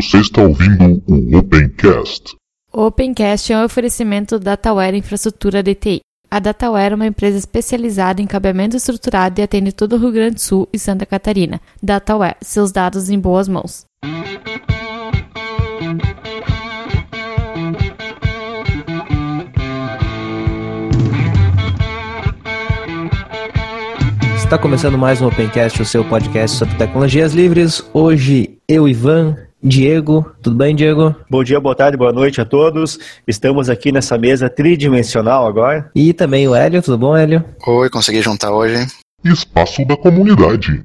Você 0.00 0.18
está 0.18 0.42
ouvindo 0.42 1.02
o 1.08 1.38
Opencast. 1.38 2.36
O 2.72 2.86
Opencast 2.86 3.52
é 3.52 3.58
um 3.58 3.64
oferecimento 3.64 4.38
da 4.38 4.52
Dataware 4.52 4.96
Infraestrutura 4.96 5.60
DTI. 5.60 6.02
A 6.30 6.38
Dataware 6.38 6.92
é 6.92 6.94
uma 6.94 7.06
empresa 7.08 7.36
especializada 7.36 8.22
em 8.22 8.26
cabeamento 8.26 8.76
estruturado 8.76 9.40
e 9.40 9.42
atende 9.42 9.72
todo 9.72 9.94
o 9.94 9.98
Rio 9.98 10.12
Grande 10.12 10.36
do 10.36 10.40
Sul 10.40 10.68
e 10.72 10.78
Santa 10.78 11.04
Catarina. 11.04 11.60
Dataware, 11.82 12.36
seus 12.40 12.70
dados 12.70 13.10
em 13.10 13.18
boas 13.18 13.48
mãos. 13.48 13.86
Está 24.36 24.56
começando 24.56 24.96
mais 24.96 25.20
um 25.20 25.26
Opencast, 25.26 25.82
o 25.82 25.84
seu 25.84 26.04
podcast 26.04 26.56
sobre 26.56 26.76
tecnologias 26.76 27.34
livres. 27.34 27.82
Hoje, 27.92 28.58
eu, 28.68 28.88
Ivan, 28.88 29.47
Diego. 29.62 30.30
Tudo 30.42 30.56
bem, 30.56 30.74
Diego? 30.74 31.14
Bom 31.28 31.42
dia, 31.42 31.60
boa 31.60 31.74
tarde, 31.74 31.96
boa 31.96 32.12
noite 32.12 32.40
a 32.40 32.44
todos. 32.44 32.98
Estamos 33.26 33.68
aqui 33.68 33.90
nessa 33.90 34.16
mesa 34.16 34.48
tridimensional 34.48 35.46
agora. 35.46 35.90
E 35.94 36.12
também 36.12 36.46
o 36.46 36.54
Hélio. 36.54 36.82
Tudo 36.82 36.98
bom, 36.98 37.16
Hélio? 37.16 37.44
Oi, 37.66 37.90
consegui 37.90 38.22
juntar 38.22 38.52
hoje. 38.52 38.86
Espaço 39.24 39.84
da 39.84 39.96
comunidade. 39.96 40.84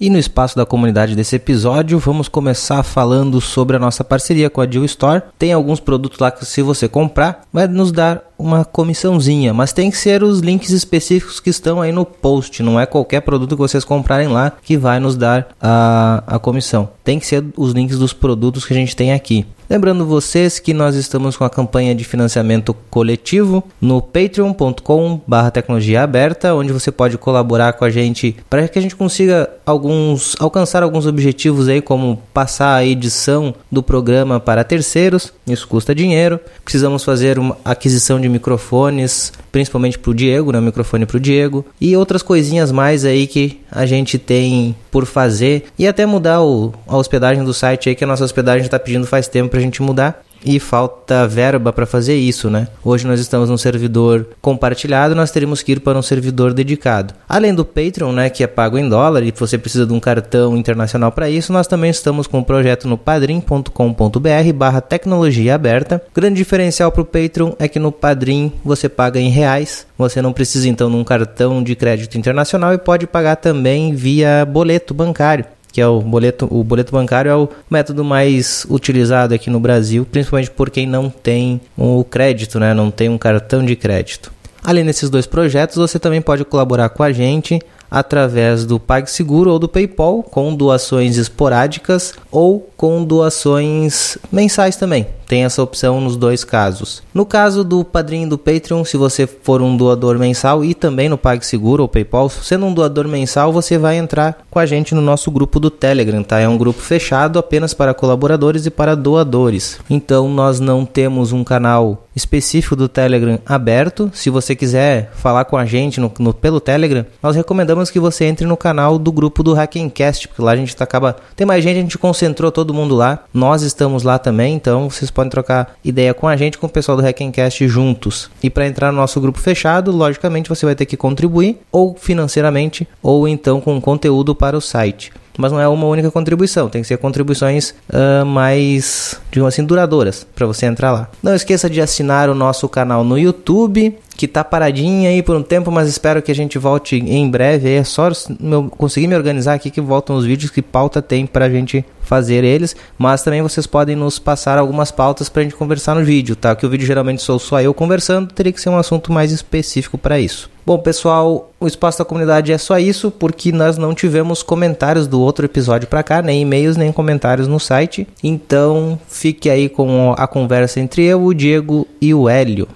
E 0.00 0.10
no 0.10 0.18
espaço 0.18 0.56
da 0.56 0.64
comunidade 0.64 1.16
desse 1.16 1.34
episódio, 1.34 1.98
vamos 1.98 2.28
começar 2.28 2.84
falando 2.84 3.40
sobre 3.40 3.76
a 3.76 3.80
nossa 3.80 4.04
parceria 4.04 4.48
com 4.48 4.60
a 4.60 4.66
Deal 4.66 4.84
Store. 4.84 5.22
Tem 5.36 5.52
alguns 5.52 5.80
produtos 5.80 6.20
lá 6.20 6.30
que, 6.30 6.44
se 6.46 6.62
você 6.62 6.88
comprar, 6.88 7.42
vai 7.52 7.66
nos 7.66 7.90
dar 7.90 8.22
uma 8.38 8.64
comissãozinha, 8.64 9.52
mas 9.52 9.72
tem 9.72 9.90
que 9.90 9.98
ser 9.98 10.22
os 10.22 10.38
links 10.40 10.70
específicos 10.70 11.40
que 11.40 11.50
estão 11.50 11.80
aí 11.82 11.90
no 11.90 12.04
post. 12.04 12.62
Não 12.62 12.78
é 12.78 12.86
qualquer 12.86 13.20
produto 13.20 13.56
que 13.56 13.62
vocês 13.62 13.84
comprarem 13.84 14.28
lá 14.28 14.52
que 14.62 14.76
vai 14.76 15.00
nos 15.00 15.16
dar 15.16 15.48
a, 15.60 16.22
a 16.26 16.38
comissão. 16.38 16.88
Tem 17.02 17.18
que 17.18 17.26
ser 17.26 17.44
os 17.56 17.72
links 17.72 17.98
dos 17.98 18.12
produtos 18.12 18.64
que 18.64 18.72
a 18.72 18.76
gente 18.76 18.94
tem 18.94 19.12
aqui. 19.12 19.44
Lembrando 19.70 20.06
vocês 20.06 20.58
que 20.58 20.72
nós 20.72 20.94
estamos 20.94 21.36
com 21.36 21.44
a 21.44 21.50
campanha 21.50 21.94
de 21.94 22.02
financiamento 22.02 22.74
coletivo 22.88 23.62
no 23.78 24.00
patreon.com/barra 24.00 25.50
tecnologia 25.50 26.02
aberta, 26.02 26.54
onde 26.54 26.72
você 26.72 26.90
pode 26.90 27.18
colaborar 27.18 27.74
com 27.74 27.84
a 27.84 27.90
gente 27.90 28.34
para 28.48 28.66
que 28.66 28.78
a 28.78 28.82
gente 28.82 28.96
consiga 28.96 29.50
alguns 29.66 30.34
alcançar 30.40 30.82
alguns 30.82 31.04
objetivos 31.04 31.68
aí, 31.68 31.82
como 31.82 32.18
passar 32.32 32.76
a 32.76 32.84
edição 32.84 33.54
do 33.70 33.82
programa 33.82 34.40
para 34.40 34.64
terceiros. 34.64 35.34
Isso 35.46 35.68
custa 35.68 35.94
dinheiro. 35.94 36.40
Precisamos 36.64 37.04
fazer 37.04 37.38
uma 37.38 37.58
aquisição 37.62 38.18
de 38.18 38.27
microfones, 38.28 39.32
principalmente 39.50 39.98
para 39.98 40.10
o 40.10 40.14
Diego, 40.14 40.52
né? 40.52 40.60
microfone 40.60 41.06
para 41.06 41.16
o 41.16 41.20
Diego 41.20 41.64
e 41.80 41.96
outras 41.96 42.22
coisinhas 42.22 42.70
mais 42.70 43.04
aí 43.04 43.26
que 43.26 43.60
a 43.70 43.86
gente 43.86 44.18
tem 44.18 44.74
por 44.90 45.06
fazer 45.06 45.64
e 45.78 45.86
até 45.86 46.06
mudar 46.06 46.42
o, 46.42 46.72
a 46.86 46.96
hospedagem 46.96 47.44
do 47.44 47.54
site 47.54 47.88
aí 47.88 47.94
que 47.94 48.04
a 48.04 48.06
nossa 48.06 48.24
hospedagem 48.24 48.64
está 48.64 48.78
pedindo 48.78 49.06
faz 49.06 49.28
tempo 49.28 49.50
para 49.50 49.58
a 49.58 49.62
gente 49.62 49.82
mudar 49.82 50.22
e 50.44 50.58
falta 50.58 51.26
verba 51.26 51.72
para 51.72 51.86
fazer 51.86 52.16
isso, 52.16 52.50
né? 52.50 52.68
Hoje 52.84 53.06
nós 53.06 53.20
estamos 53.20 53.50
num 53.50 53.58
servidor 53.58 54.28
compartilhado, 54.40 55.14
nós 55.14 55.30
teríamos 55.30 55.62
que 55.62 55.72
ir 55.72 55.80
para 55.80 55.98
um 55.98 56.02
servidor 56.02 56.52
dedicado. 56.52 57.14
Além 57.28 57.54
do 57.54 57.64
Patreon, 57.64 58.12
né, 58.12 58.30
que 58.30 58.42
é 58.42 58.46
pago 58.46 58.78
em 58.78 58.88
dólar 58.88 59.22
e 59.22 59.32
você 59.36 59.58
precisa 59.58 59.86
de 59.86 59.92
um 59.92 60.00
cartão 60.00 60.56
internacional 60.56 61.12
para 61.12 61.28
isso, 61.28 61.52
nós 61.52 61.66
também 61.66 61.90
estamos 61.90 62.26
com 62.26 62.38
um 62.38 62.44
projeto 62.44 62.88
no 62.88 62.96
padrim.com.br/barra 62.96 64.80
tecnologia 64.80 65.54
aberta. 65.54 66.02
grande 66.14 66.36
diferencial 66.36 66.90
para 66.92 67.02
o 67.02 67.04
Patreon 67.04 67.52
é 67.58 67.68
que 67.68 67.78
no 67.78 67.92
Padrim 67.92 68.52
você 68.64 68.88
paga 68.88 69.20
em 69.20 69.28
reais, 69.28 69.86
você 69.96 70.22
não 70.22 70.32
precisa 70.32 70.68
então 70.68 70.90
de 70.90 70.96
um 70.96 71.04
cartão 71.04 71.62
de 71.62 71.74
crédito 71.74 72.16
internacional 72.16 72.72
e 72.72 72.78
pode 72.78 73.06
pagar 73.06 73.36
também 73.36 73.94
via 73.94 74.44
boleto 74.44 74.94
bancário 74.94 75.44
que 75.72 75.80
é 75.80 75.86
o 75.86 76.00
boleto, 76.00 76.48
o 76.50 76.64
boleto 76.64 76.92
bancário 76.92 77.30
é 77.30 77.36
o 77.36 77.48
método 77.70 78.04
mais 78.04 78.66
utilizado 78.70 79.34
aqui 79.34 79.50
no 79.50 79.60
Brasil, 79.60 80.06
principalmente 80.10 80.50
por 80.50 80.70
quem 80.70 80.86
não 80.86 81.10
tem 81.10 81.60
o 81.76 82.04
crédito, 82.04 82.58
né? 82.58 82.74
não 82.74 82.90
tem 82.90 83.08
um 83.08 83.18
cartão 83.18 83.64
de 83.64 83.76
crédito. 83.76 84.32
Além 84.62 84.84
desses 84.84 85.08
dois 85.08 85.26
projetos, 85.26 85.76
você 85.76 85.98
também 85.98 86.20
pode 86.20 86.44
colaborar 86.44 86.88
com 86.88 87.02
a 87.02 87.12
gente 87.12 87.60
através 87.90 88.66
do 88.66 88.78
PagSeguro 88.78 89.50
ou 89.50 89.58
do 89.58 89.68
PayPal, 89.68 90.22
com 90.22 90.54
doações 90.54 91.16
esporádicas 91.16 92.12
ou 92.30 92.68
com 92.76 93.02
doações 93.04 94.18
mensais 94.30 94.76
também. 94.76 95.06
Tem 95.28 95.44
essa 95.44 95.62
opção 95.62 96.00
nos 96.00 96.16
dois 96.16 96.42
casos. 96.42 97.02
No 97.12 97.26
caso 97.26 97.62
do 97.62 97.84
padrinho 97.84 98.30
do 98.30 98.38
Patreon, 98.38 98.82
se 98.82 98.96
você 98.96 99.26
for 99.26 99.60
um 99.60 99.76
doador 99.76 100.18
mensal 100.18 100.64
e 100.64 100.72
também 100.72 101.08
no 101.08 101.18
PagSeguro 101.18 101.82
ou 101.82 101.88
PayPal, 101.88 102.30
sendo 102.30 102.64
um 102.64 102.72
doador 102.72 103.06
mensal, 103.06 103.52
você 103.52 103.76
vai 103.76 103.98
entrar 103.98 104.38
com 104.50 104.58
a 104.58 104.64
gente 104.64 104.94
no 104.94 105.02
nosso 105.02 105.30
grupo 105.30 105.60
do 105.60 105.70
Telegram, 105.70 106.22
tá? 106.22 106.40
É 106.40 106.48
um 106.48 106.56
grupo 106.56 106.80
fechado 106.80 107.38
apenas 107.38 107.74
para 107.74 107.92
colaboradores 107.92 108.64
e 108.64 108.70
para 108.70 108.96
doadores. 108.96 109.78
Então 109.90 110.28
nós 110.30 110.58
não 110.60 110.86
temos 110.86 111.30
um 111.30 111.44
canal 111.44 112.08
específico 112.16 112.74
do 112.74 112.88
Telegram 112.88 113.38
aberto. 113.46 114.10
Se 114.12 114.28
você 114.28 114.54
quiser 114.54 115.10
falar 115.14 115.44
com 115.44 115.56
a 115.56 115.64
gente 115.64 116.00
no, 116.00 116.12
no 116.18 116.34
pelo 116.34 116.60
Telegram, 116.60 117.06
nós 117.22 117.36
recomendamos 117.36 117.90
que 117.90 118.00
você 118.00 118.24
entre 118.24 118.46
no 118.46 118.56
canal 118.56 118.98
do 118.98 119.12
grupo 119.12 119.42
do 119.42 119.54
Hackencast, 119.54 120.28
porque 120.28 120.42
lá 120.42 120.52
a 120.52 120.56
gente 120.56 120.74
acaba. 120.78 121.16
Tem 121.36 121.46
mais 121.46 121.62
gente, 121.62 121.78
a 121.78 121.82
gente 121.82 121.98
concentrou 121.98 122.50
todo 122.50 122.74
mundo 122.74 122.94
lá. 122.94 123.24
Nós 123.32 123.62
estamos 123.62 124.02
lá 124.02 124.18
também, 124.18 124.54
então 124.54 124.90
vocês 124.90 125.10
podem 125.18 125.30
trocar 125.30 125.76
ideia 125.84 126.14
com 126.14 126.28
a 126.28 126.36
gente, 126.36 126.56
com 126.56 126.68
o 126.68 126.70
pessoal 126.70 126.96
do 126.96 127.02
Hackencast 127.02 127.66
juntos. 127.66 128.30
E 128.40 128.48
para 128.48 128.68
entrar 128.68 128.92
no 128.92 128.98
nosso 128.98 129.20
grupo 129.20 129.40
fechado, 129.40 129.90
logicamente 129.90 130.48
você 130.48 130.64
vai 130.64 130.76
ter 130.76 130.86
que 130.86 130.96
contribuir, 130.96 131.58
ou 131.72 131.96
financeiramente, 131.98 132.86
ou 133.02 133.26
então 133.26 133.60
com 133.60 133.80
conteúdo 133.80 134.32
para 134.32 134.56
o 134.56 134.60
site 134.60 135.10
mas 135.38 135.52
não 135.52 135.60
é 135.60 135.68
uma 135.68 135.86
única 135.86 136.10
contribuição, 136.10 136.68
tem 136.68 136.82
que 136.82 136.88
ser 136.88 136.98
contribuições 136.98 137.72
uh, 137.88 138.26
mais, 138.26 139.18
digamos 139.30 139.54
assim, 139.54 139.64
duradouras 139.64 140.26
para 140.34 140.46
você 140.46 140.66
entrar 140.66 140.90
lá. 140.90 141.08
Não 141.22 141.34
esqueça 141.34 141.70
de 141.70 141.80
assinar 141.80 142.28
o 142.28 142.34
nosso 142.34 142.68
canal 142.68 143.04
no 143.04 143.16
YouTube, 143.16 143.96
que 144.16 144.26
tá 144.26 144.42
paradinho 144.42 145.08
aí 145.08 145.22
por 145.22 145.36
um 145.36 145.42
tempo, 145.44 145.70
mas 145.70 145.88
espero 145.88 146.20
que 146.20 146.32
a 146.32 146.34
gente 146.34 146.58
volte 146.58 146.96
em 146.96 147.30
breve. 147.30 147.72
É 147.72 147.84
só 147.84 148.10
meu, 148.40 148.64
conseguir 148.64 149.06
me 149.06 149.14
organizar 149.14 149.54
aqui 149.54 149.70
que 149.70 149.80
voltam 149.80 150.16
os 150.16 150.24
vídeos, 150.24 150.50
que 150.50 150.60
pauta 150.60 151.00
tem 151.00 151.24
pra 151.24 151.48
gente 151.48 151.84
fazer 152.00 152.42
eles, 152.42 152.74
mas 152.98 153.22
também 153.22 153.42
vocês 153.42 153.64
podem 153.64 153.94
nos 153.94 154.18
passar 154.18 154.58
algumas 154.58 154.90
pautas 154.90 155.28
pra 155.28 155.44
gente 155.44 155.54
conversar 155.54 155.94
no 155.94 156.04
vídeo, 156.04 156.34
tá? 156.34 156.56
Que 156.56 156.66
o 156.66 156.68
vídeo 156.68 156.86
geralmente 156.86 157.22
sou 157.22 157.38
só 157.38 157.60
eu 157.60 157.72
conversando, 157.72 158.32
teria 158.32 158.52
que 158.52 158.60
ser 158.60 158.70
um 158.70 158.78
assunto 158.78 159.12
mais 159.12 159.30
específico 159.30 159.96
para 159.96 160.18
isso. 160.18 160.50
Bom, 160.68 160.76
pessoal, 160.76 161.50
o 161.58 161.66
espaço 161.66 161.98
da 161.98 162.04
comunidade 162.04 162.52
é 162.52 162.58
só 162.58 162.78
isso, 162.78 163.10
porque 163.10 163.50
nós 163.50 163.78
não 163.78 163.94
tivemos 163.94 164.42
comentários 164.42 165.06
do 165.06 165.18
outro 165.18 165.46
episódio 165.46 165.88
para 165.88 166.02
cá, 166.02 166.20
nem 166.20 166.42
e-mails, 166.42 166.76
nem 166.76 166.92
comentários 166.92 167.48
no 167.48 167.58
site. 167.58 168.06
Então, 168.22 169.00
fique 169.08 169.48
aí 169.48 169.70
com 169.70 170.14
a 170.18 170.26
conversa 170.26 170.78
entre 170.78 171.06
eu, 171.06 171.24
o 171.24 171.32
Diego 171.32 171.88
e 172.02 172.12
o 172.12 172.28
Hélio. 172.28 172.68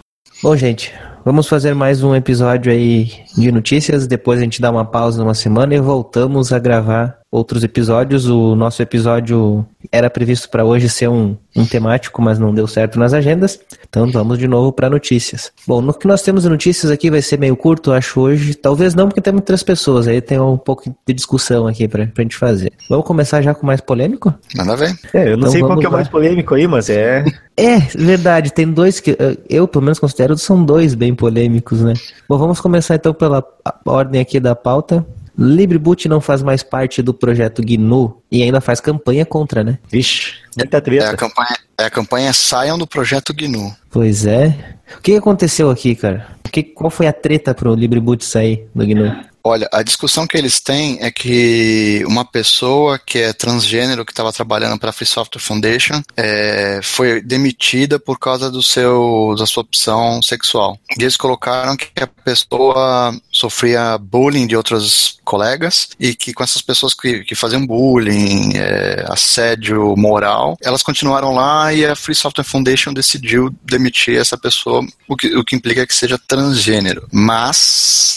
Bom, 0.42 0.56
gente, 0.56 0.90
Vamos 1.24 1.46
fazer 1.46 1.72
mais 1.72 2.02
um 2.02 2.16
episódio 2.16 2.72
aí 2.72 3.08
de 3.36 3.52
notícias. 3.52 4.08
Depois 4.08 4.40
a 4.40 4.42
gente 4.42 4.60
dá 4.60 4.72
uma 4.72 4.84
pausa 4.84 5.22
uma 5.22 5.34
semana 5.34 5.72
e 5.72 5.78
voltamos 5.78 6.52
a 6.52 6.58
gravar 6.58 7.21
outros 7.32 7.64
episódios. 7.64 8.28
O 8.28 8.54
nosso 8.54 8.82
episódio 8.82 9.66
era 9.90 10.10
previsto 10.10 10.50
para 10.50 10.64
hoje 10.64 10.88
ser 10.90 11.08
um, 11.08 11.34
um 11.56 11.64
temático, 11.64 12.20
mas 12.20 12.38
não 12.38 12.52
deu 12.52 12.66
certo 12.66 12.98
nas 12.98 13.14
agendas. 13.14 13.58
Então 13.88 14.10
vamos 14.12 14.38
de 14.38 14.46
novo 14.46 14.70
para 14.70 14.90
notícias. 14.90 15.50
Bom, 15.66 15.80
no 15.80 15.94
que 15.94 16.06
nós 16.06 16.20
temos 16.20 16.42
de 16.42 16.50
notícias 16.50 16.92
aqui 16.92 17.10
vai 17.10 17.22
ser 17.22 17.38
meio 17.38 17.56
curto, 17.56 17.90
acho 17.90 18.20
hoje. 18.20 18.54
Talvez 18.54 18.94
não, 18.94 19.08
porque 19.08 19.22
temos 19.22 19.42
três 19.42 19.62
pessoas. 19.62 20.06
Aí 20.06 20.20
tem 20.20 20.38
um 20.38 20.58
pouco 20.58 20.94
de 21.06 21.14
discussão 21.14 21.66
aqui 21.66 21.88
para 21.88 22.04
a 22.04 22.22
gente 22.22 22.36
fazer. 22.36 22.70
Vamos 22.88 23.06
começar 23.06 23.40
já 23.40 23.54
com 23.54 23.62
o 23.62 23.66
mais 23.66 23.80
polêmico? 23.80 24.34
Manda 24.54 24.76
ver. 24.76 24.94
É, 25.14 25.32
eu 25.32 25.38
não 25.38 25.48
então 25.48 25.50
sei 25.50 25.60
qual 25.62 25.78
que 25.78 25.86
é 25.86 25.88
o 25.88 25.92
mais 25.92 26.08
polêmico 26.08 26.54
aí, 26.54 26.66
mas 26.66 26.90
é. 26.90 27.24
É, 27.54 27.80
verdade. 27.94 28.50
Tem 28.50 28.66
dois 28.66 28.98
que 28.98 29.14
eu, 29.48 29.68
pelo 29.68 29.84
menos, 29.84 29.98
considero 29.98 30.36
são 30.38 30.64
dois 30.64 30.94
bem 30.94 31.14
polêmicos, 31.14 31.82
né? 31.82 31.92
Bom, 32.26 32.38
vamos 32.38 32.60
começar 32.60 32.94
então 32.94 33.12
pela 33.12 33.44
ordem 33.84 34.22
aqui 34.22 34.40
da 34.40 34.56
pauta. 34.56 35.04
LibreBoot 35.38 36.08
não 36.08 36.20
faz 36.20 36.42
mais 36.42 36.62
parte 36.62 37.02
do 37.02 37.14
projeto 37.14 37.62
GNU 37.62 38.22
e 38.30 38.42
ainda 38.42 38.60
faz 38.60 38.80
campanha 38.80 39.24
contra, 39.24 39.64
né? 39.64 39.78
Vixe, 39.90 40.34
muita 40.56 40.80
treta. 40.80 41.06
É 41.06 41.10
a 41.10 41.16
campanha, 41.16 41.56
é 41.78 41.84
a 41.84 41.90
campanha 41.90 42.32
Saiam 42.32 42.78
do 42.78 42.86
projeto 42.86 43.34
GNU. 43.34 43.74
Pois 43.90 44.26
é. 44.26 44.76
O 44.98 45.00
que 45.00 45.16
aconteceu 45.16 45.70
aqui, 45.70 45.94
cara? 45.94 46.26
Que, 46.50 46.62
qual 46.62 46.90
foi 46.90 47.06
a 47.06 47.12
treta 47.12 47.54
pro 47.54 47.74
LibreBoot 47.74 48.24
sair 48.24 48.68
do 48.74 48.86
GNU? 48.86 49.31
Olha, 49.44 49.68
a 49.72 49.82
discussão 49.82 50.26
que 50.26 50.36
eles 50.36 50.60
têm 50.60 50.98
é 51.00 51.10
que 51.10 52.04
uma 52.06 52.24
pessoa 52.24 52.98
que 52.98 53.18
é 53.18 53.32
transgênero, 53.32 54.04
que 54.04 54.12
estava 54.12 54.32
trabalhando 54.32 54.78
para 54.78 54.90
a 54.90 54.92
Free 54.92 55.06
Software 55.06 55.40
Foundation, 55.40 56.00
é, 56.16 56.80
foi 56.82 57.20
demitida 57.20 57.98
por 57.98 58.18
causa 58.18 58.50
do 58.50 58.62
seu, 58.62 59.34
da 59.36 59.46
sua 59.46 59.62
opção 59.62 60.22
sexual. 60.22 60.78
E 60.96 61.02
eles 61.02 61.16
colocaram 61.16 61.76
que 61.76 61.90
a 62.02 62.06
pessoa 62.06 63.14
sofria 63.30 63.98
bullying 63.98 64.46
de 64.46 64.56
outros 64.56 65.18
colegas 65.24 65.88
e 65.98 66.14
que 66.14 66.32
com 66.32 66.42
essas 66.42 66.62
pessoas 66.62 66.94
que, 66.94 67.24
que 67.24 67.34
faziam 67.34 67.66
bullying, 67.66 68.52
é, 68.56 69.04
assédio 69.08 69.94
moral, 69.96 70.56
elas 70.62 70.82
continuaram 70.82 71.32
lá 71.32 71.72
e 71.72 71.84
a 71.84 71.96
Free 71.96 72.14
Software 72.14 72.44
Foundation 72.44 72.92
decidiu 72.92 73.52
demitir 73.64 74.18
essa 74.18 74.36
pessoa, 74.36 74.84
o 75.08 75.16
que, 75.16 75.34
o 75.36 75.44
que 75.44 75.56
implica 75.56 75.86
que 75.86 75.94
seja 75.94 76.18
transgênero. 76.18 77.08
Mas 77.12 78.11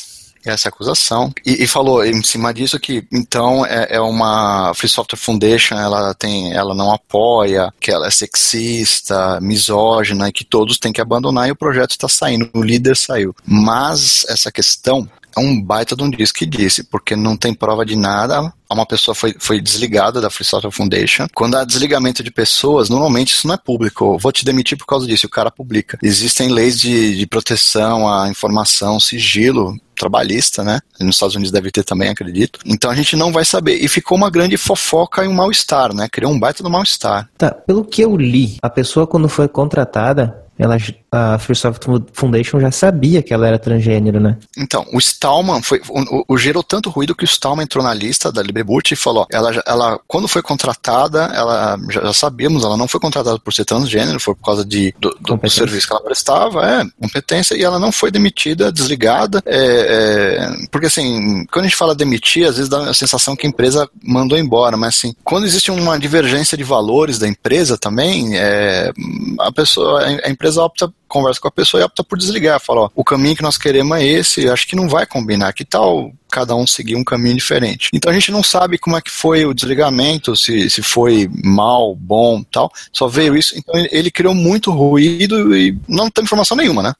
essa 0.50 0.69
acusação, 0.69 1.33
e, 1.45 1.63
e, 1.63 1.68
falou 1.68 2.06
em 2.06 2.24
cima 2.24 2.53
disso 2.53 2.80
que 2.80 3.06
então 3.12 3.65
é, 3.65 3.95
é, 3.95 4.01
uma 4.01 4.74
Free 4.74 4.89
Software 4.89 5.19
Foundation, 5.19 5.75
ela 5.75 6.13
tem, 6.13 6.53
ela 6.53 6.74
não 6.74 6.92
apoia, 6.92 7.74
que 7.80 7.92
ela 7.92 8.07
é 8.07 8.12
sexista, 8.12 9.39
misógina 9.42 10.30
e 10.30 10.31
que 10.31 10.44
todos 10.44 10.77
têm 10.77 10.94
que 10.94 11.01
abandonar 11.01 11.47
e 11.47 11.51
o 11.51 11.56
projeto 11.56 11.92
está 11.92 12.07
saindo, 12.07 12.50
o 12.53 12.62
líder 12.62 12.95
saiu. 12.95 13.36
Mas 13.45 14.25
essa 14.30 14.51
questão 14.51 15.07
é 15.36 15.40
um 15.40 15.62
baita 15.62 15.96
de 15.96 16.04
um 16.04 16.10
disco 16.10 16.40
que 16.40 16.46
disse, 16.46 16.84
porque 16.84 17.16
não 17.16 17.36
tem 17.36 17.54
prova 17.54 17.86
de 17.86 17.96
nada. 17.96 18.54
Uma 18.70 18.86
pessoa 18.86 19.14
foi, 19.14 19.36
foi 19.38 19.62
desligada 19.62 20.20
da 20.20 20.30
Free 20.30 20.46
Software 20.46 20.72
Foundation. 20.72 21.28
Quando 21.34 21.56
há 21.56 21.64
desligamento 21.64 22.24
de 22.24 22.32
pessoas, 22.32 22.90
normalmente 22.90 23.34
isso 23.34 23.48
não 23.48 23.54
é 23.54 23.58
público. 23.58 24.18
Vou 24.18 24.32
te 24.32 24.44
demitir 24.44 24.78
por 24.78 24.86
causa 24.86 25.06
disso. 25.06 25.28
O 25.28 25.30
cara 25.30 25.52
publica. 25.52 25.98
Existem 26.02 26.50
leis 26.50 26.80
de, 26.80 27.16
de 27.16 27.28
proteção 27.28 28.12
à 28.12 28.30
informação, 28.30 29.00
sigilo 29.00 29.78
trabalhista, 29.96 30.64
né? 30.64 30.80
Nos 31.00 31.16
Estados 31.16 31.36
Unidos 31.36 31.52
deve 31.52 31.72
ter 31.72 31.84
também, 31.84 32.10
acredito. 32.10 32.60
Então 32.66 32.92
a 32.92 32.96
gente 32.96 33.16
não 33.16 33.31
vai 33.31 33.46
saber. 33.46 33.78
E 33.81 33.88
ficou 33.88 34.18
uma 34.18 34.30
grande 34.30 34.58
fofoca 34.58 35.24
e 35.24 35.28
um 35.28 35.34
mal-estar, 35.34 35.94
né? 35.94 36.08
Criou 36.12 36.31
um 36.31 36.40
baita 36.40 36.62
do 36.62 36.70
mal-estar. 36.70 37.30
Tá, 37.38 37.52
pelo 37.52 37.86
que 37.86 38.02
eu 38.02 38.16
li, 38.18 38.58
a 38.62 38.70
pessoa 38.70 39.08
quando 39.08 39.30
foi 39.30 39.48
contratada, 39.48 40.44
ela, 40.58 40.78
a 41.16 41.40
Free 41.40 41.56
Software 41.56 42.02
Foundation 42.12 42.60
já 42.60 42.72
sabia 42.72 43.24
que 43.24 43.34
ela 43.34 43.48
era 43.48 43.58
transgênero, 43.58 44.20
né? 44.20 44.38
Então, 44.58 44.86
o 44.92 44.98
Stallman 44.98 45.62
foi, 45.62 45.82
o, 45.90 46.26
o 46.34 46.38
gerou 46.38 46.62
tanto 46.62 46.90
ruído 46.90 47.16
que 47.16 47.24
o 47.24 47.26
Stallman 47.26 47.64
entrou 47.64 47.84
na 47.84 47.94
lista 47.94 48.32
da 48.32 48.42
Libreboot 48.42 48.94
e 48.94 48.98
falou, 48.98 49.26
ela, 49.32 49.64
ela 49.66 50.00
quando 50.08 50.28
foi 50.28 50.42
contratada, 50.42 51.32
ela 51.34 51.80
já, 51.90 52.02
já, 52.02 52.14
sabíamos, 52.14 52.66
ela 52.66 52.76
não 52.76 52.88
foi 52.88 53.00
contratada 53.00 53.40
por 53.40 53.54
ser 53.54 53.64
transgênero, 53.64 54.20
foi 54.20 54.36
por 54.36 54.44
causa 54.44 54.66
de, 54.66 54.94
do, 55.00 55.18
do, 55.22 55.50
serviço 55.50 55.88
que 55.88 55.94
ela 55.94 56.04
prestava, 56.04 56.66
é, 56.66 56.84
competência, 57.00 57.56
e 57.56 57.64
ela 57.64 57.80
não 57.80 57.92
foi 57.92 58.12
demitida, 58.12 58.72
desligada, 58.72 59.42
é, 59.46 59.58
é, 59.58 60.68
porque 60.70 60.88
assim, 60.88 61.46
quando 61.52 61.66
a 61.66 61.68
gente 61.68 61.78
fala 61.78 61.96
demitir, 61.96 62.46
às 62.46 62.58
vezes 62.58 62.70
dá 62.70 62.90
a 62.90 62.94
sensação 62.94 63.36
que 63.36 63.48
a 63.48 63.50
empresa 63.50 63.90
mandou 64.04 64.38
embora, 64.38 64.76
mas 64.76 64.98
assim, 64.98 65.16
quando 65.24 65.46
existe 65.46 65.72
uma 65.72 65.98
divergência 65.98 66.58
de 66.58 66.64
valores 66.64 67.18
da 67.18 67.28
empresa 67.28 67.78
também, 67.78 68.38
é, 68.38 68.92
a 69.40 69.52
pessoa, 69.52 70.04
a 70.04 70.30
empresa 70.30 70.62
opta, 70.62 70.92
conversa 71.16 71.40
com 71.40 71.48
a 71.48 71.52
pessoa 71.52 71.82
e 71.82 71.84
opta 71.84 72.04
por 72.04 72.18
desligar. 72.18 72.60
Fala, 72.60 72.82
ó, 72.82 72.90
o 72.94 73.04
caminho 73.04 73.36
que 73.36 73.42
nós 73.42 73.58
queremos 73.58 73.98
é 73.98 74.04
esse, 74.04 74.50
acho 74.50 74.68
que 74.68 74.76
não 74.76 74.90
vai 74.90 75.06
combinar. 75.06 75.54
Que 75.54 75.64
tal 75.64 76.12
cada 76.36 76.54
um 76.54 76.68
seguir 76.68 76.98
um 76.98 77.04
caminho 77.04 77.38
diferente. 77.38 77.90
Então 77.94 78.12
a 78.12 78.14
gente 78.14 78.30
não 78.30 78.44
sabe 78.44 78.78
como 78.78 78.98
é 78.98 79.02
que 79.02 79.10
foi 79.10 79.46
o 79.46 79.54
desligamento, 79.54 80.36
se, 80.36 80.70
se 80.70 80.82
foi 80.82 81.30
mal, 81.46 81.96
bom, 81.96 82.44
tal. 82.52 82.70
Só 82.92 83.08
veio 83.08 83.38
isso. 83.38 83.58
Então 83.58 83.74
ele 83.90 84.12
criou 84.12 84.36
muito 84.36 84.70
ruído 84.70 85.56
e 85.56 85.78
não 85.88 86.10
tem 86.10 86.26
informação 86.26 86.58
nenhuma, 86.58 86.84
né? 86.84 86.94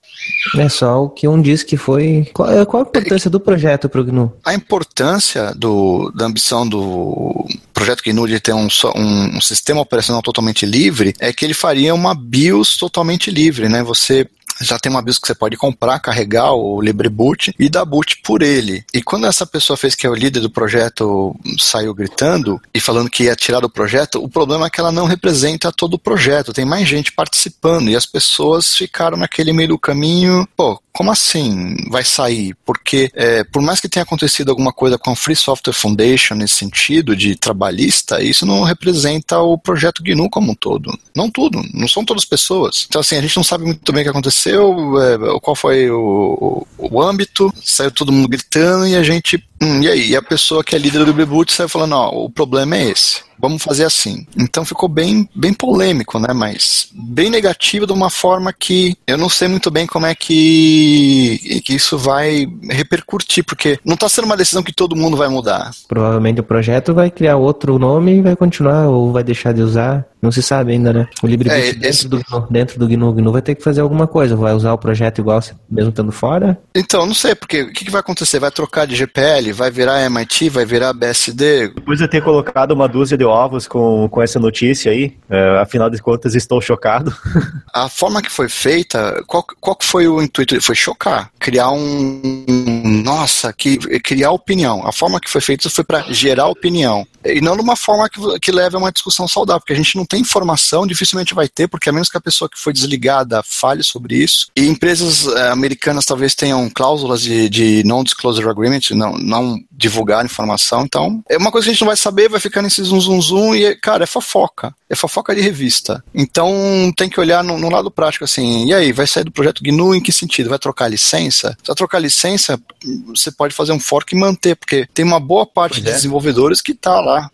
É 0.58 0.70
só 0.70 1.04
o 1.04 1.10
que 1.10 1.28
um 1.28 1.42
diz 1.42 1.64
que 1.64 1.76
foi. 1.76 2.30
Qual, 2.34 2.50
é, 2.50 2.66
qual 2.66 2.84
a 2.84 2.88
importância 2.88 3.30
do 3.30 3.40
projeto 3.42 3.90
para 3.90 4.00
o 4.00 4.06
GNU? 4.06 4.32
A 4.46 4.54
importância 4.54 5.54
do, 5.54 6.10
da 6.16 6.28
ambição 6.28 6.66
do 6.66 7.46
projeto 7.74 8.04
GNU 8.06 8.28
de 8.30 8.40
ter 8.40 8.54
um, 8.54 8.70
um, 8.96 9.38
um 9.38 9.42
sistema 9.42 9.81
operacional 9.81 10.22
totalmente 10.22 10.66
livre 10.66 11.14
é 11.20 11.34
que 11.34 11.44
ele 11.44 11.54
faria 11.54 11.94
uma 11.94 12.16
BIOS 12.16 12.78
totalmente 12.78 13.30
livre, 13.30 13.68
né? 13.68 13.84
Você 13.84 14.26
já 14.62 14.80
tem 14.80 14.92
uma 14.92 15.02
BIOS 15.02 15.19
que 15.19 15.28
você 15.28 15.36
pode 15.36 15.57
comprar, 15.57 16.00
carregar 16.00 16.54
o 16.54 16.81
LibreBoot 16.81 17.54
e 17.60 17.69
dar 17.69 17.86
boot 17.86 18.22
por 18.24 18.42
ele. 18.42 18.84
E 18.94 19.02
quando 19.02 19.28
essa 19.28 19.46
pessoa 19.46 19.78
fez 19.78 19.96
que 19.96 20.06
é 20.06 20.10
o 20.10 20.16
líder 20.16 20.40
do 20.40 20.50
projeto 20.50 21.36
saiu 21.60 21.94
gritando 21.94 22.62
e 22.74 22.80
falando 22.80 23.10
que 23.10 23.24
ia 23.24 23.36
tirar 23.36 23.60
do 23.60 23.69
projeto, 23.69 24.24
o 24.24 24.30
problema 24.30 24.68
é 24.68 24.69
que 24.69 24.80
ela 24.80 24.92
não 24.92 25.06
representa 25.06 25.72
todo 25.72 25.96
o 25.96 26.00
projeto, 26.00 26.54
tem 26.54 26.66
mais 26.66 26.88
gente 26.88 27.12
participando 27.12 27.90
e 27.90 27.96
as 27.96 28.06
pessoas 28.06 28.75
ficaram 28.75 29.18
naquele 29.18 29.52
meio 29.54 29.69
do 29.69 29.80
caminho, 29.80 30.48
pô, 30.56 30.80
como 30.96 31.12
assim 31.12 31.75
vai 31.90 32.06
sair? 32.06 32.56
Porque 32.66 33.12
é, 33.13 33.44
por 33.44 33.62
mais 33.62 33.81
que 33.81 33.90
tenha 33.90 34.04
acontecido 34.04 34.50
alguma 34.50 34.72
coisa 34.72 34.98
com 34.98 35.12
a 35.12 35.16
Free 35.16 35.36
Software 35.36 35.74
Foundation 35.74 36.36
nesse 36.36 36.56
sentido 36.56 37.18
de 37.18 37.36
trabalhista, 37.36 38.24
isso 38.24 38.46
não 38.46 38.63
representa 38.63 39.40
o 39.40 39.57
projeto 39.57 40.02
GNU 40.02 40.30
como 40.30 40.54
um 40.54 40.56
todo. 40.56 40.98
Não 41.13 41.30
tudo, 41.30 41.62
não 41.74 41.88
são 41.88 42.06
todas 42.06 42.24
pessoas. 42.24 42.86
Então 42.88 43.02
assim, 43.02 43.18
a 43.18 43.22
gente 43.22 43.36
não 43.36 43.44
sabe 43.44 43.66
muito 43.66 43.92
bem 43.92 44.02
o 44.02 44.06
que 44.06 44.10
aconteceu, 44.10 44.44
é, 44.51 45.39
qual 45.42 45.56
foi 45.56 45.89
o, 45.89 46.65
o, 46.77 46.97
o 46.97 47.01
âmbito, 47.01 47.53
saiu 47.63 47.92
todo 47.92 48.12
mundo 48.12 48.27
gritando 48.27 48.88
e 48.88 48.95
a 48.95 49.03
gente 49.03 49.44
Hum, 49.62 49.81
e 49.81 49.88
aí? 49.88 50.09
E 50.09 50.15
a 50.15 50.21
pessoa 50.21 50.63
que 50.63 50.75
é 50.75 50.80
líder 50.80 51.06
do 51.06 51.13
Reboot 51.13 51.51
saiu 51.51 51.69
falando, 51.69 51.94
ó, 51.94 52.09
o 52.09 52.30
problema 52.30 52.75
é 52.75 52.89
esse. 52.89 53.24
Vamos 53.40 53.64
fazer 53.64 53.86
assim. 53.86 54.26
Então 54.38 54.66
ficou 54.66 54.90
bem, 54.90 55.28
bem 55.36 55.54
polêmico, 55.54 56.20
né? 56.20 56.34
Mas 56.34 56.90
bem 56.94 57.30
negativo 57.30 57.86
de 57.86 57.94
uma 57.94 58.10
forma 58.10 58.54
que 58.54 58.96
eu 59.08 59.18
não 59.18 59.30
sei 59.30 59.48
muito 59.48 59.70
bem 59.70 59.86
como 59.86 60.06
é 60.06 60.16
que, 60.16 61.62
que 61.64 61.76
isso 61.76 61.98
vai 61.98 62.48
repercutir, 62.70 63.44
porque 63.44 63.80
não 63.84 63.96
está 63.96 64.10
sendo 64.10 64.26
uma 64.26 64.38
decisão 64.38 64.64
que 64.64 64.74
todo 64.74 64.96
mundo 64.96 65.18
vai 65.18 65.28
mudar. 65.28 65.72
Provavelmente 65.88 66.40
o 66.40 66.44
projeto 66.44 66.94
vai 66.94 67.12
criar 67.12 67.38
outro 67.38 67.78
nome 67.78 68.18
e 68.18 68.22
vai 68.22 68.36
continuar 68.36 68.88
ou 68.88 69.12
vai 69.12 69.24
deixar 69.24 69.54
de 69.54 69.62
usar. 69.62 70.06
Não 70.22 70.31
se 70.31 70.42
sabe 70.42 70.72
ainda, 70.72 70.92
né? 70.92 71.08
O 71.22 71.28
LibreBoot 71.28 71.62
é, 71.62 71.74
dentro, 71.74 71.88
esse... 71.88 72.08
do, 72.08 72.24
dentro 72.50 72.80
do 72.80 72.88
GNU, 72.88 73.14
GNU 73.14 73.31
vai 73.31 73.44
ter 73.44 73.54
que 73.54 73.64
fazer 73.64 73.81
alguma 73.81 74.08
coisa. 74.08 74.36
Vai 74.36 74.54
usar 74.54 74.74
o 74.74 74.78
projeto 74.78 75.20
igual 75.20 75.40
mesmo 75.70 75.90
estando 75.90 76.12
fora? 76.12 76.58
Então, 76.74 77.06
não 77.06 77.14
sei, 77.14 77.36
porque 77.36 77.62
o 77.62 77.72
que, 77.72 77.86
que 77.86 77.92
vai 77.92 78.00
acontecer? 78.00 78.40
Vai 78.40 78.50
trocar 78.50 78.88
de 78.88 78.96
GPL? 78.96 79.52
Vai 79.52 79.70
virar 79.70 80.04
MIT? 80.04 80.50
Vai 80.50 80.66
virar 80.66 80.94
BSD? 80.94 81.70
Depois 81.76 82.00
de 82.00 82.08
ter 82.08 82.24
colocado 82.24 82.72
uma 82.72 82.88
dúzia 82.88 83.18
de 83.18 83.25
ovos 83.25 83.68
com, 83.68 84.07
com 84.10 84.22
essa 84.22 84.39
notícia 84.39 84.92
aí, 84.92 85.18
é, 85.30 85.60
afinal 85.60 85.89
de 85.89 86.01
contas 86.01 86.36
estou 86.36 86.62
chocado. 86.62 87.16
A 87.74 87.89
forma 87.89 88.22
que 88.22 88.31
foi 88.31 88.48
feita, 88.48 89.22
qual, 89.27 89.45
qual 89.60 89.77
foi 89.81 90.07
o 90.07 90.22
intuito? 90.22 90.62
Foi 90.62 90.75
chocar. 90.75 91.30
Criar 91.38 91.72
um. 91.72 93.01
Nossa, 93.04 93.51
que, 93.51 93.77
criar 94.00 94.31
opinião. 94.31 94.88
A 94.88 94.92
forma 94.92 95.19
que 95.19 95.30
foi 95.30 95.42
feita 95.42 95.69
foi 95.69 95.83
para 95.83 96.01
gerar 96.13 96.48
opinião. 96.48 97.06
E 97.25 97.42
não 97.42 97.56
de 97.56 97.62
uma 97.62 97.75
forma 97.75 98.10
que, 98.10 98.19
que 98.39 98.51
leve 98.51 98.75
a 98.75 98.80
uma 98.80 98.92
discussão 98.92 99.27
saudável, 99.27 99.60
porque 99.60 99.74
a 99.74 99.75
gente 99.75 99.95
não 99.95 100.06
tem 100.06 100.22
informação, 100.22 100.86
dificilmente 100.86 101.33
vai 101.33 101.48
ter, 101.48 101.68
porque 101.68 101.89
a 101.89 101.92
menos 101.92 102.10
que 102.10 102.18
a 102.18 102.22
pessoa 102.22 102.50
que 102.50 102.60
foi 102.60 102.72
desligada 102.72 103.42
fale 103.44 103.83
sobre 103.83 104.16
isso. 104.16 104.48
E 104.56 104.68
empresas 104.68 105.27
eh, 105.27 105.50
americanas 105.50 106.06
talvez 106.06 106.36
tenham 106.36 106.69
cláusulas 106.69 107.22
de, 107.22 107.50
de 107.50 107.83
non-disclosure 107.83 108.48
agreement, 108.48 108.81
não, 108.92 109.13
não 109.13 109.60
divulgar 109.72 110.24
informação. 110.24 110.83
Então, 110.83 111.24
é 111.30 111.38
uma 111.38 111.51
coisa 111.51 111.66
que 111.66 111.72
a 111.72 111.74
gente 111.74 111.81
não 111.81 111.88
vai 111.88 111.98
saber, 111.98 112.30
vai 112.30 112.39
ficar 112.39 112.62
nesse 112.62 112.83
zum 112.83 113.00
zum 113.00 113.22
zum 113.22 113.56
e, 113.56 113.75
cara, 113.75 114.04
é 114.04 114.07
fofoca. 114.07 114.74
É 114.90 114.96
fofoca 114.96 115.34
de 115.34 115.42
revista. 115.42 116.04
Então, 116.14 116.92
tem 116.96 117.10
que 117.10 117.20
olhar 117.20 117.44
no, 117.44 117.58
no 117.58 117.70
lado 117.70 117.90
prático, 117.90 118.24
assim, 118.24 118.68
e 118.68 118.74
aí, 118.74 118.92
vai 118.92 119.08
sair 119.08 119.24
do 119.24 119.32
projeto 119.32 119.64
GNU 119.64 119.96
em 119.96 120.02
que 120.02 120.12
sentido? 120.12 120.50
Vai 120.50 120.60
trocar 120.60 120.88
licença? 120.88 121.58
Se 121.62 121.68
vai 121.68 121.76
trocar 121.76 122.00
licença, 122.00 122.60
você 123.08 123.32
pode 123.32 123.54
fazer 123.54 123.72
um 123.72 123.80
fork 123.80 124.14
e 124.14 124.20
manter, 124.20 124.56
porque 124.56 124.88
tem 124.94 125.04
uma 125.04 125.20
boa 125.20 125.46
parte 125.46 125.82
de 125.82 125.90
é. 125.90 125.94
desenvolvedores 125.94 126.62
que 126.62 126.72
está 126.72 127.00
lá 127.00 127.30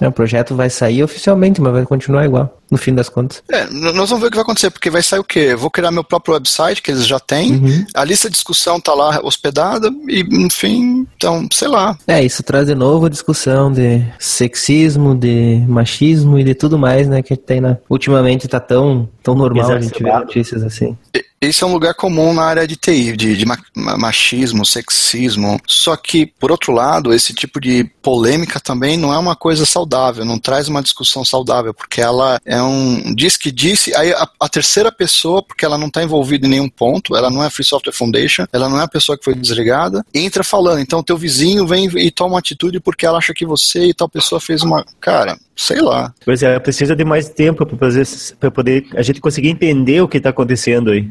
é, 0.00 0.08
o 0.08 0.12
projeto 0.12 0.54
vai 0.54 0.68
sair 0.68 1.02
oficialmente, 1.02 1.60
mas 1.60 1.72
vai 1.72 1.84
continuar 1.84 2.24
igual, 2.24 2.58
no 2.70 2.76
fim 2.76 2.94
das 2.94 3.08
contas. 3.08 3.42
É, 3.50 3.66
nós 3.70 4.10
vamos 4.10 4.20
ver 4.20 4.26
o 4.26 4.30
que 4.30 4.36
vai 4.36 4.42
acontecer, 4.42 4.70
porque 4.70 4.90
vai 4.90 5.02
sair 5.02 5.20
o 5.20 5.24
quê? 5.24 5.48
Eu 5.50 5.58
vou 5.58 5.70
criar 5.70 5.90
meu 5.90 6.02
próprio 6.02 6.34
website, 6.34 6.82
que 6.82 6.90
eles 6.90 7.06
já 7.06 7.20
têm, 7.20 7.52
uhum. 7.54 7.84
a 7.94 8.04
lista 8.04 8.28
de 8.28 8.34
discussão 8.34 8.80
tá 8.80 8.92
lá 8.94 9.20
hospedada, 9.22 9.90
e 10.08 10.20
enfim, 10.44 11.06
então, 11.16 11.46
sei 11.52 11.68
lá. 11.68 11.96
É, 12.06 12.22
isso 12.22 12.42
traz 12.42 12.66
de 12.66 12.74
novo 12.74 13.06
a 13.06 13.08
discussão 13.08 13.72
de 13.72 14.04
sexismo, 14.18 15.14
de 15.14 15.64
machismo 15.68 16.38
e 16.38 16.44
de 16.44 16.54
tudo 16.54 16.78
mais, 16.78 17.08
né, 17.08 17.22
que 17.22 17.36
tem 17.36 17.60
na... 17.60 17.76
Ultimamente 17.88 18.48
tá 18.48 18.58
tão, 18.58 19.08
tão 19.22 19.34
normal 19.34 19.70
a 19.70 19.80
gente 19.80 20.02
ver 20.02 20.12
notícias 20.12 20.62
assim. 20.62 20.96
E 21.14 21.24
esse 21.42 21.64
é 21.64 21.66
um 21.66 21.72
lugar 21.72 21.92
comum 21.94 22.32
na 22.32 22.44
área 22.44 22.68
de 22.68 22.76
TI, 22.76 23.16
de, 23.16 23.36
de 23.36 23.44
machismo, 23.74 24.64
sexismo. 24.64 25.60
Só 25.66 25.96
que, 25.96 26.24
por 26.26 26.52
outro 26.52 26.72
lado, 26.72 27.12
esse 27.12 27.34
tipo 27.34 27.60
de 27.60 27.82
polêmica 28.00 28.60
também 28.60 28.96
não 28.96 29.12
é 29.12 29.18
uma 29.18 29.34
coisa 29.34 29.66
saudável, 29.66 30.24
não 30.24 30.38
traz 30.38 30.68
uma 30.68 30.80
discussão 30.80 31.24
saudável, 31.24 31.74
porque 31.74 32.00
ela 32.00 32.40
é 32.46 32.62
um. 32.62 33.12
diz 33.12 33.36
que 33.36 33.50
disse, 33.50 33.92
aí 33.96 34.12
a, 34.12 34.28
a 34.40 34.48
terceira 34.48 34.92
pessoa, 34.92 35.42
porque 35.42 35.64
ela 35.64 35.76
não 35.76 35.88
está 35.88 36.00
envolvida 36.00 36.46
em 36.46 36.50
nenhum 36.50 36.68
ponto, 36.68 37.16
ela 37.16 37.28
não 37.28 37.42
é 37.42 37.50
Free 37.50 37.64
Software 37.64 37.92
Foundation, 37.92 38.46
ela 38.52 38.68
não 38.68 38.78
é 38.80 38.84
a 38.84 38.88
pessoa 38.88 39.18
que 39.18 39.24
foi 39.24 39.34
desligada, 39.34 40.06
entra 40.14 40.44
falando. 40.44 40.78
Então, 40.78 41.02
teu 41.02 41.16
vizinho 41.16 41.66
vem 41.66 41.90
e 41.96 42.10
toma 42.12 42.34
uma 42.34 42.38
atitude 42.38 42.78
porque 42.78 43.04
ela 43.04 43.18
acha 43.18 43.34
que 43.34 43.44
você 43.44 43.86
e 43.86 43.94
tal 43.94 44.08
pessoa 44.08 44.40
fez 44.40 44.62
uma. 44.62 44.84
Cara, 45.00 45.36
sei 45.56 45.80
lá. 45.80 46.12
Pois 46.24 46.42
é, 46.42 46.58
precisa 46.58 46.96
de 46.96 47.04
mais 47.04 47.28
tempo 47.28 47.66
para 47.66 48.50
poder 48.50 48.86
a 48.94 49.02
gente 49.02 49.20
conseguir 49.20 49.48
entender 49.48 50.00
o 50.00 50.08
que 50.08 50.18
está 50.18 50.30
acontecendo 50.30 50.90
aí. 50.90 51.10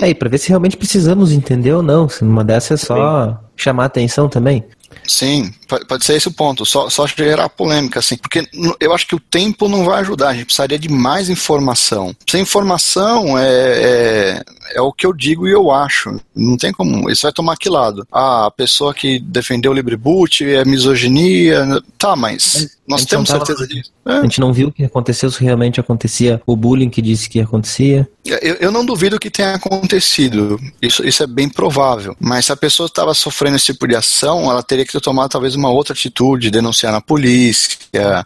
É, 0.00 0.08
e 0.08 0.14
pra 0.14 0.28
ver 0.28 0.38
se 0.38 0.48
realmente 0.48 0.76
precisamos 0.76 1.32
entender 1.32 1.72
ou 1.72 1.82
não. 1.82 2.08
Se 2.08 2.24
numa 2.24 2.44
dessas 2.44 2.82
é 2.82 2.86
só 2.86 3.40
chamar 3.56 3.86
atenção 3.86 4.28
também. 4.28 4.64
Sim, 5.06 5.52
pode 5.88 6.04
ser 6.04 6.14
esse 6.14 6.28
o 6.28 6.32
ponto, 6.32 6.64
só, 6.64 6.88
só 6.88 7.06
gerar 7.06 7.48
polêmica, 7.48 7.98
assim, 7.98 8.16
porque 8.16 8.46
eu 8.80 8.92
acho 8.94 9.06
que 9.06 9.14
o 9.14 9.20
tempo 9.20 9.68
não 9.68 9.84
vai 9.84 10.00
ajudar, 10.00 10.28
a 10.28 10.34
gente 10.34 10.44
precisaria 10.44 10.78
de 10.78 10.88
mais 10.88 11.28
informação. 11.28 12.14
Sem 12.28 12.42
informação 12.42 13.36
é, 13.38 13.44
é, 13.48 14.42
é 14.74 14.80
o 14.80 14.92
que 14.92 15.06
eu 15.06 15.12
digo 15.12 15.48
e 15.48 15.52
eu 15.52 15.70
acho. 15.70 16.20
Não 16.34 16.56
tem 16.56 16.72
como. 16.72 17.10
Isso 17.10 17.22
vai 17.22 17.32
tomar 17.32 17.56
que 17.56 17.68
lado? 17.68 18.06
Ah, 18.12 18.46
a 18.46 18.50
pessoa 18.50 18.94
que 18.94 19.18
defendeu 19.18 19.72
o 19.72 19.74
LibreBoot 19.74 20.44
é 20.44 20.64
misoginia. 20.64 21.82
Tá, 21.98 22.14
mas 22.14 22.78
nós 22.86 23.04
temos 23.04 23.28
tava, 23.28 23.46
certeza 23.46 23.68
disso. 23.68 23.92
É. 24.04 24.14
A 24.14 24.22
gente 24.22 24.40
não 24.40 24.52
viu 24.52 24.68
o 24.68 24.72
que 24.72 24.84
aconteceu, 24.84 25.30
se 25.30 25.42
realmente 25.42 25.78
acontecia 25.78 26.42
o 26.44 26.56
bullying 26.56 26.90
que 26.90 27.00
disse 27.00 27.28
que 27.28 27.40
acontecia. 27.40 28.08
Eu, 28.24 28.54
eu 28.56 28.72
não 28.72 28.84
duvido 28.84 29.18
que 29.18 29.30
tenha 29.30 29.54
acontecido. 29.54 30.58
Isso, 30.80 31.06
isso 31.06 31.22
é 31.22 31.26
bem 31.26 31.48
provável. 31.48 32.16
Mas 32.18 32.46
se 32.46 32.52
a 32.52 32.56
pessoa 32.56 32.88
estava 32.88 33.14
sofrendo 33.14 33.56
esse 33.56 33.66
tipo 33.66 33.86
de 33.86 33.94
ação, 33.94 34.50
ela 34.50 34.62
teria 34.62 34.84
que 34.84 35.00
tomar 35.00 35.28
talvez 35.28 35.54
uma 35.54 35.70
outra 35.70 35.92
atitude, 35.92 36.50
denunciar 36.50 36.92
na 36.92 37.00
polícia, 37.00 37.78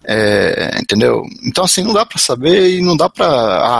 é, 0.04 0.78
entendeu? 0.80 1.22
Então, 1.44 1.64
assim, 1.64 1.82
não 1.82 1.92
dá 1.92 2.06
para 2.06 2.18
saber 2.18 2.78
e 2.78 2.82
não 2.82 2.96
dá 2.96 3.10
para. 3.10 3.26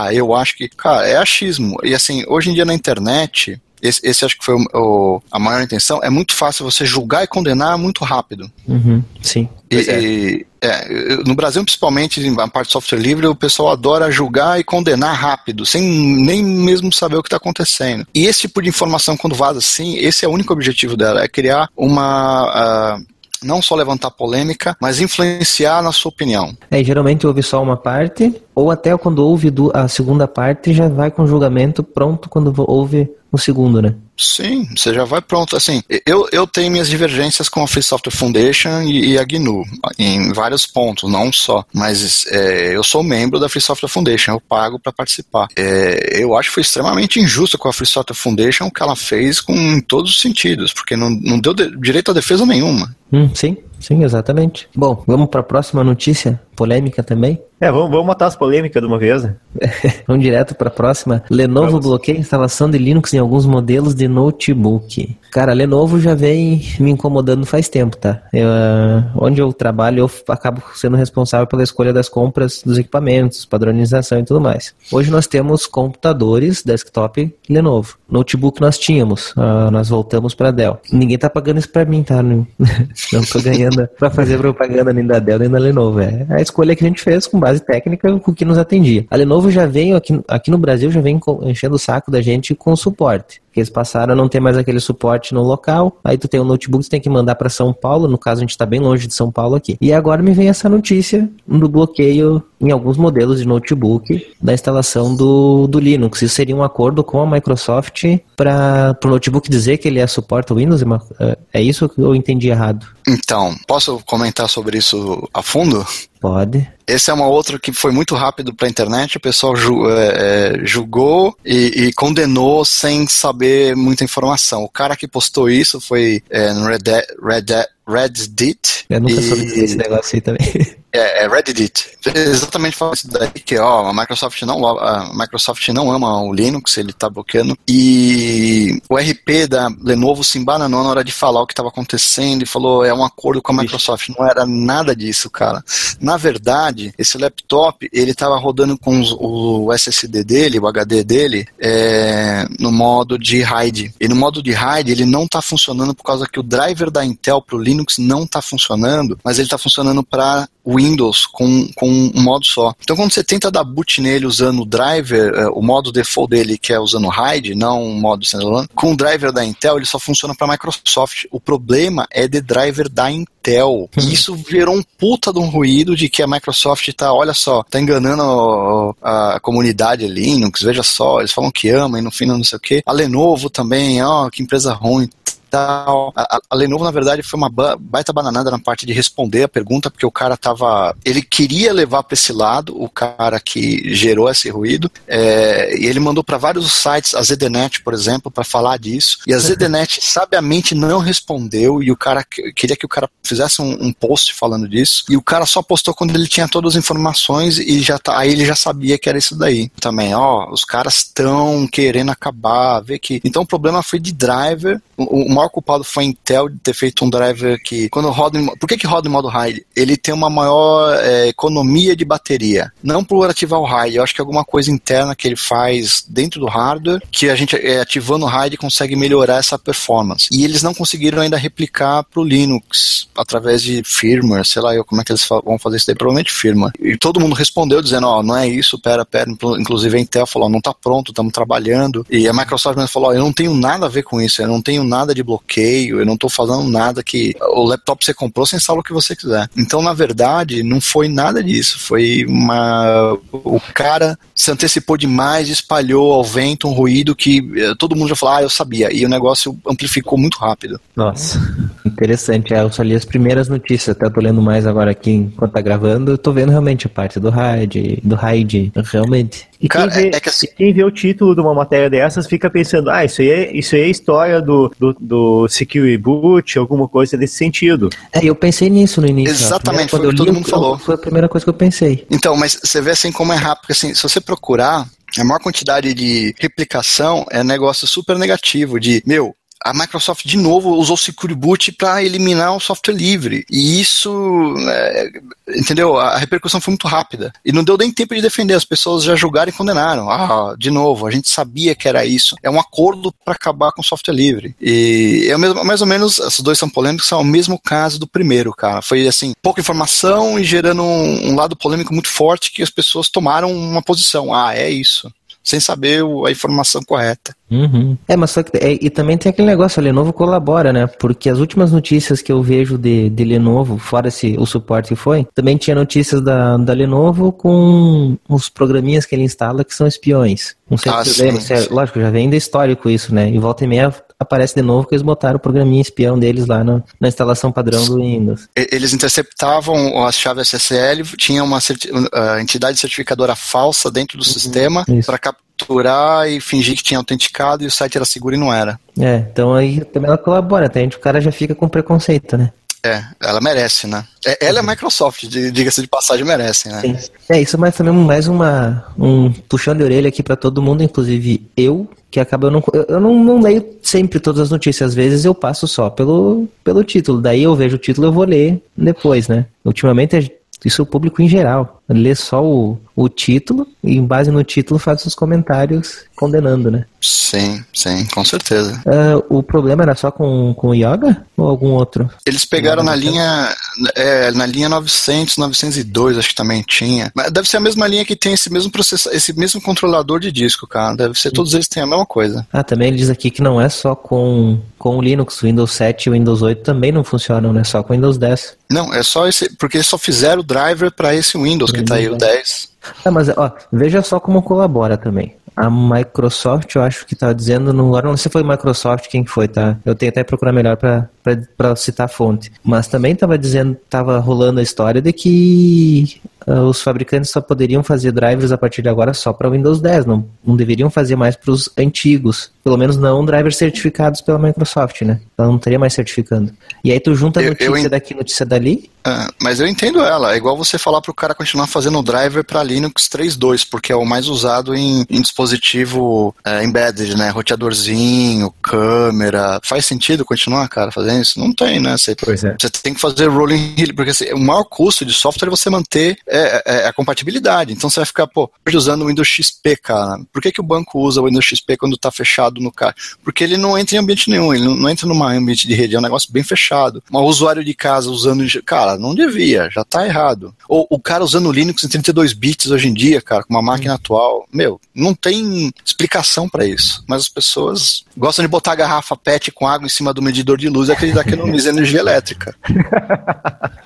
Ah, 0.05 0.13
eu 0.13 0.35
acho 0.35 0.55
que. 0.55 0.69
Cara, 0.69 1.07
é 1.07 1.17
achismo. 1.17 1.77
E 1.83 1.95
assim, 1.95 2.23
hoje 2.27 2.51
em 2.51 2.53
dia 2.53 2.65
na 2.65 2.73
internet, 2.73 3.59
esse, 3.81 4.01
esse, 4.03 4.25
acho 4.25 4.37
que 4.37 4.45
foi 4.45 4.55
o, 4.55 4.65
o, 4.73 5.21
a 5.31 5.39
maior 5.39 5.61
intenção, 5.61 5.99
é 6.03 6.09
muito 6.09 6.33
fácil 6.33 6.65
você 6.65 6.85
julgar 6.85 7.23
e 7.23 7.27
condenar 7.27 7.77
muito 7.77 8.03
rápido. 8.03 8.49
Uhum, 8.67 9.03
sim. 9.21 9.47
E, 9.69 10.45
é. 10.45 10.47
É, 10.59 11.17
no 11.25 11.35
Brasil, 11.35 11.63
principalmente, 11.63 12.29
na 12.31 12.47
parte 12.47 12.67
de 12.67 12.73
software 12.73 12.99
livre, 12.99 13.27
o 13.27 13.35
pessoal 13.35 13.71
adora 13.71 14.11
julgar 14.11 14.59
e 14.59 14.63
condenar 14.63 15.15
rápido, 15.15 15.65
sem 15.65 15.83
nem 15.83 16.43
mesmo 16.43 16.91
saber 16.91 17.17
o 17.17 17.21
que 17.21 17.27
está 17.27 17.37
acontecendo. 17.37 18.07
E 18.13 18.25
esse 18.25 18.41
tipo 18.41 18.61
de 18.61 18.69
informação, 18.69 19.15
quando 19.15 19.35
vaza 19.35 19.59
assim, 19.59 19.97
esse 19.97 20.25
é 20.25 20.27
o 20.27 20.31
único 20.31 20.53
objetivo 20.53 20.97
dela, 20.97 21.23
é 21.23 21.27
criar 21.27 21.69
uma. 21.75 22.97
Uh, 22.97 23.17
não 23.43 23.61
só 23.61 23.75
levantar 23.75 24.09
polêmica, 24.09 24.75
mas 24.81 24.99
influenciar 24.99 25.83
na 25.83 25.91
sua 25.91 26.09
opinião. 26.09 26.57
É, 26.71 26.83
geralmente 26.83 27.27
ouve 27.27 27.43
só 27.43 27.61
uma 27.61 27.77
parte, 27.77 28.33
ou 28.57 28.71
até 28.71 28.97
quando 28.97 29.19
ouve 29.19 29.53
a 29.71 29.87
segunda 29.87 30.27
parte 30.27 30.73
já 30.73 30.87
vai 30.87 31.11
com 31.11 31.21
o 31.21 31.27
julgamento 31.27 31.83
pronto 31.83 32.27
quando 32.27 32.51
ouve 32.67 33.07
o 33.31 33.37
segundo, 33.37 33.83
né? 33.83 33.93
Sim, 34.17 34.67
você 34.75 34.95
já 34.95 35.05
vai 35.05 35.21
pronto. 35.21 35.55
Assim, 35.55 35.83
eu, 36.03 36.27
eu 36.31 36.47
tenho 36.47 36.71
minhas 36.71 36.89
divergências 36.89 37.49
com 37.49 37.61
a 37.61 37.67
Free 37.67 37.83
Software 37.83 38.11
Foundation 38.11 38.81
e, 38.81 39.11
e 39.11 39.19
a 39.19 39.23
GNU, 39.23 39.63
em 39.99 40.33
vários 40.33 40.65
pontos, 40.65 41.07
não 41.07 41.31
só. 41.31 41.63
Mas 41.71 42.25
é, 42.31 42.75
eu 42.75 42.83
sou 42.83 43.03
membro 43.03 43.39
da 43.39 43.47
Free 43.47 43.61
Software 43.61 43.89
Foundation, 43.89 44.31
eu 44.31 44.41
pago 44.41 44.79
para 44.79 44.91
participar. 44.91 45.47
É, 45.55 46.19
eu 46.19 46.35
acho 46.35 46.49
que 46.49 46.55
foi 46.55 46.61
extremamente 46.61 47.19
injusto 47.19 47.59
com 47.59 47.69
a 47.69 47.73
Free 47.73 47.85
Software 47.85 48.15
Foundation 48.15 48.65
o 48.65 48.71
que 48.71 48.81
ela 48.81 48.95
fez 48.95 49.39
com 49.39 49.53
em 49.53 49.81
todos 49.81 50.09
os 50.09 50.19
sentidos, 50.19 50.73
porque 50.73 50.95
não, 50.95 51.11
não 51.11 51.39
deu 51.39 51.53
de, 51.53 51.77
direito 51.77 52.09
a 52.09 52.13
defesa 52.15 52.43
nenhuma. 52.43 52.95
Hum, 53.13 53.29
sim, 53.35 53.55
sim, 53.79 54.03
exatamente. 54.03 54.67
Bom, 54.75 55.03
vamos 55.05 55.29
para 55.29 55.41
a 55.41 55.43
próxima 55.43 55.83
notícia, 55.83 56.39
polêmica 56.55 57.03
também. 57.03 57.41
É, 57.59 57.71
vamos, 57.71 57.89
vamos 57.89 58.05
matar 58.05 58.27
as 58.27 58.35
polêmicas 58.35 58.81
de 58.81 58.87
uma 58.87 58.99
vez. 58.99 59.23
Né? 59.23 59.35
vamos 60.07 60.23
direto 60.23 60.53
para 60.53 60.67
a 60.67 60.71
próxima. 60.71 61.23
Lenovo 61.29 61.71
vamos. 61.71 61.85
bloqueia 61.85 62.17
a 62.17 62.21
instalação 62.21 62.69
de 62.69 62.77
Linux 62.77 63.13
em 63.13 63.17
alguns 63.17 63.47
modelos 63.47 63.95
de 63.95 64.07
notebook. 64.07 65.17
Cara, 65.31 65.53
Lenovo 65.53 65.99
já 65.99 66.13
vem 66.13 66.61
me 66.79 66.91
incomodando 66.91 67.45
faz 67.45 67.67
tempo, 67.67 67.97
tá? 67.97 68.21
Eu, 68.31 68.47
uh, 68.47 69.25
onde 69.25 69.41
eu 69.41 69.51
trabalho, 69.51 70.01
eu 70.01 70.11
acabo 70.29 70.61
sendo 70.75 70.95
responsável 70.95 71.47
pela 71.47 71.63
escolha 71.63 71.91
das 71.91 72.07
compras 72.07 72.61
dos 72.63 72.77
equipamentos, 72.77 73.43
padronização 73.43 74.19
e 74.19 74.23
tudo 74.23 74.39
mais. 74.39 74.75
Hoje 74.91 75.09
nós 75.09 75.25
temos 75.25 75.65
computadores, 75.65 76.63
desktop 76.63 77.35
Lenovo. 77.49 77.97
Notebook 78.09 78.61
nós 78.61 78.77
tínhamos, 78.77 79.31
uh, 79.31 79.71
nós 79.71 79.89
voltamos 79.89 80.35
para 80.35 80.51
Dell. 80.51 80.79
Ninguém 80.91 81.17
tá 81.17 81.29
pagando 81.29 81.57
isso 81.57 81.69
para 81.69 81.85
mim, 81.85 82.03
tá? 82.03 82.21
Não, 82.21 82.47
não 83.11 83.23
tô 83.23 83.41
ganhando 83.41 83.66
para 83.97 84.09
fazer 84.09 84.37
propaganda 84.37 84.93
nem 84.93 85.05
da 85.05 85.19
Dell 85.19 85.39
nem 85.39 85.49
da 85.49 85.59
Lenovo. 85.59 85.99
É 85.99 86.25
a 86.29 86.41
escolha 86.41 86.75
que 86.75 86.83
a 86.83 86.87
gente 86.87 87.01
fez 87.01 87.27
com 87.27 87.39
base 87.39 87.59
técnica 87.59 88.17
com 88.19 88.31
o 88.31 88.35
que 88.35 88.45
nos 88.45 88.57
atendia. 88.57 89.05
A 89.09 89.15
Lenovo 89.15 89.49
já 89.49 89.65
veio 89.65 89.95
aqui, 89.95 90.21
aqui 90.27 90.51
no 90.51 90.57
Brasil, 90.57 90.91
já 90.91 91.01
vem 91.01 91.19
enchendo 91.43 91.75
o 91.75 91.79
saco 91.79 92.11
da 92.11 92.21
gente 92.21 92.55
com 92.55 92.75
suporte 92.75 93.41
que 93.57 93.61
eles 93.61 93.71
passaram 93.71 94.13
a 94.13 94.15
não 94.15 94.29
ter 94.29 94.39
mais 94.39 94.55
aquele 94.55 94.79
suporte 94.79 95.33
no 95.33 95.41
local. 95.41 95.97
Aí 96.03 96.15
tu 96.15 96.27
tem 96.27 96.39
um 96.39 96.43
notebook, 96.43 96.85
tu 96.85 96.91
tem 96.91 97.01
que 97.01 97.09
mandar 97.09 97.33
para 97.33 97.49
São 97.49 97.73
Paulo, 97.73 98.07
no 98.07 98.17
caso 98.17 98.39
a 98.39 98.43
gente 98.43 98.51
está 98.51 98.67
bem 98.67 98.79
longe 98.79 99.07
de 99.07 99.15
São 99.15 99.31
Paulo 99.31 99.55
aqui. 99.55 99.75
E 99.81 99.91
agora 99.91 100.21
me 100.21 100.31
vem 100.31 100.47
essa 100.47 100.69
notícia 100.69 101.27
do 101.47 101.67
bloqueio 101.67 102.43
em 102.61 102.71
alguns 102.71 102.97
modelos 102.97 103.39
de 103.39 103.47
notebook 103.47 104.27
da 104.39 104.53
instalação 104.53 105.15
do, 105.15 105.65
do 105.65 105.79
Linux. 105.79 106.21
Isso 106.21 106.35
seria 106.35 106.55
um 106.55 106.63
acordo 106.63 107.03
com 107.03 107.19
a 107.19 107.25
Microsoft 107.25 108.03
para 108.35 108.95
o 109.03 109.07
notebook 109.07 109.49
dizer 109.49 109.77
que 109.77 109.87
ele 109.87 109.99
é 109.99 110.05
suporta 110.05 110.53
Windows? 110.53 110.83
É, 111.19 111.37
é 111.55 111.61
isso 111.61 111.89
que 111.89 111.99
eu 111.99 112.13
entendi 112.13 112.49
errado? 112.49 112.85
Então, 113.07 113.55
posso 113.65 113.99
comentar 114.05 114.47
sobre 114.47 114.77
isso 114.77 115.27
a 115.33 115.41
fundo? 115.41 115.83
Pode. 116.19 116.67
Esse 116.87 117.11
é 117.11 117.13
uma 117.13 117.27
outra 117.27 117.59
que 117.59 117.71
foi 117.71 117.91
muito 117.91 118.15
rápido 118.15 118.53
para 118.53 118.67
a 118.67 118.69
internet, 118.69 119.17
o 119.17 119.19
pessoal 119.19 119.55
ju 119.55 119.89
é, 119.89 120.13
é, 120.61 120.65
julgou 120.65 121.35
e, 121.45 121.87
e, 121.87 121.93
condenou 121.93 122.63
sem 122.63 123.05
saber 123.07 123.75
muita 123.75 124.03
informação. 124.03 124.63
O 124.63 124.69
cara 124.69 124.95
que 124.95 125.07
postou 125.07 125.49
isso 125.49 125.81
foi 125.81 126.23
é, 126.29 126.53
no 126.53 126.65
Red, 126.65 126.79
Red, 127.21 127.65
Reddit. 127.87 128.85
Eu 128.89 129.01
nunca 129.01 129.19
e... 129.19 129.23
soube 129.23 129.75
negócio 129.75 130.15
aí 130.15 130.21
também. 130.21 130.77
É, 130.97 131.25
é 131.25 131.27
Reddit. 131.27 131.97
Exatamente 132.15 132.75
fala 132.75 132.93
isso 132.93 133.07
daí, 133.09 133.29
que 133.29 133.57
ó, 133.57 133.87
a 133.89 133.93
Microsoft 133.93 134.41
não 134.43 134.65
a 134.65 135.11
Microsoft 135.13 135.67
não 135.69 135.91
ama 135.91 136.23
o 136.23 136.33
Linux, 136.33 136.77
ele 136.77 136.93
tá 136.93 137.09
bloqueando. 137.09 137.57
E 137.67 138.81
o 138.89 138.95
RP 138.95 139.47
da 139.49 139.69
Lenovo 139.81 140.23
se 140.23 140.39
embananou 140.39 140.83
na 140.83 140.89
hora 140.89 141.03
de 141.03 141.11
falar 141.11 141.41
o 141.41 141.45
que 141.45 141.53
estava 141.53 141.69
acontecendo 141.69 142.43
e 142.43 142.47
falou 142.47 142.85
é 142.85 142.93
um 142.93 143.03
acordo 143.03 143.41
com 143.41 143.51
a 143.51 143.55
Microsoft. 143.55 144.09
Não 144.17 144.25
era 144.25 144.45
nada 144.45 144.95
disso, 144.95 145.29
cara. 145.29 145.63
Na 145.99 146.15
verdade, 146.17 146.93
esse 146.97 147.17
laptop, 147.17 147.87
ele 147.91 148.13
tava 148.13 148.37
rodando 148.37 148.77
com 148.77 148.99
os, 148.99 149.13
o 149.19 149.71
SSD 149.73 150.23
dele, 150.23 150.59
o 150.59 150.67
HD 150.67 151.03
dele, 151.03 151.47
é, 151.59 152.45
no 152.59 152.71
modo 152.71 153.19
de 153.19 153.41
RAID. 153.41 153.93
E 153.99 154.07
no 154.07 154.15
modo 154.15 154.41
de 154.41 154.51
RAID, 154.51 154.91
ele 154.91 155.05
não 155.05 155.27
tá 155.27 155.41
funcionando 155.41 155.93
por 155.93 156.03
causa 156.03 156.27
que 156.27 156.39
o 156.39 156.43
driver 156.43 156.89
da 156.89 157.05
Intel 157.05 157.41
pro 157.41 157.59
Linux 157.59 157.76
não 157.99 158.25
tá 158.25 158.41
funcionando, 158.41 159.17
mas 159.23 159.39
ele 159.39 159.47
tá 159.47 159.57
funcionando 159.57 160.03
para 160.03 160.47
Windows 160.67 161.25
com, 161.25 161.69
com 161.75 161.87
um 161.89 162.21
modo 162.21 162.45
só. 162.45 162.73
Então, 162.81 162.95
quando 162.95 163.13
você 163.13 163.23
tenta 163.23 163.49
dar 163.49 163.63
boot 163.63 164.01
nele 164.01 164.25
usando 164.25 164.61
o 164.61 164.65
driver, 164.65 165.33
é, 165.33 165.47
o 165.47 165.61
modo 165.61 165.91
default 165.91 166.29
dele, 166.29 166.57
que 166.57 166.73
é 166.73 166.79
usando 166.79 167.07
RAID, 167.07 167.55
não 167.55 167.83
o 167.83 167.93
modo 167.93 168.23
standalone, 168.23 168.67
com 168.75 168.91
o 168.91 168.97
driver 168.97 169.31
da 169.31 169.45
Intel, 169.45 169.77
ele 169.77 169.85
só 169.85 169.97
funciona 169.97 170.35
para 170.35 170.47
Microsoft. 170.47 171.25
O 171.31 171.39
problema 171.39 172.05
é 172.11 172.27
de 172.27 172.41
driver 172.41 172.89
da 172.89 173.09
Intel. 173.09 173.89
E 173.97 174.13
isso 174.13 174.37
gerou 174.49 174.75
um 174.75 174.83
puta 174.97 175.31
de 175.31 175.39
um 175.39 175.47
ruído 175.47 175.95
de 175.95 176.09
que 176.09 176.21
a 176.21 176.27
Microsoft 176.27 176.91
tá, 176.93 177.13
olha 177.13 177.33
só, 177.33 177.63
tá 177.63 177.79
enganando 177.79 178.95
a, 179.01 179.35
a 179.35 179.39
comunidade 179.39 180.05
Linux, 180.07 180.61
veja 180.61 180.83
só, 180.83 181.19
eles 181.19 181.31
falam 181.31 181.51
que 181.51 181.69
ama 181.69 181.99
e 181.99 182.01
no 182.01 182.11
fim 182.11 182.25
não 182.25 182.43
sei 182.43 182.57
o 182.57 182.61
que. 182.61 182.83
A 182.85 182.91
Lenovo 182.91 183.49
também, 183.49 184.03
ó, 184.03 184.29
que 184.29 184.43
empresa 184.43 184.73
ruim 184.73 185.09
tal. 185.57 186.13
A, 186.15 186.39
a, 186.49 186.55
Lenovo, 186.55 186.83
na 186.83 186.91
verdade, 186.91 187.23
foi 187.23 187.37
uma 187.37 187.49
baita 187.49 188.13
bananada 188.13 188.51
na 188.51 188.59
parte 188.59 188.85
de 188.85 188.93
responder 188.93 189.43
a 189.43 189.47
pergunta, 189.47 189.89
porque 189.89 190.05
o 190.05 190.11
cara 190.11 190.37
tava. 190.37 190.95
Ele 191.03 191.21
queria 191.21 191.73
levar 191.73 192.03
para 192.03 192.13
esse 192.13 192.31
lado, 192.31 192.79
o 192.79 192.89
cara 192.89 193.39
que 193.39 193.93
gerou 193.93 194.29
esse 194.29 194.49
ruído, 194.49 194.91
é, 195.07 195.77
e 195.77 195.85
ele 195.85 195.99
mandou 195.99 196.23
para 196.23 196.37
vários 196.37 196.71
sites, 196.71 197.15
a 197.15 197.21
ZDNet, 197.21 197.81
por 197.81 197.93
exemplo, 197.93 198.31
para 198.31 198.43
falar 198.43 198.77
disso, 198.77 199.19
e 199.25 199.33
a 199.33 199.39
ZDNet 199.39 199.99
sabiamente 200.01 200.75
não 200.75 200.99
respondeu, 200.99 201.81
e 201.81 201.91
o 201.91 201.97
cara 201.97 202.23
queria 202.55 202.75
que 202.75 202.85
o 202.85 202.89
cara 202.89 203.09
fizesse 203.23 203.61
um, 203.61 203.87
um, 203.87 203.93
post 203.93 204.33
falando 204.33 204.67
disso, 204.67 205.03
e 205.09 205.17
o 205.17 205.21
cara 205.21 205.45
só 205.45 205.61
postou 205.61 205.93
quando 205.93 206.15
ele 206.15 206.27
tinha 206.27 206.47
todas 206.47 206.73
as 206.73 206.79
informações 206.79 207.57
e 207.57 207.79
já 207.81 207.97
tá, 207.97 208.17
aí 208.17 208.31
ele 208.31 208.45
já 208.45 208.55
sabia 208.55 208.97
que 208.97 209.09
era 209.09 209.17
isso 209.17 209.35
daí. 209.35 209.69
Também, 209.79 210.13
ó, 210.13 210.49
os 210.51 210.63
caras 210.63 210.97
estão 210.97 211.67
querendo 211.67 212.11
acabar, 212.11 212.79
ver 212.81 212.99
que. 212.99 213.21
Então 213.23 213.43
o 213.43 213.47
problema 213.47 213.81
foi 213.81 213.99
de 213.99 214.13
driver, 214.13 214.81
o, 214.95 215.23
o 215.25 215.29
maior 215.29 215.46
culpado 215.49 215.83
foi 215.83 216.03
a 216.03 216.07
Intel 216.07 216.49
de 216.49 216.57
ter 216.59 216.73
feito 216.73 217.03
um 217.03 217.09
driver 217.09 217.61
que, 217.61 217.89
quando 217.89 218.09
roda. 218.09 218.39
Em, 218.39 218.45
por 218.57 218.67
que, 218.67 218.77
que 218.77 218.87
roda 218.87 219.07
em 219.07 219.11
modo 219.11 219.27
RAID? 219.27 219.65
Ele 219.75 219.97
tem 219.97 220.13
uma 220.13 220.29
maior 220.29 220.95
é, 221.01 221.27
economia 221.27 221.95
de 221.95 222.05
bateria. 222.05 222.71
Não 222.83 223.03
por 223.03 223.29
ativar 223.29 223.59
o 223.59 223.65
RAID, 223.65 223.95
eu 223.95 224.03
acho 224.03 224.13
que 224.13 224.21
é 224.21 224.23
alguma 224.23 224.43
coisa 224.43 224.71
interna 224.71 225.15
que 225.15 225.27
ele 225.27 225.35
faz 225.35 226.05
dentro 226.07 226.39
do 226.39 226.47
hardware, 226.47 227.01
que 227.11 227.29
a 227.29 227.35
gente 227.35 227.55
é, 227.55 227.79
ativando 227.79 228.25
o 228.25 228.27
RAID 228.27 228.57
consegue 228.57 228.95
melhorar 228.95 229.37
essa 229.37 229.57
performance. 229.57 230.27
E 230.31 230.43
eles 230.43 230.63
não 230.63 230.73
conseguiram 230.73 231.21
ainda 231.21 231.37
replicar 231.37 232.03
para 232.03 232.21
o 232.21 232.23
Linux, 232.23 233.07
através 233.15 233.61
de 233.61 233.81
firmware, 233.83 234.45
sei 234.45 234.61
lá 234.61 234.75
eu 234.75 234.85
como 234.85 235.01
é 235.01 235.03
que 235.03 235.11
eles 235.11 235.27
vão 235.27 235.57
fazer 235.59 235.77
isso 235.77 235.87
daí, 235.87 235.95
provavelmente 235.95 236.31
firmware. 236.31 236.73
E 236.79 236.97
todo 236.97 237.19
mundo 237.19 237.35
respondeu 237.35 237.81
dizendo, 237.81 238.07
ó, 238.07 238.19
oh, 238.19 238.23
não 238.23 238.35
é 238.35 238.47
isso, 238.47 238.79
pera, 238.79 239.05
pera. 239.05 239.29
Inclusive 239.29 239.97
a 239.97 239.99
Intel 239.99 240.27
falou, 240.27 240.49
não 240.49 240.61
tá 240.61 240.73
pronto, 240.73 241.11
estamos 241.11 241.33
trabalhando. 241.33 242.05
E 242.09 242.27
a 242.27 242.33
Microsoft 242.33 242.77
falou, 242.87 243.09
ó, 243.09 243.11
oh, 243.11 243.15
eu 243.15 243.19
não 243.19 243.33
tenho 243.33 243.53
nada 243.53 243.85
a 243.85 243.89
ver 243.89 244.03
com 244.03 244.21
isso, 244.21 244.41
eu 244.41 244.47
não 244.47 244.61
tenho 244.61 244.83
nada 244.83 245.13
de 245.13 245.23
bloqueio, 245.27 245.99
eu 245.99 246.05
não 246.05 246.13
estou 246.13 246.29
falando 246.29 246.69
nada 246.69 247.03
que 247.03 247.35
o 247.39 247.63
laptop 247.65 248.03
você 248.03 248.13
comprou, 248.13 248.45
você 248.45 248.55
instala 248.55 248.79
o 248.79 248.83
que 248.83 248.93
você 248.93 249.15
quiser. 249.15 249.49
Então, 249.57 249.81
na 249.81 249.93
verdade, 249.93 250.63
não 250.63 250.79
foi 250.79 251.07
nada 251.07 251.43
disso. 251.43 251.79
Foi 251.79 252.25
uma. 252.25 253.13
O 253.31 253.59
cara 253.73 254.17
se 254.33 254.49
antecipou 254.49 254.97
demais, 254.97 255.49
espalhou 255.49 256.13
ao 256.13 256.23
vento 256.23 256.67
um 256.67 256.73
ruído 256.73 257.15
que 257.15 257.39
eh, 257.55 257.73
todo 257.77 257.95
mundo 257.95 258.09
já 258.09 258.15
falou, 258.15 258.35
ah, 258.35 258.41
eu 258.41 258.49
sabia. 258.49 258.93
E 258.93 259.05
o 259.05 259.09
negócio 259.09 259.57
amplificou 259.67 260.17
muito 260.17 260.37
rápido. 260.37 260.79
Nossa. 260.95 261.39
Interessante, 261.87 262.53
é, 262.53 262.61
eu 262.61 262.71
só 262.71 262.83
li 262.83 262.95
as 262.95 263.05
primeiras 263.05 263.47
notícias, 263.47 263.95
até 263.95 264.09
tô 264.09 264.21
lendo 264.21 264.41
mais 264.41 264.67
agora 264.67 264.91
aqui 264.91 265.11
enquanto 265.11 265.53
tá 265.53 265.61
gravando, 265.61 266.11
eu 266.11 266.17
tô 266.17 266.31
vendo 266.31 266.49
realmente 266.49 266.87
a 266.87 266.89
parte 266.89 267.19
do 267.19 267.29
raid, 267.29 267.99
do 268.03 268.15
raid, 268.15 268.71
realmente. 268.91 269.47
E 269.59 269.67
Cara, 269.67 269.89
quem, 269.91 270.11
vê, 270.11 270.15
é 270.15 270.19
que 270.19 270.29
assim... 270.29 270.47
quem 270.55 270.73
vê 270.73 270.83
o 270.83 270.91
título 270.91 271.33
de 271.33 271.41
uma 271.41 271.53
matéria 271.53 271.89
dessas 271.89 272.27
fica 272.27 272.49
pensando, 272.49 272.89
ah, 272.89 273.03
isso 273.03 273.21
aí 273.21 273.29
é, 273.29 273.57
isso 273.57 273.75
aí 273.75 273.81
é 273.81 273.89
história 273.89 274.41
do, 274.41 274.71
do, 274.77 274.95
do 274.99 275.47
Security 275.47 275.97
Boot, 275.97 276.59
alguma 276.59 276.87
coisa 276.87 277.17
desse 277.17 277.35
sentido. 277.35 277.89
É, 278.11 278.23
eu 278.23 278.35
pensei 278.35 278.69
nisso 278.69 279.01
no 279.01 279.07
início. 279.07 279.33
Exatamente, 279.33 279.89
foi 279.89 280.05
o 280.05 280.09
que 280.09 280.15
todo 280.15 280.33
mundo 280.33 280.47
falou. 280.47 280.77
Foi 280.77 280.95
a 280.95 280.97
primeira 280.97 281.27
coisa 281.27 281.45
que 281.45 281.49
eu 281.49 281.53
pensei. 281.53 282.05
Então, 282.11 282.35
mas 282.35 282.59
você 282.63 282.81
vê 282.81 282.91
assim 282.91 283.11
como 283.11 283.33
é 283.33 283.37
rápido, 283.37 283.71
assim, 283.71 283.95
se 283.95 284.03
você 284.03 284.21
procurar, 284.21 284.85
a 285.17 285.23
maior 285.23 285.39
quantidade 285.39 285.93
de 285.93 286.35
replicação 286.39 287.25
é 287.31 287.43
negócio 287.43 287.87
super 287.87 288.17
negativo, 288.17 288.79
de, 288.79 289.01
meu, 289.05 289.35
a 289.63 289.73
Microsoft 289.73 290.25
de 290.25 290.37
novo 290.37 290.71
usou 290.71 290.95
o 290.95 290.97
Secure 290.97 291.33
Boot 291.33 291.71
para 291.71 292.03
eliminar 292.03 292.55
o 292.55 292.59
software 292.59 292.93
livre. 292.93 293.45
E 293.49 293.79
isso, 293.79 294.55
é, 294.69 295.09
entendeu? 295.55 295.97
A 295.97 296.17
repercussão 296.17 296.61
foi 296.61 296.71
muito 296.71 296.87
rápida. 296.87 297.33
E 297.43 297.51
não 297.51 297.63
deu 297.63 297.77
nem 297.77 297.91
tempo 297.91 298.15
de 298.15 298.21
defender, 298.21 298.53
as 298.53 298.65
pessoas 298.65 299.03
já 299.03 299.15
julgaram 299.15 299.49
e 299.49 299.55
condenaram. 299.55 300.09
Ah, 300.09 300.55
de 300.57 300.69
novo, 300.69 301.05
a 301.05 301.11
gente 301.11 301.29
sabia 301.29 301.75
que 301.75 301.87
era 301.87 302.05
isso. 302.05 302.35
É 302.41 302.49
um 302.49 302.59
acordo 302.59 303.13
para 303.25 303.33
acabar 303.33 303.71
com 303.71 303.81
o 303.81 303.85
software 303.85 304.13
livre. 304.13 304.55
E 304.61 305.27
é 305.29 305.37
mesmo, 305.37 305.63
mais 305.63 305.81
ou 305.81 305.87
menos, 305.87 306.19
esses 306.19 306.39
dois 306.41 306.57
são 306.57 306.69
polêmicos, 306.69 307.07
são 307.07 307.21
o 307.21 307.25
mesmo 307.25 307.59
caso 307.59 307.99
do 307.99 308.07
primeiro, 308.07 308.53
cara. 308.53 308.81
Foi 308.81 309.07
assim, 309.07 309.33
pouca 309.41 309.61
informação 309.61 310.39
e 310.39 310.43
gerando 310.43 310.83
um, 310.83 311.31
um 311.31 311.35
lado 311.35 311.55
polêmico 311.55 311.93
muito 311.93 312.09
forte 312.09 312.51
que 312.51 312.63
as 312.63 312.69
pessoas 312.69 313.09
tomaram 313.09 313.51
uma 313.51 313.81
posição. 313.81 314.33
Ah, 314.33 314.55
é 314.55 314.69
isso 314.69 315.11
sem 315.47 315.61
saber 315.61 316.03
a 316.25 316.29
informação 316.29 316.81
correta. 316.83 317.33
Uhum. 317.49 317.97
É, 318.05 318.17
mas 318.17 318.31
só 318.31 318.43
que, 318.43 318.57
é, 318.57 318.73
e 318.73 318.89
também 318.89 319.17
tem 319.17 319.29
aquele 319.29 319.47
negócio, 319.47 319.79
a 319.79 319.83
Lenovo 319.83 320.11
colabora, 320.11 320.73
né? 320.73 320.87
Porque 320.87 321.29
as 321.29 321.39
últimas 321.39 321.71
notícias 321.71 322.21
que 322.21 322.29
eu 322.29 322.43
vejo 322.43 322.77
de, 322.77 323.09
de 323.09 323.23
Lenovo, 323.23 323.77
fora 323.77 324.09
esse, 324.09 324.35
o 324.37 324.45
suporte 324.45 324.89
que 324.89 324.95
foi, 324.97 325.25
também 325.33 325.55
tinha 325.55 325.73
notícias 325.73 326.19
da, 326.19 326.57
da 326.57 326.73
Lenovo 326.73 327.31
com 327.31 328.17
os 328.27 328.49
programinhas 328.49 329.05
que 329.05 329.15
ele 329.15 329.23
instala 329.23 329.63
que 329.63 329.73
são 329.73 329.87
espiões. 329.87 330.53
Não 330.69 330.77
sei 330.77 330.91
ah, 330.91 331.05
se 331.05 331.13
você 331.13 331.23
lembra, 331.23 331.41
é, 331.53 331.67
lógico, 331.71 332.01
já 332.01 332.09
vem 332.09 332.29
da 332.29 332.35
histórico 332.35 332.89
isso, 332.89 333.15
né? 333.15 333.29
E 333.31 333.39
volta 333.39 333.63
e 333.63 333.67
meia 333.67 333.93
aparece 334.19 334.55
de 334.55 334.61
novo 334.61 334.87
que 334.87 334.95
eles 334.95 335.03
botaram 335.03 335.37
o 335.37 335.39
programinha 335.39 335.81
espião 335.81 336.17
deles 336.17 336.45
lá 336.47 336.63
no, 336.63 336.83
na 336.99 337.07
instalação 337.07 337.51
padrão 337.51 337.85
do 337.85 337.95
Windows. 337.95 338.49
Eles 338.55 338.93
interceptavam 338.93 340.05
a 340.05 340.11
chave 340.11 340.41
SSL, 340.41 341.03
tinha 341.17 341.43
uma 341.43 341.59
uh, 341.59 342.39
entidade 342.39 342.77
certificadora 342.77 343.35
falsa 343.35 343.91
dentro 343.91 344.17
do 344.17 344.25
uhum, 344.25 344.33
sistema 344.33 344.85
para 345.05 345.17
capturar 345.17 346.29
e 346.29 346.41
fingir 346.41 346.75
que 346.75 346.83
tinha 346.83 346.97
autenticado 346.97 347.63
e 347.63 347.67
o 347.67 347.71
site 347.71 347.97
era 347.97 348.05
seguro 348.05 348.35
e 348.35 348.39
não 348.39 348.53
era. 348.53 348.79
É, 348.99 349.17
então 349.31 349.53
aí 349.53 349.83
também 349.85 350.07
ela 350.07 350.17
colabora, 350.17 350.65
até 350.65 350.79
a 350.79 350.83
gente, 350.83 350.97
o 350.97 350.99
cara 350.99 351.21
já 351.21 351.31
fica 351.31 351.53
com 351.53 351.67
preconceito, 351.69 352.37
né? 352.37 352.51
É, 352.83 353.03
ela 353.19 353.41
merece, 353.41 353.87
né? 353.87 354.05
É, 354.25 354.47
ela 354.47 354.59
é 354.59 354.61
uhum. 354.61 354.67
Microsoft, 354.67 355.25
diga-se 355.25 355.81
de 355.81 355.87
passagem, 355.87 356.25
merece, 356.25 356.69
né? 356.69 356.81
Sim. 356.81 356.97
É, 357.29 357.41
isso 357.41 357.57
mas 357.57 357.75
também 357.75 357.93
mais 357.93 358.27
uma 358.27 358.85
um 358.97 359.31
puxão 359.31 359.75
de 359.75 359.83
orelha 359.83 360.09
aqui 360.09 360.21
para 360.21 360.35
todo 360.35 360.61
mundo, 360.61 360.83
inclusive 360.83 361.49
eu, 361.57 361.89
que 362.09 362.19
acaba 362.19 362.47
eu 362.47 362.51
não 362.51 362.63
eu 362.87 362.99
não, 362.99 363.23
não 363.23 363.41
leio 363.41 363.65
sempre 363.81 364.19
todas 364.19 364.41
as 364.41 364.49
notícias, 364.49 364.89
às 364.89 364.95
vezes 364.95 365.25
eu 365.25 365.33
passo 365.33 365.67
só 365.67 365.89
pelo 365.89 366.47
pelo 366.63 366.83
título. 366.83 367.21
Daí 367.21 367.43
eu 367.43 367.55
vejo 367.55 367.75
o 367.75 367.79
título 367.79 368.07
eu 368.07 368.13
vou 368.13 368.25
ler 368.25 368.61
depois, 368.75 369.27
né? 369.27 369.45
Ultimamente 369.65 370.31
isso 370.63 370.81
é 370.81 370.83
o 370.83 370.87
público 370.87 371.21
em 371.21 371.27
geral. 371.27 371.76
Lê 371.89 372.13
só 372.15 372.43
o, 372.43 372.77
o 372.95 373.07
título 373.07 373.67
e, 373.83 373.95
em 373.95 374.05
base 374.05 374.31
no 374.31 374.43
título, 374.43 374.79
faz 374.79 375.05
os 375.05 375.15
comentários 375.15 376.05
condenando, 376.15 376.69
né? 376.69 376.85
Sim, 376.99 377.63
sim, 377.73 378.05
com 378.07 378.25
certeza. 378.25 378.81
Uh, 378.85 379.37
o 379.37 379.43
problema 379.43 379.83
era 379.83 379.95
só 379.95 380.11
com, 380.11 380.53
com 380.55 380.69
o 380.69 380.75
Yoga 380.75 381.23
ou 381.37 381.47
algum 381.47 381.71
outro? 381.71 382.09
Eles 382.25 382.43
pegaram 382.43 382.83
na 382.83 382.95
linha 382.95 383.55
é, 383.95 384.31
na 384.31 384.45
linha 384.45 384.67
900, 384.69 385.37
902, 385.37 386.17
acho 386.17 386.29
que 386.29 386.35
também 386.35 386.63
tinha. 386.67 387.11
Mas 387.13 387.31
deve 387.31 387.47
ser 387.47 387.57
a 387.57 387.61
mesma 387.61 387.87
linha 387.87 388.05
que 388.05 388.15
tem 388.15 388.33
esse 388.33 388.51
mesmo 388.51 388.71
processador, 388.71 389.15
esse 389.15 389.37
mesmo 389.37 389.61
controlador 389.61 390.19
de 390.19 390.31
disco, 390.31 390.67
cara. 390.67 390.95
Deve 390.95 391.19
ser, 391.19 391.31
todos 391.31 391.53
eles 391.53 391.67
têm 391.67 391.83
a 391.83 391.87
mesma 391.87 392.05
coisa. 392.05 392.47
Ah, 392.51 392.63
também 392.63 392.89
ele 392.89 392.97
diz 392.97 393.09
aqui 393.09 393.29
que 393.29 393.41
não 393.41 393.61
é 393.61 393.69
só 393.69 393.95
com, 393.95 394.59
com 394.77 394.97
o 394.97 395.01
Linux, 395.01 395.41
o 395.41 395.45
Windows 395.45 395.71
7 395.71 396.05
e 396.05 396.09
o 396.09 396.13
Windows 396.13 396.41
8 396.41 396.63
também 396.63 396.91
não 396.91 397.03
funcionam, 397.03 397.53
né? 397.53 397.63
Só 397.63 397.83
com 397.83 397.93
o 397.93 397.95
Windows 397.95 398.17
10. 398.17 398.57
Não, 398.69 398.93
é 398.93 399.03
só 399.03 399.27
esse, 399.27 399.55
porque 399.55 399.77
eles 399.77 399.87
só 399.87 399.97
fizeram 399.97 400.41
o 400.41 400.43
driver 400.43 400.91
para 400.91 401.13
esse 401.15 401.37
Windows 401.37 401.71
que 401.77 401.85
tá 401.85 401.95
aí, 401.95 402.09
o 402.09 402.15
10. 402.15 402.76
Ah, 403.03 403.11
mas 403.11 403.29
ó, 403.29 403.51
veja 403.71 404.01
só 404.01 404.19
como 404.19 404.41
colabora 404.41 404.97
também. 404.97 405.35
A 405.55 405.71
Microsoft, 405.71 406.75
eu 406.75 406.83
acho 406.83 407.03
que 407.05 407.15
tá 407.15 407.33
dizendo 407.33 407.73
no. 407.73 407.87
Agora 407.87 408.09
não 408.09 408.15
sei 408.15 408.23
se 408.23 408.29
foi 408.29 408.43
Microsoft 408.43 409.07
quem 409.07 409.25
foi, 409.25 409.47
tá? 409.47 409.75
Eu 409.83 409.95
tenho 409.95 410.11
até 410.11 410.23
que 410.23 410.27
procurar 410.27 410.51
melhor 410.51 410.77
para 410.77 411.75
citar 411.75 412.05
a 412.05 412.07
fonte. 412.07 412.51
Mas 412.63 412.87
também 412.87 413.15
tava 413.15 413.39
dizendo, 413.39 413.75
tava 413.89 414.19
rolando 414.19 414.59
a 414.59 414.63
história 414.63 415.01
de 415.01 415.11
que 415.11 416.21
uh, 416.45 416.61
os 416.61 416.81
fabricantes 416.81 417.31
só 417.31 417.41
poderiam 417.41 417.83
fazer 417.83 418.11
drivers 418.11 418.51
a 418.51 418.57
partir 418.57 418.81
de 418.81 418.89
agora 418.89 419.13
só 419.13 419.33
para 419.33 419.49
Windows 419.49 419.81
10, 419.81 420.05
não, 420.05 420.25
não 420.45 420.55
deveriam 420.55 420.89
fazer 420.89 421.15
mais 421.15 421.35
para 421.35 421.51
os 421.51 421.69
antigos. 421.77 422.51
Pelo 422.63 422.77
menos 422.77 422.95
não 422.95 423.25
drivers 423.25 423.57
certificados 423.57 424.21
pela 424.21 424.37
Microsoft, 424.39 425.01
né? 425.01 425.19
Ela 425.37 425.47
não 425.47 425.57
teria 425.57 425.79
mais 425.79 425.93
certificando. 425.93 426.53
E 426.83 426.91
aí 426.91 426.99
tu 426.99 427.15
junta 427.15 427.39
a 427.39 427.43
notícia 427.43 427.65
eu, 427.65 427.77
eu 427.77 427.89
daqui, 427.89 428.13
notícia 428.13 428.45
dali. 428.45 428.89
Ah, 429.03 429.29
mas 429.41 429.59
eu 429.59 429.67
entendo 429.67 430.01
ela. 430.01 430.33
É 430.33 430.37
igual 430.37 430.57
você 430.57 430.77
falar 430.77 431.01
para 431.01 431.11
o 431.11 431.15
cara 431.15 431.33
continuar 431.33 431.67
fazendo 431.67 431.97
o 431.97 432.03
driver 432.03 432.43
para 432.43 432.61
Linux 432.77 433.09
3.2, 433.09 433.67
porque 433.69 433.91
é 433.91 433.95
o 433.95 434.05
mais 434.05 434.27
usado 434.27 434.75
em, 434.75 435.03
em 435.09 435.21
dispositivo 435.21 436.35
é, 436.45 436.63
embedded, 436.63 437.17
né? 437.17 437.29
Roteadorzinho, 437.29 438.53
câmera. 438.61 439.59
Faz 439.63 439.85
sentido 439.85 440.23
continuar, 440.23 440.67
cara, 440.69 440.91
fazendo 440.91 441.21
isso? 441.21 441.39
Não 441.39 441.51
tem, 441.51 441.79
né? 441.79 441.97
Você, 441.97 442.15
pois 442.15 442.43
é. 442.43 442.55
você 442.59 442.69
tem 442.69 442.93
que 442.93 443.01
fazer 443.01 443.27
rolling, 443.27 443.93
porque 443.95 444.11
assim, 444.11 444.31
o 444.31 444.39
maior 444.39 444.63
custo 444.63 445.03
de 445.05 445.13
software 445.13 445.47
é 445.47 445.51
você 445.51 445.69
manter 445.69 446.17
é, 446.27 446.37
é, 446.37 446.63
é, 446.65 446.87
a 446.87 446.93
compatibilidade. 446.93 447.73
Então 447.73 447.89
você 447.89 447.99
vai 447.99 448.05
ficar, 448.05 448.27
pô, 448.27 448.51
usando 448.73 449.03
o 449.03 449.07
Windows 449.07 449.27
XP, 449.27 449.77
cara. 449.77 450.19
Por 450.31 450.41
que, 450.41 450.51
que 450.51 450.61
o 450.61 450.63
banco 450.63 450.99
usa 450.99 451.19
o 451.19 451.25
Windows 451.25 451.45
XP 451.45 451.77
quando 451.77 451.95
está 451.95 452.11
fechado 452.11 452.61
no 452.61 452.71
cara? 452.71 452.93
Porque 453.23 453.43
ele 453.43 453.57
não 453.57 453.75
entra 453.77 453.95
em 453.95 453.99
ambiente 453.99 454.29
nenhum, 454.29 454.53
ele 454.53 454.63
não 454.63 454.89
entra 454.89 455.07
numa 455.07 455.33
ambiente 455.33 455.67
de 455.67 455.73
rede, 455.73 455.95
é 455.95 455.99
um 455.99 456.03
negócio 456.03 456.31
bem 456.31 456.43
fechado. 456.43 457.03
Um 457.11 457.19
usuário 457.21 457.63
de 457.63 457.73
casa 457.73 458.09
usando, 458.09 458.45
cara, 458.63 458.97
não 458.97 459.15
devia, 459.15 459.69
já 459.71 459.81
está 459.81 460.05
errado. 460.05 460.53
Ou 460.69 460.85
o 460.91 460.99
cara 460.99 461.23
usando 461.23 461.51
Linux 461.51 461.83
em 461.83 461.87
32 461.87 462.33
bits 462.33 462.66
hoje 462.71 462.87
em 462.87 462.93
dia, 462.93 463.21
cara, 463.21 463.43
com 463.43 463.53
uma 463.53 463.61
máquina 463.61 463.93
hum. 463.93 463.95
atual, 463.95 464.47
meu, 464.53 464.79
não 464.93 465.13
tem 465.13 465.71
explicação 465.83 466.47
para 466.49 466.65
isso. 466.65 467.03
Mas 467.07 467.23
as 467.23 467.29
pessoas 467.29 468.05
gostam 468.15 468.43
de 468.43 468.49
botar 468.49 468.73
a 468.73 468.75
garrafa 468.75 469.15
PET 469.15 469.51
com 469.51 469.67
água 469.67 469.85
em 469.85 469.89
cima 469.89 470.13
do 470.13 470.21
medidor 470.21 470.57
de 470.57 470.69
luz 470.69 470.89
e 470.89 470.91
acreditar 470.91 471.23
que 471.23 471.33
economiza 471.33 471.69
energia 471.69 471.99
elétrica. 471.99 472.55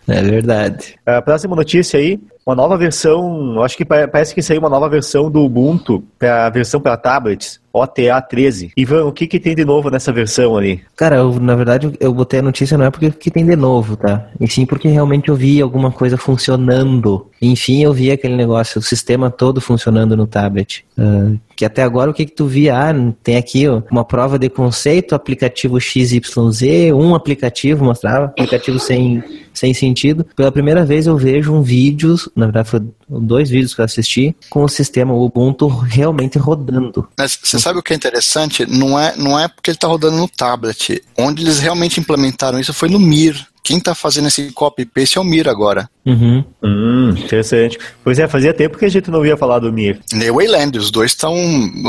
É 0.07 0.21
verdade. 0.21 0.95
A 1.05 1.21
próxima 1.21 1.55
notícia 1.55 1.99
aí, 1.99 2.19
uma 2.45 2.55
nova 2.55 2.77
versão, 2.77 3.61
acho 3.61 3.77
que 3.77 3.85
parece 3.85 4.33
que 4.33 4.41
saiu 4.41 4.59
uma 4.59 4.69
nova 4.69 4.89
versão 4.89 5.29
do 5.29 5.41
Ubuntu, 5.41 6.03
para 6.17 6.47
a 6.47 6.49
versão 6.49 6.81
para 6.81 6.97
tablets, 6.97 7.59
OTA 7.73 8.21
13. 8.21 8.71
Ivan, 8.75 9.05
o 9.05 9.11
que, 9.11 9.27
que 9.27 9.39
tem 9.39 9.55
de 9.55 9.63
novo 9.63 9.89
nessa 9.89 10.11
versão 10.11 10.57
ali? 10.57 10.81
Cara, 10.95 11.17
eu, 11.17 11.39
na 11.39 11.55
verdade 11.55 11.91
eu 11.99 12.13
botei 12.13 12.39
a 12.39 12.43
notícia 12.43 12.77
não 12.77 12.85
é 12.85 12.91
porque 12.91 13.11
que 13.11 13.31
tem 13.31 13.45
de 13.45 13.55
novo, 13.55 13.95
tá? 13.95 14.27
E 14.39 14.47
sim 14.47 14.65
porque 14.65 14.87
realmente 14.87 15.29
eu 15.29 15.35
vi 15.35 15.61
alguma 15.61 15.91
coisa 15.91 16.17
funcionando. 16.17 17.27
Enfim, 17.41 17.83
eu 17.83 17.93
vi 17.93 18.11
aquele 18.11 18.35
negócio, 18.35 18.79
o 18.79 18.83
sistema 18.83 19.29
todo 19.29 19.61
funcionando 19.61 20.17
no 20.17 20.27
tablet. 20.27 20.83
Uh, 20.97 21.39
que 21.55 21.63
até 21.63 21.83
agora 21.83 22.11
o 22.11 22.13
que, 22.13 22.25
que 22.25 22.35
tu 22.35 22.45
via? 22.45 22.75
Ah, 22.75 22.93
tem 23.23 23.37
aqui 23.37 23.67
ó, 23.67 23.81
uma 23.89 24.03
prova 24.03 24.37
de 24.37 24.49
conceito, 24.49 25.15
aplicativo 25.15 25.79
XYZ, 25.79 26.91
um 26.93 27.15
aplicativo, 27.15 27.85
mostrava, 27.85 28.25
aplicativo 28.25 28.79
sem, 28.79 29.23
sem 29.53 29.73
sentido. 29.73 30.25
Pela 30.35 30.51
primeira 30.51 30.85
vez 30.85 31.07
eu 31.07 31.17
vejo 31.17 31.53
um 31.53 31.61
vídeo, 31.61 32.15
na 32.35 32.45
verdade 32.45 32.69
foi 32.69 32.81
dois 33.07 33.49
vídeos 33.49 33.73
que 33.73 33.81
eu 33.81 33.85
assisti, 33.85 34.35
com 34.49 34.63
o 34.63 34.69
sistema 34.69 35.13
Ubuntu 35.13 35.67
realmente 35.67 36.37
rodando. 36.37 37.07
Mas 37.17 37.37
você 37.41 37.59
sabe 37.59 37.79
o 37.79 37.83
que 37.83 37.93
é 37.93 37.95
interessante? 37.95 38.65
Não 38.65 38.99
é, 38.99 39.15
não 39.17 39.39
é 39.39 39.47
porque 39.47 39.71
ele 39.71 39.77
está 39.77 39.87
rodando 39.87 40.17
no 40.17 40.27
tablet. 40.27 41.03
Onde 41.17 41.43
eles 41.43 41.59
realmente 41.59 41.99
implementaram 41.99 42.59
isso 42.59 42.73
foi 42.73 42.89
no 42.89 42.99
Mir. 42.99 43.47
Quem 43.63 43.77
está 43.77 43.93
fazendo 43.93 44.27
esse 44.27 44.51
copy-paste 44.51 45.17
é 45.17 45.21
o 45.21 45.23
Mir 45.23 45.47
agora. 45.47 45.89
Uhum. 46.05 46.43
Hum, 46.63 47.09
interessante. 47.11 47.77
Pois 48.03 48.17
é, 48.17 48.27
fazia 48.27 48.53
tempo 48.53 48.77
que 48.77 48.85
a 48.85 48.89
gente 48.89 49.11
não 49.11 49.19
ouvia 49.19 49.37
falar 49.37 49.59
do 49.59 49.71
Mir. 49.71 49.99
Nem 50.11 50.31
o 50.31 50.35
Wayland, 50.35 50.77
os 50.77 50.89
dois 50.89 51.11
estão. 51.11 51.35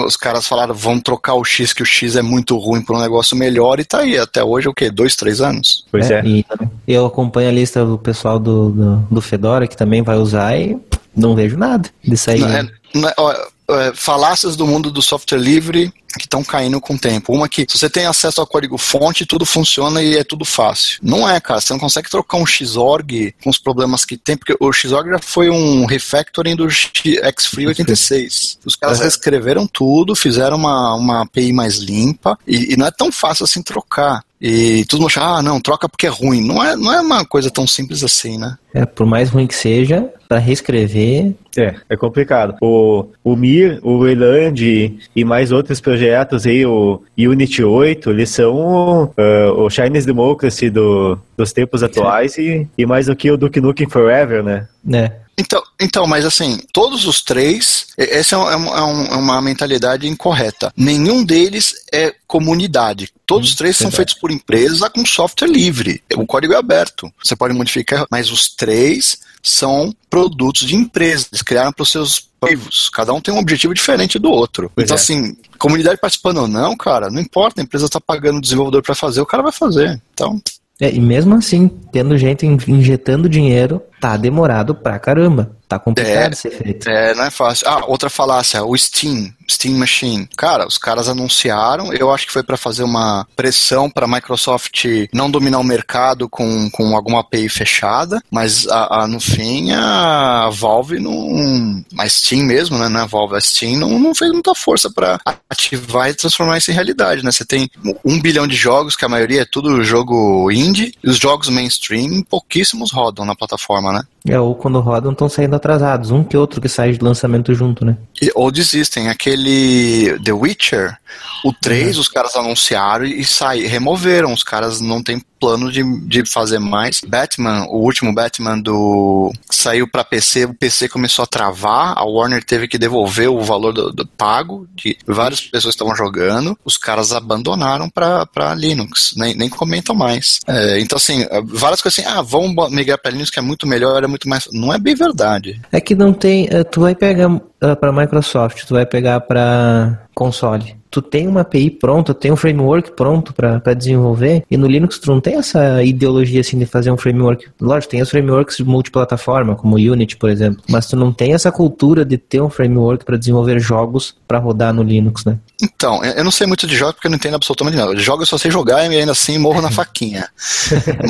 Os 0.07 0.17
caras 0.17 0.47
falaram, 0.47 0.75
vamos 0.75 1.03
trocar 1.03 1.35
o 1.35 1.45
X, 1.45 1.73
que 1.73 1.83
o 1.83 1.87
X 1.87 2.17
é 2.17 2.23
muito 2.23 2.57
ruim 2.59 2.83
para 2.83 2.97
um 2.97 3.01
negócio 3.01 3.37
melhor, 3.37 3.81
e 3.81 3.85
tá 3.85 4.01
aí. 4.01 4.19
Até 4.19 4.45
hoje, 4.45 4.69
o 4.69 4.75
quê? 4.75 4.91
Dois, 4.91 5.17
três 5.17 5.41
anos? 5.41 5.87
Pois 5.91 6.11
é. 6.11 6.21
é. 6.21 6.25
E 6.27 6.45
eu 6.93 7.07
acompanho 7.07 7.49
a 7.49 7.53
lista 7.53 7.85
do 7.85 7.99
pessoal 7.99 8.39
do, 8.39 8.71
do, 8.71 8.97
do 9.11 9.21
Fedora, 9.23 9.67
que 9.67 9.77
também 9.77 10.03
vai 10.03 10.17
usar, 10.17 10.59
e 10.59 10.77
não 11.17 11.35
vejo 11.35 11.57
nada 11.57 11.89
disso 12.03 12.31
aí. 12.31 12.41
Não, 12.41 12.49
é, 12.49 12.69
né, 12.95 13.13
ó, 13.17 13.35
é, 13.71 13.93
falácias 13.95 14.57
do 14.57 14.67
mundo 14.67 14.91
do 14.91 15.01
software 15.01 15.39
livre 15.39 15.93
que 16.19 16.27
estão 16.27 16.45
caindo 16.45 16.81
com 16.81 16.95
o 16.95 16.99
tempo. 16.99 17.33
Uma 17.33 17.49
que, 17.49 17.65
se 17.69 17.79
você 17.79 17.89
tem 17.89 18.05
acesso 18.05 18.41
ao 18.41 18.47
código 18.47 18.77
fonte, 18.77 19.25
tudo 19.25 19.47
funciona 19.47 20.03
e 20.03 20.17
é 20.17 20.25
tudo 20.25 20.45
fácil. 20.45 20.99
Não 21.03 21.29
é, 21.29 21.41
cara. 21.41 21.61
Você 21.61 21.73
não 21.73 21.81
consegue 21.81 22.11
trocar 22.11 22.37
um 22.37 22.45
Xorg 22.45 23.35
com 23.43 23.49
os 23.49 23.59
problemas 23.59 24.05
que 24.05 24.17
tem, 24.17 24.37
porque 24.37 24.55
o 24.61 24.73
Xorg 24.73 25.11
já 25.11 25.19
foi 25.19 25.49
um 25.49 25.87
refactoring 25.87 26.55
do 26.55 26.69
Xfree 26.69 27.67
86. 27.67 28.59
Os 28.65 28.77
caras 28.77 28.99
uhum. 28.99 29.05
reescreveram 29.05 29.67
tudo, 29.67 30.15
fizeram 30.15 30.57
uma, 30.57 30.95
uma 30.95 31.23
API 31.23 31.53
mais 31.53 31.77
limpa 31.77 32.39
e, 32.47 32.75
e 32.75 32.77
não 32.77 32.87
é 32.87 32.91
tão 32.91 33.11
fácil 33.11 33.45
assim 33.45 33.63
trocar. 33.63 34.23
E 34.43 34.85
todo 34.87 34.99
mundo 34.99 35.07
acha, 35.07 35.23
ah, 35.23 35.41
não, 35.41 35.61
troca 35.61 35.89
porque 35.89 36.09
é 36.09 36.11
ruim. 36.11 36.45
Não 36.45 36.61
é, 36.63 36.75
não 36.75 36.93
é 36.93 37.01
uma 37.01 37.25
coisa 37.25 37.49
tão 37.49 37.65
simples 37.65 38.03
assim, 38.03 38.37
né? 38.37 38.59
É, 38.75 38.85
por 38.85 39.07
mais 39.07 39.31
ruim 39.31 39.47
que 39.47 39.55
seja, 39.55 40.11
para 40.29 40.39
reescrever. 40.39 41.33
É, 41.57 41.77
é 41.89 41.97
complicado. 41.97 42.57
O, 42.61 43.07
o 43.23 43.37
Mir, 43.37 43.79
o 43.85 44.01
Wayland 44.01 44.99
e 45.15 45.25
mais 45.25 45.53
outros 45.53 45.81
projetos 45.81 46.45
aí, 46.45 46.67
o 46.67 47.01
Unity 47.17 47.63
8, 47.63 48.11
eles 48.11 48.31
são 48.31 49.05
uh, 49.05 49.53
o 49.59 49.71
Chinese 49.71 50.07
Democracy 50.07 50.71
do, 50.71 51.17
dos 51.37 51.53
tempos 51.53 51.85
atuais 51.85 52.37
e, 52.37 52.67
e 52.77 52.85
mais 52.85 53.07
do 53.07 53.15
que 53.15 53.31
o 53.31 53.37
Duke 53.37 53.61
Nukem 53.61 53.89
Forever, 53.89 54.43
né? 54.43 54.67
É. 54.93 55.22
Então, 55.37 55.63
então, 55.81 56.07
mas 56.07 56.25
assim, 56.25 56.59
todos 56.73 57.07
os 57.07 57.23
três, 57.23 57.87
essa 57.97 58.37
é, 58.37 58.39
é, 58.39 58.57
um, 58.57 59.07
é 59.07 59.17
uma 59.17 59.41
mentalidade 59.41 60.07
incorreta. 60.07 60.73
Nenhum 60.77 61.25
deles 61.25 61.75
é 61.93 62.15
comunidade. 62.27 63.09
Todos 63.27 63.49
os 63.49 63.55
hum, 63.55 63.59
três 63.59 63.77
verdade. 63.77 63.91
são 63.93 63.97
feitos 63.97 64.15
por 64.15 64.31
empresas 64.31 64.81
com 64.91 65.05
software 65.07 65.49
livre. 65.49 66.03
O 66.17 66.27
código 66.27 66.53
é 66.53 66.57
aberto. 66.57 67.11
Você 67.23 67.35
pode 67.35 67.55
modificar, 67.55 68.07
mas 68.11 68.31
os 68.31 68.51
três 68.51 69.21
são 69.43 69.95
produtos 70.09 70.67
de 70.67 70.77
empresas. 70.77 71.29
Eles 71.33 71.43
criaram 71.43 71.73
para 71.73 71.83
os 71.83 71.91
seus 71.91 72.29
vivos. 72.45 72.91
Cada 72.91 73.13
um 73.13 73.21
tem 73.21 73.33
um 73.33 73.39
objetivo 73.39 73.75
diferente 73.75 74.19
do 74.19 74.31
outro. 74.31 74.71
Pois 74.75 74.85
então, 74.85 74.97
é. 74.97 75.01
assim, 75.01 75.37
comunidade 75.59 76.01
participando 76.01 76.39
ou 76.39 76.49
não, 76.49 76.77
cara, 76.77 77.11
não 77.11 77.21
importa. 77.21 77.61
A 77.61 77.65
empresa 77.65 77.87
está 77.87 78.01
pagando 78.01 78.39
o 78.39 78.41
desenvolvedor 78.41 78.83
para 78.83 78.95
fazer, 78.95 79.21
o 79.21 79.27
cara 79.27 79.43
vai 79.43 79.53
fazer. 79.53 80.01
Então. 80.13 80.41
É, 80.81 80.91
e 80.91 81.01
mesmo 81.01 81.35
assim, 81.35 81.69
tendo 81.93 82.17
gente 82.19 82.47
injetando 82.47 83.29
dinheiro, 83.29 83.81
tá 84.01 84.17
demorado 84.17 84.75
pra 84.75 84.99
caramba. 84.99 85.57
Tá 85.73 85.79
complicado 85.79 86.33
é, 86.33 86.37
ser 86.37 86.51
feito. 86.51 86.87
É, 86.87 87.15
não 87.15 87.25
é 87.25 87.31
fácil. 87.31 87.67
Ah, 87.67 87.87
outra 87.87 88.11
falácia, 88.11 88.63
o 88.63 88.77
Steam, 88.77 89.33
Steam 89.51 89.75
Machine. 89.75 90.29
Cara, 90.37 90.67
os 90.67 90.77
caras 90.77 91.09
anunciaram, 91.09 91.95
eu 91.95 92.13
acho 92.13 92.27
que 92.27 92.33
foi 92.33 92.43
para 92.43 92.59
fazer 92.59 92.83
uma 92.83 93.27
pressão 93.35 93.89
para 93.89 94.05
a 94.05 94.09
Microsoft 94.09 94.85
não 95.15 95.31
dominar 95.31 95.59
o 95.61 95.65
mercado 95.65 96.29
com, 96.29 96.69
com 96.71 96.95
alguma 96.95 97.21
API 97.21 97.49
fechada, 97.49 98.23
mas 98.31 98.69
a, 98.69 99.03
a, 99.03 99.07
no 99.07 99.19
fim 99.19 99.73
a 99.73 100.51
Valve 100.53 100.99
não. 100.99 101.83
A 101.99 102.07
Steam 102.07 102.45
mesmo, 102.45 102.77
né? 102.77 102.91
Não 102.91 103.01
é 103.01 103.03
a 103.05 103.07
Valve, 103.07 103.37
a 103.37 103.41
Steam 103.41 103.79
não, 103.79 103.99
não 103.99 104.15
fez 104.15 104.31
muita 104.31 104.55
força 104.55 104.91
para 104.91 105.21
ativar 105.49 106.11
e 106.11 106.15
transformar 106.15 106.59
isso 106.59 106.71
em 106.71 106.75
realidade, 106.75 107.25
né? 107.25 107.33
Você 107.33 107.47
tem 107.47 107.71
um 108.05 108.21
bilhão 108.21 108.47
de 108.47 108.57
jogos, 108.57 108.95
que 108.95 109.07
a 109.07 109.09
maioria 109.09 109.41
é 109.41 109.47
tudo 109.47 109.83
jogo 109.83 110.51
indie, 110.51 110.95
e 111.03 111.09
os 111.09 111.17
jogos 111.17 111.49
mainstream, 111.49 112.23
pouquíssimos 112.23 112.93
rodam 112.93 113.25
na 113.25 113.35
plataforma, 113.35 113.91
né? 113.91 114.03
É, 114.29 114.39
ou 114.39 114.55
quando 114.55 114.79
rodam 114.79 115.11
estão 115.13 115.29
saindo 115.29 115.57
atrasados, 115.57 116.13
um 116.13 116.23
que 116.23 116.37
outro 116.37 116.61
que 116.61 116.69
sai 116.69 116.93
de 116.93 117.03
lançamento 117.03 117.53
junto, 117.55 117.85
né? 117.85 117.97
E, 118.21 118.31
ou 118.35 118.53
desistem. 118.53 119.09
Aquele 119.09 120.17
The 120.21 120.33
Witcher, 120.33 120.97
o 121.45 121.53
3 121.53 121.97
uhum. 121.97 122.01
os 122.01 122.09
caras 122.09 122.37
anunciaram 122.37 123.05
e, 123.05 123.21
e 123.21 123.25
sai, 123.25 123.63
removeram. 123.63 124.33
Os 124.33 124.45
caras 124.45 124.81
não 124.81 125.03
têm 125.03 125.21
plano 125.43 125.73
de, 125.73 125.83
de 126.07 126.25
fazer 126.25 126.61
mais. 126.61 127.01
Batman, 127.05 127.67
o 127.69 127.79
último 127.79 128.15
Batman 128.15 128.61
do. 128.61 129.33
saiu 129.51 129.89
para 129.89 130.05
PC, 130.05 130.45
o 130.45 130.55
PC 130.55 130.89
começou 130.89 131.25
a 131.25 131.27
travar, 131.27 131.99
a 131.99 132.05
Warner 132.05 132.45
teve 132.45 132.69
que 132.69 132.79
devolver 132.79 133.29
o 133.29 133.43
valor 133.43 133.73
do, 133.73 133.91
do 133.91 134.07
pago, 134.07 134.69
de 134.73 134.97
várias 135.05 135.41
pessoas 135.41 135.75
estavam 135.75 135.97
jogando, 135.97 136.57
os 136.65 136.77
caras 136.77 137.13
abandonaram 137.13 137.91
para 137.91 138.55
Linux, 138.55 139.15
nem, 139.17 139.35
nem 139.35 139.49
comentam 139.49 139.97
mais. 139.97 140.39
É, 140.47 140.79
então, 140.79 140.97
assim, 140.97 141.27
várias 141.45 141.83
coisas 141.83 141.99
assim, 141.99 142.09
ah, 142.09 142.23
vamos 142.23 142.71
migrar 142.71 142.99
para 142.99 143.11
Linux 143.11 143.29
que 143.29 143.41
é 143.41 143.43
muito 143.43 143.67
melhor, 143.67 144.05
é 144.05 144.07
muito 144.07 144.29
mais. 144.29 144.49
Não 144.53 144.73
é 144.73 144.79
bem 144.79 144.95
verdade. 144.95 145.61
É 145.73 145.81
que 145.81 145.97
não 145.97 146.13
tem. 146.13 146.47
Eh, 146.49 146.63
tu 146.63 146.83
vai 146.83 146.95
pegar 146.95 147.29
uh, 147.29 147.41
para 147.81 147.93
Microsoft, 147.93 148.65
tu 148.65 148.75
vai 148.75 148.87
pegar 148.87 149.21
para 149.21 150.07
console. 150.15 150.82
Tu 150.93 151.03
tem 151.03 151.27
uma 151.27 151.41
API 151.41 151.71
pronta, 151.71 152.13
tem 152.13 152.31
um 152.31 152.37
framework 152.37 152.93
pronto 152.93 153.33
para 153.33 153.75
desenvolver, 153.75 154.45
e 154.51 154.57
no 154.57 154.69
Linux 154.69 154.99
tu 154.99 155.11
não 155.11 155.21
tem 155.21 155.37
essa 155.37 155.83
ideologia 155.83 156.41
assim 156.43 156.59
de 156.59 156.67
fazer 156.67 156.93
um 156.93 156.99
framework. 156.99 157.49
Lógico, 157.61 157.91
tem 157.91 158.03
os 158.03 158.11
frameworks 158.11 158.59
de 158.59 158.65
multiplataforma, 158.65 159.57
como 159.57 159.77
o 159.77 159.79
Unity, 159.79 160.17
por 160.19 160.29
exemplo, 160.29 160.63
mas 160.69 160.87
tu 160.87 160.95
não 160.95 161.13
tem 161.13 161.33
essa 161.33 161.51
cultura 161.51 162.05
de 162.05 162.19
ter 162.19 162.43
um 162.43 162.51
framework 162.51 163.05
para 163.07 163.17
desenvolver 163.17 163.59
jogos 163.59 164.15
para 164.29 164.39
rodar 164.39 164.75
no 164.75 164.83
Linux, 164.83 165.25
né? 165.25 165.39
Então, 165.63 166.05
eu 166.05 166.23
não 166.23 166.31
sei 166.31 166.47
muito 166.47 166.67
de 166.67 166.77
jogos 166.77 166.97
porque 166.97 167.07
eu 167.07 167.11
não 167.11 167.17
entendo 167.17 167.37
absolutamente 167.37 167.77
nada. 167.77 167.95
De 167.95 168.03
jogos 168.03 168.23
eu 168.23 168.27
só 168.27 168.39
sei 168.39 168.51
jogar 168.51 168.85
e 168.85 168.99
ainda 168.99 169.13
assim 169.13 169.39
morro 169.39 169.63
na 169.63 169.71
faquinha. 169.73 170.29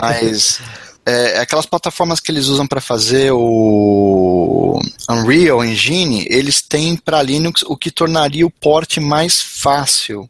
mas 0.00 0.60
é, 1.04 1.40
aquelas 1.40 1.66
plataformas 1.66 2.20
que 2.20 2.30
eles 2.30 2.46
usam 2.46 2.66
para 2.66 2.80
fazer 2.80 3.32
o 3.32 4.80
Unreal 5.10 5.64
Engine, 5.64 6.26
eles 6.28 6.62
têm 6.62 6.96
para 6.96 7.22
Linux 7.22 7.62
o 7.62 7.76
que 7.76 7.90
tornaria 7.90 8.46
o 8.46 8.50
port 8.50 8.98
mais 8.98 9.40
fácil. 9.40 10.28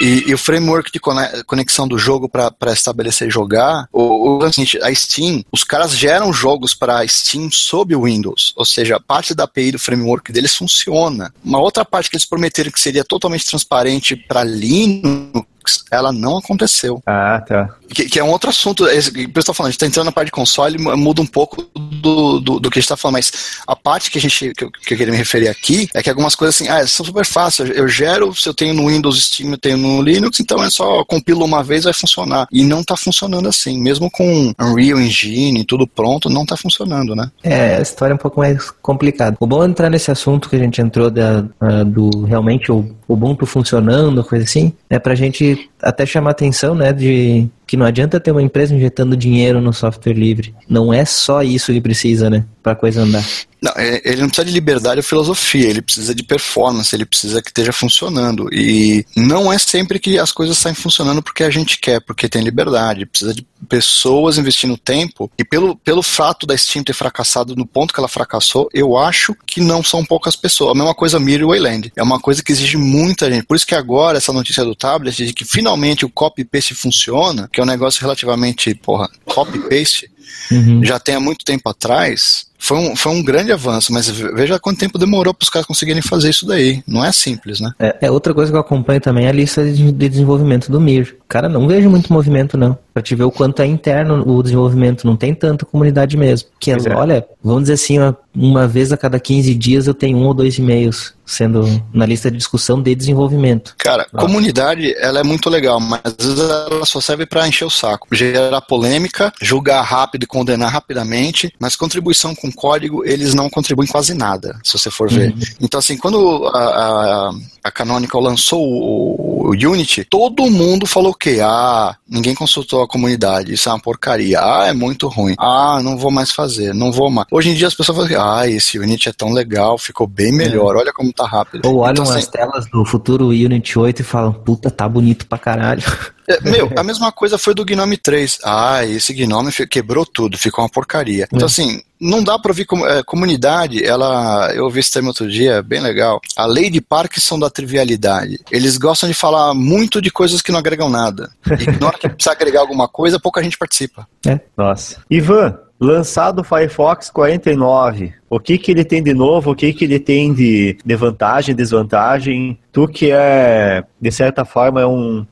E, 0.00 0.24
e, 0.26 0.34
o 0.34 0.38
framework 0.38 0.90
de 0.90 0.98
conexão 1.44 1.86
do 1.86 1.96
jogo 1.96 2.28
para 2.28 2.72
estabelecer 2.72 3.30
jogar, 3.30 3.88
o, 3.92 4.38
o, 4.38 4.44
a 4.44 4.94
Steam, 4.94 5.44
os 5.52 5.62
caras 5.62 5.96
geram 5.96 6.32
jogos 6.32 6.74
para 6.74 7.06
Steam 7.06 7.48
sob 7.52 7.94
o 7.94 8.02
Windows, 8.02 8.52
ou 8.56 8.64
seja, 8.64 8.98
parte 8.98 9.34
da 9.34 9.44
API 9.44 9.72
do 9.72 9.78
framework 9.78 10.32
deles 10.32 10.56
funciona. 10.56 11.32
Uma 11.44 11.60
outra 11.60 11.84
parte 11.84 12.10
que 12.10 12.16
eles 12.16 12.26
prometeram 12.26 12.72
que 12.72 12.80
seria 12.80 13.04
totalmente 13.04 13.46
transparente 13.46 14.16
para 14.16 14.42
Linux 14.42 15.46
ela 15.90 16.12
não 16.12 16.38
aconteceu. 16.38 17.02
Ah, 17.06 17.42
tá. 17.46 17.74
Que, 17.88 18.08
que 18.08 18.18
é 18.18 18.24
um 18.24 18.30
outro 18.30 18.50
assunto. 18.50 18.84
O 18.84 19.32
pessoal 19.32 19.54
falando, 19.54 19.68
a 19.68 19.70
gente 19.70 19.80
tá 19.80 19.86
entrando 19.86 20.06
na 20.06 20.12
parte 20.12 20.26
de 20.26 20.32
console, 20.32 20.78
muda 20.78 21.22
um 21.22 21.26
pouco 21.26 21.62
do, 21.74 22.40
do, 22.40 22.60
do 22.60 22.70
que 22.70 22.78
a 22.78 22.80
gente 22.80 22.88
tá 22.88 22.96
falando, 22.96 23.14
mas 23.14 23.60
a 23.66 23.76
parte 23.76 24.10
que 24.10 24.18
a 24.18 24.20
gente 24.20 24.52
que 24.54 24.64
eu, 24.64 24.70
que 24.70 24.94
eu 24.94 24.98
queria 24.98 25.12
me 25.12 25.16
referir 25.18 25.48
aqui 25.48 25.88
é 25.94 26.02
que 26.02 26.10
algumas 26.10 26.34
coisas 26.34 26.56
assim, 26.56 26.68
ah, 26.68 26.86
são 26.86 27.06
super 27.06 27.24
fáceis. 27.24 27.70
Eu 27.74 27.88
gero, 27.88 28.34
se 28.34 28.48
eu 28.48 28.54
tenho 28.54 28.74
no 28.74 28.88
Windows 28.88 29.24
Steam, 29.24 29.50
eu 29.52 29.58
tenho 29.58 29.76
no 29.76 30.02
Linux, 30.02 30.40
então 30.40 30.62
é 30.62 30.70
só 30.70 31.04
compilo 31.04 31.44
uma 31.44 31.62
vez 31.62 31.84
vai 31.84 31.92
funcionar. 31.92 32.46
E 32.50 32.64
não 32.64 32.82
tá 32.82 32.96
funcionando 32.96 33.48
assim. 33.48 33.80
Mesmo 33.80 34.10
com 34.10 34.52
Unreal 34.60 35.00
Engine, 35.00 35.64
tudo 35.64 35.86
pronto, 35.86 36.28
não 36.28 36.44
tá 36.44 36.56
funcionando, 36.56 37.14
né? 37.14 37.30
É, 37.42 37.76
a 37.76 37.80
história 37.80 38.12
é 38.12 38.14
um 38.14 38.18
pouco 38.18 38.40
mais 38.40 38.70
complicada. 38.70 39.36
O 39.40 39.46
bom 39.46 39.62
é 39.62 39.66
entrar 39.66 39.90
nesse 39.90 40.10
assunto 40.10 40.48
que 40.48 40.56
a 40.56 40.58
gente 40.58 40.80
entrou 40.80 41.10
da, 41.10 41.44
uh, 41.60 41.84
do 41.84 42.24
realmente 42.24 42.70
o 42.70 42.96
Ubuntu 43.08 43.46
funcionando, 43.46 44.24
coisa 44.24 44.44
assim, 44.44 44.72
é 44.90 44.98
pra 44.98 45.14
gente 45.14 45.70
até 45.80 46.06
chamar 46.06 46.30
atenção, 46.30 46.74
né, 46.74 46.92
de 46.92 47.48
que 47.66 47.76
não 47.76 47.84
adianta 47.84 48.20
ter 48.20 48.30
uma 48.30 48.42
empresa 48.42 48.74
injetando 48.74 49.16
dinheiro 49.16 49.60
no 49.60 49.72
software 49.72 50.14
livre. 50.14 50.54
Não 50.68 50.92
é 50.92 51.04
só 51.04 51.42
isso 51.42 51.72
que 51.72 51.80
precisa, 51.80 52.30
né? 52.30 52.44
Pra 52.62 52.74
coisa 52.74 53.02
andar. 53.02 53.24
Não, 53.60 53.72
é, 53.76 54.00
ele 54.04 54.20
não 54.20 54.28
precisa 54.28 54.46
de 54.46 54.52
liberdade 54.52 54.98
ou 54.98 55.02
filosofia, 55.02 55.68
ele 55.68 55.82
precisa 55.82 56.14
de 56.14 56.22
performance, 56.22 56.94
ele 56.94 57.06
precisa 57.06 57.42
que 57.42 57.48
esteja 57.48 57.72
funcionando. 57.72 58.48
E 58.52 59.04
não 59.16 59.52
é 59.52 59.58
sempre 59.58 59.98
que 59.98 60.18
as 60.18 60.32
coisas 60.32 60.58
saem 60.58 60.74
funcionando 60.74 61.22
porque 61.22 61.42
a 61.42 61.50
gente 61.50 61.78
quer, 61.78 62.00
porque 62.00 62.28
tem 62.28 62.42
liberdade. 62.42 63.06
Precisa 63.06 63.34
de 63.34 63.46
pessoas 63.68 64.38
investindo 64.38 64.76
tempo. 64.76 65.30
E 65.38 65.44
pelo, 65.44 65.76
pelo 65.76 66.02
fato 66.02 66.46
da 66.46 66.56
Steam 66.56 66.84
ter 66.84 66.92
fracassado 66.92 67.56
no 67.56 67.66
ponto 67.66 67.92
que 67.92 68.00
ela 68.00 68.08
fracassou, 68.08 68.68
eu 68.72 68.96
acho 68.96 69.34
que 69.46 69.60
não 69.60 69.82
são 69.82 70.04
poucas 70.04 70.36
pessoas. 70.36 70.72
A 70.72 70.74
mesma 70.74 70.94
coisa 70.94 71.18
Mir 71.18 71.40
e 71.40 71.44
Wayland. 71.44 71.92
É 71.96 72.02
uma 72.02 72.20
coisa 72.20 72.42
que 72.42 72.52
exige 72.52 72.76
muita 72.76 73.30
gente. 73.30 73.46
Por 73.46 73.56
isso 73.56 73.66
que 73.66 73.74
agora 73.74 74.18
essa 74.18 74.32
notícia 74.32 74.64
do 74.64 74.74
tablet 74.74 75.26
de 75.26 75.32
que 75.32 75.44
finalmente 75.44 76.04
o 76.04 76.10
copy-paste 76.10 76.74
funciona, 76.74 77.48
que 77.52 77.60
é 77.60 77.62
um 77.62 77.66
negócio 77.66 78.00
relativamente, 78.00 78.74
porra, 78.74 79.08
copy-paste, 79.24 80.10
uhum. 80.50 80.84
já 80.84 80.98
tem 80.98 81.14
há 81.14 81.20
muito 81.20 81.44
tempo 81.44 81.68
atrás, 81.68 82.46
foi 82.58 82.78
um, 82.78 82.96
foi 82.96 83.12
um 83.12 83.22
grande 83.22 83.52
avanço, 83.52 83.92
mas 83.92 84.08
veja 84.08 84.58
quanto 84.58 84.78
tempo 84.78 84.98
demorou 84.98 85.32
para 85.32 85.44
os 85.44 85.50
caras 85.50 85.66
conseguirem 85.66 86.02
fazer 86.02 86.30
isso 86.30 86.46
daí. 86.46 86.82
Não 86.86 87.04
é 87.04 87.12
simples, 87.12 87.60
né? 87.60 87.70
É, 87.78 87.96
é, 88.02 88.10
outra 88.10 88.34
coisa 88.34 88.50
que 88.50 88.56
eu 88.56 88.60
acompanho 88.60 89.00
também 89.00 89.26
é 89.26 89.28
a 89.28 89.32
lista 89.32 89.64
de, 89.64 89.92
de 89.92 90.08
desenvolvimento 90.08 90.70
do 90.70 90.80
Mir. 90.80 91.16
Cara, 91.28 91.48
não 91.48 91.68
vejo 91.68 91.90
muito 91.90 92.12
movimento, 92.12 92.56
não. 92.56 92.76
Pra 92.92 93.02
te 93.02 93.14
ver 93.14 93.24
o 93.24 93.30
quanto 93.30 93.60
é 93.60 93.66
interno 93.66 94.26
o 94.26 94.42
desenvolvimento, 94.42 95.06
não 95.06 95.16
tem 95.16 95.34
tanta 95.34 95.66
comunidade 95.66 96.16
mesmo. 96.16 96.48
Que 96.58 96.72
é, 96.72 96.76
olha, 96.94 97.26
vamos 97.42 97.62
dizer 97.62 97.74
assim, 97.74 97.98
uma, 97.98 98.16
uma 98.34 98.66
vez 98.66 98.92
a 98.92 98.96
cada 98.96 99.20
15 99.20 99.54
dias 99.54 99.86
eu 99.86 99.94
tenho 99.94 100.16
um 100.18 100.26
ou 100.26 100.34
dois 100.34 100.58
e-mails 100.58 101.15
sendo 101.26 101.82
na 101.92 102.06
lista 102.06 102.30
de 102.30 102.36
discussão 102.36 102.80
de 102.80 102.94
desenvolvimento. 102.94 103.74
Cara, 103.76 104.06
Nossa. 104.12 104.26
comunidade, 104.26 104.94
ela 104.98 105.20
é 105.20 105.24
muito 105.24 105.50
legal, 105.50 105.80
mas 105.80 106.00
às 106.04 106.24
vezes 106.24 106.38
ela 106.38 106.86
só 106.86 107.00
serve 107.00 107.26
para 107.26 107.46
encher 107.48 107.64
o 107.64 107.70
saco, 107.70 108.06
gerar 108.12 108.60
polêmica, 108.60 109.32
julgar 109.42 109.82
rápido 109.82 110.22
e 110.22 110.26
condenar 110.26 110.70
rapidamente, 110.70 111.52
mas 111.58 111.74
contribuição 111.74 112.34
com 112.34 112.50
código, 112.52 113.04
eles 113.04 113.34
não 113.34 113.50
contribuem 113.50 113.88
quase 113.88 114.14
nada, 114.14 114.58
se 114.62 114.78
você 114.78 114.90
for 114.90 115.10
ver. 115.10 115.32
Uhum. 115.32 115.40
Então, 115.60 115.78
assim, 115.78 115.96
quando 115.96 116.46
a, 116.54 116.58
a, 116.58 117.30
a 117.64 117.70
Canonical 117.72 118.20
lançou 118.20 118.62
o, 118.62 119.48
o, 119.48 119.50
Unity, 119.50 120.04
todo 120.04 120.50
mundo 120.50 120.86
falou 120.86 121.12
que, 121.12 121.40
ah, 121.40 121.96
ninguém 122.08 122.34
consultou 122.34 122.82
a 122.82 122.88
comunidade, 122.88 123.52
isso 123.52 123.68
é 123.68 123.72
uma 123.72 123.80
porcaria, 123.80 124.38
ah, 124.40 124.66
é 124.68 124.72
muito 124.72 125.08
ruim, 125.08 125.34
ah, 125.38 125.80
não 125.82 125.96
vou 125.96 126.10
mais 126.10 126.30
fazer, 126.30 126.72
não 126.72 126.92
vou 126.92 127.10
mais. 127.10 127.26
Hoje 127.30 127.50
em 127.50 127.54
dia 127.54 127.66
as 127.66 127.74
pessoas 127.74 127.98
falam, 127.98 128.36
ah, 128.36 128.48
esse 128.48 128.78
Unity 128.78 129.08
é 129.08 129.12
tão 129.12 129.32
legal, 129.32 129.76
ficou 129.78 130.06
bem 130.06 130.32
melhor, 130.32 130.76
é. 130.76 130.78
olha 130.78 130.92
como 130.92 131.12
tá 131.16 131.26
rápido. 131.26 131.66
Ou 131.66 131.78
olham 131.78 131.92
então, 131.92 132.04
assim, 132.04 132.18
as 132.18 132.28
telas 132.28 132.66
do 132.66 132.84
futuro 132.84 133.28
Unity 133.28 133.78
8 133.78 134.00
e 134.00 134.04
falam, 134.04 134.32
puta, 134.32 134.70
tá 134.70 134.88
bonito 134.88 135.26
pra 135.26 135.38
caralho. 135.38 135.82
É, 136.28 136.40
meu, 136.40 136.70
a 136.76 136.82
mesma 136.82 137.12
coisa 137.12 137.38
foi 137.38 137.54
do 137.54 137.64
Gnome 137.64 137.96
3. 137.96 138.40
Ah, 138.44 138.84
esse 138.84 139.14
Gnome 139.14 139.52
quebrou 139.70 140.04
tudo, 140.04 140.36
ficou 140.36 140.64
uma 140.64 140.68
porcaria. 140.68 141.28
Então, 141.32 141.46
é. 141.46 141.50
assim, 141.50 141.80
não 142.00 142.22
dá 142.22 142.38
para 142.38 142.50
ouvir 142.50 142.64
com, 142.64 142.84
é, 142.86 143.02
comunidade, 143.02 143.84
ela, 143.84 144.52
eu 144.52 144.64
ouvi 144.64 144.80
esse 144.80 144.92
termo 144.92 145.08
outro 145.08 145.30
dia, 145.30 145.62
bem 145.62 145.80
legal. 145.80 146.20
A 146.36 146.44
lei 146.44 146.68
de 146.68 146.80
Parkinson 146.80 147.38
da 147.38 147.48
trivialidade. 147.48 148.40
Eles 148.50 148.76
gostam 148.76 149.08
de 149.08 149.14
falar 149.14 149.54
muito 149.54 150.02
de 150.02 150.10
coisas 150.10 150.42
que 150.42 150.50
não 150.50 150.58
agregam 150.58 150.88
nada. 150.88 151.30
E 151.46 151.80
na 151.80 151.86
hora 151.86 151.98
que 151.98 152.08
precisa 152.08 152.32
agregar 152.32 152.60
alguma 152.60 152.88
coisa, 152.88 153.20
pouca 153.20 153.42
gente 153.42 153.56
participa. 153.56 154.06
É. 154.26 154.40
Nossa. 154.56 154.96
Ivan, 155.08 155.56
lançado 155.78 156.40
o 156.40 156.44
Firefox 156.44 157.10
49, 157.10 158.14
o 158.28 158.40
que 158.40 158.58
que 158.58 158.70
ele 158.70 158.84
tem 158.84 159.02
de 159.02 159.12
novo, 159.12 159.50
o 159.50 159.54
que 159.54 159.72
que 159.72 159.84
ele 159.84 159.98
tem 159.98 160.32
de, 160.32 160.78
de 160.84 160.96
vantagem, 160.96 161.54
desvantagem? 161.54 162.58
Tu 162.76 162.86
que 162.88 163.10
é, 163.10 163.82
de 163.98 164.12
certa 164.12 164.44
forma, 164.44 164.82
é 164.82 164.86
um 164.86 165.26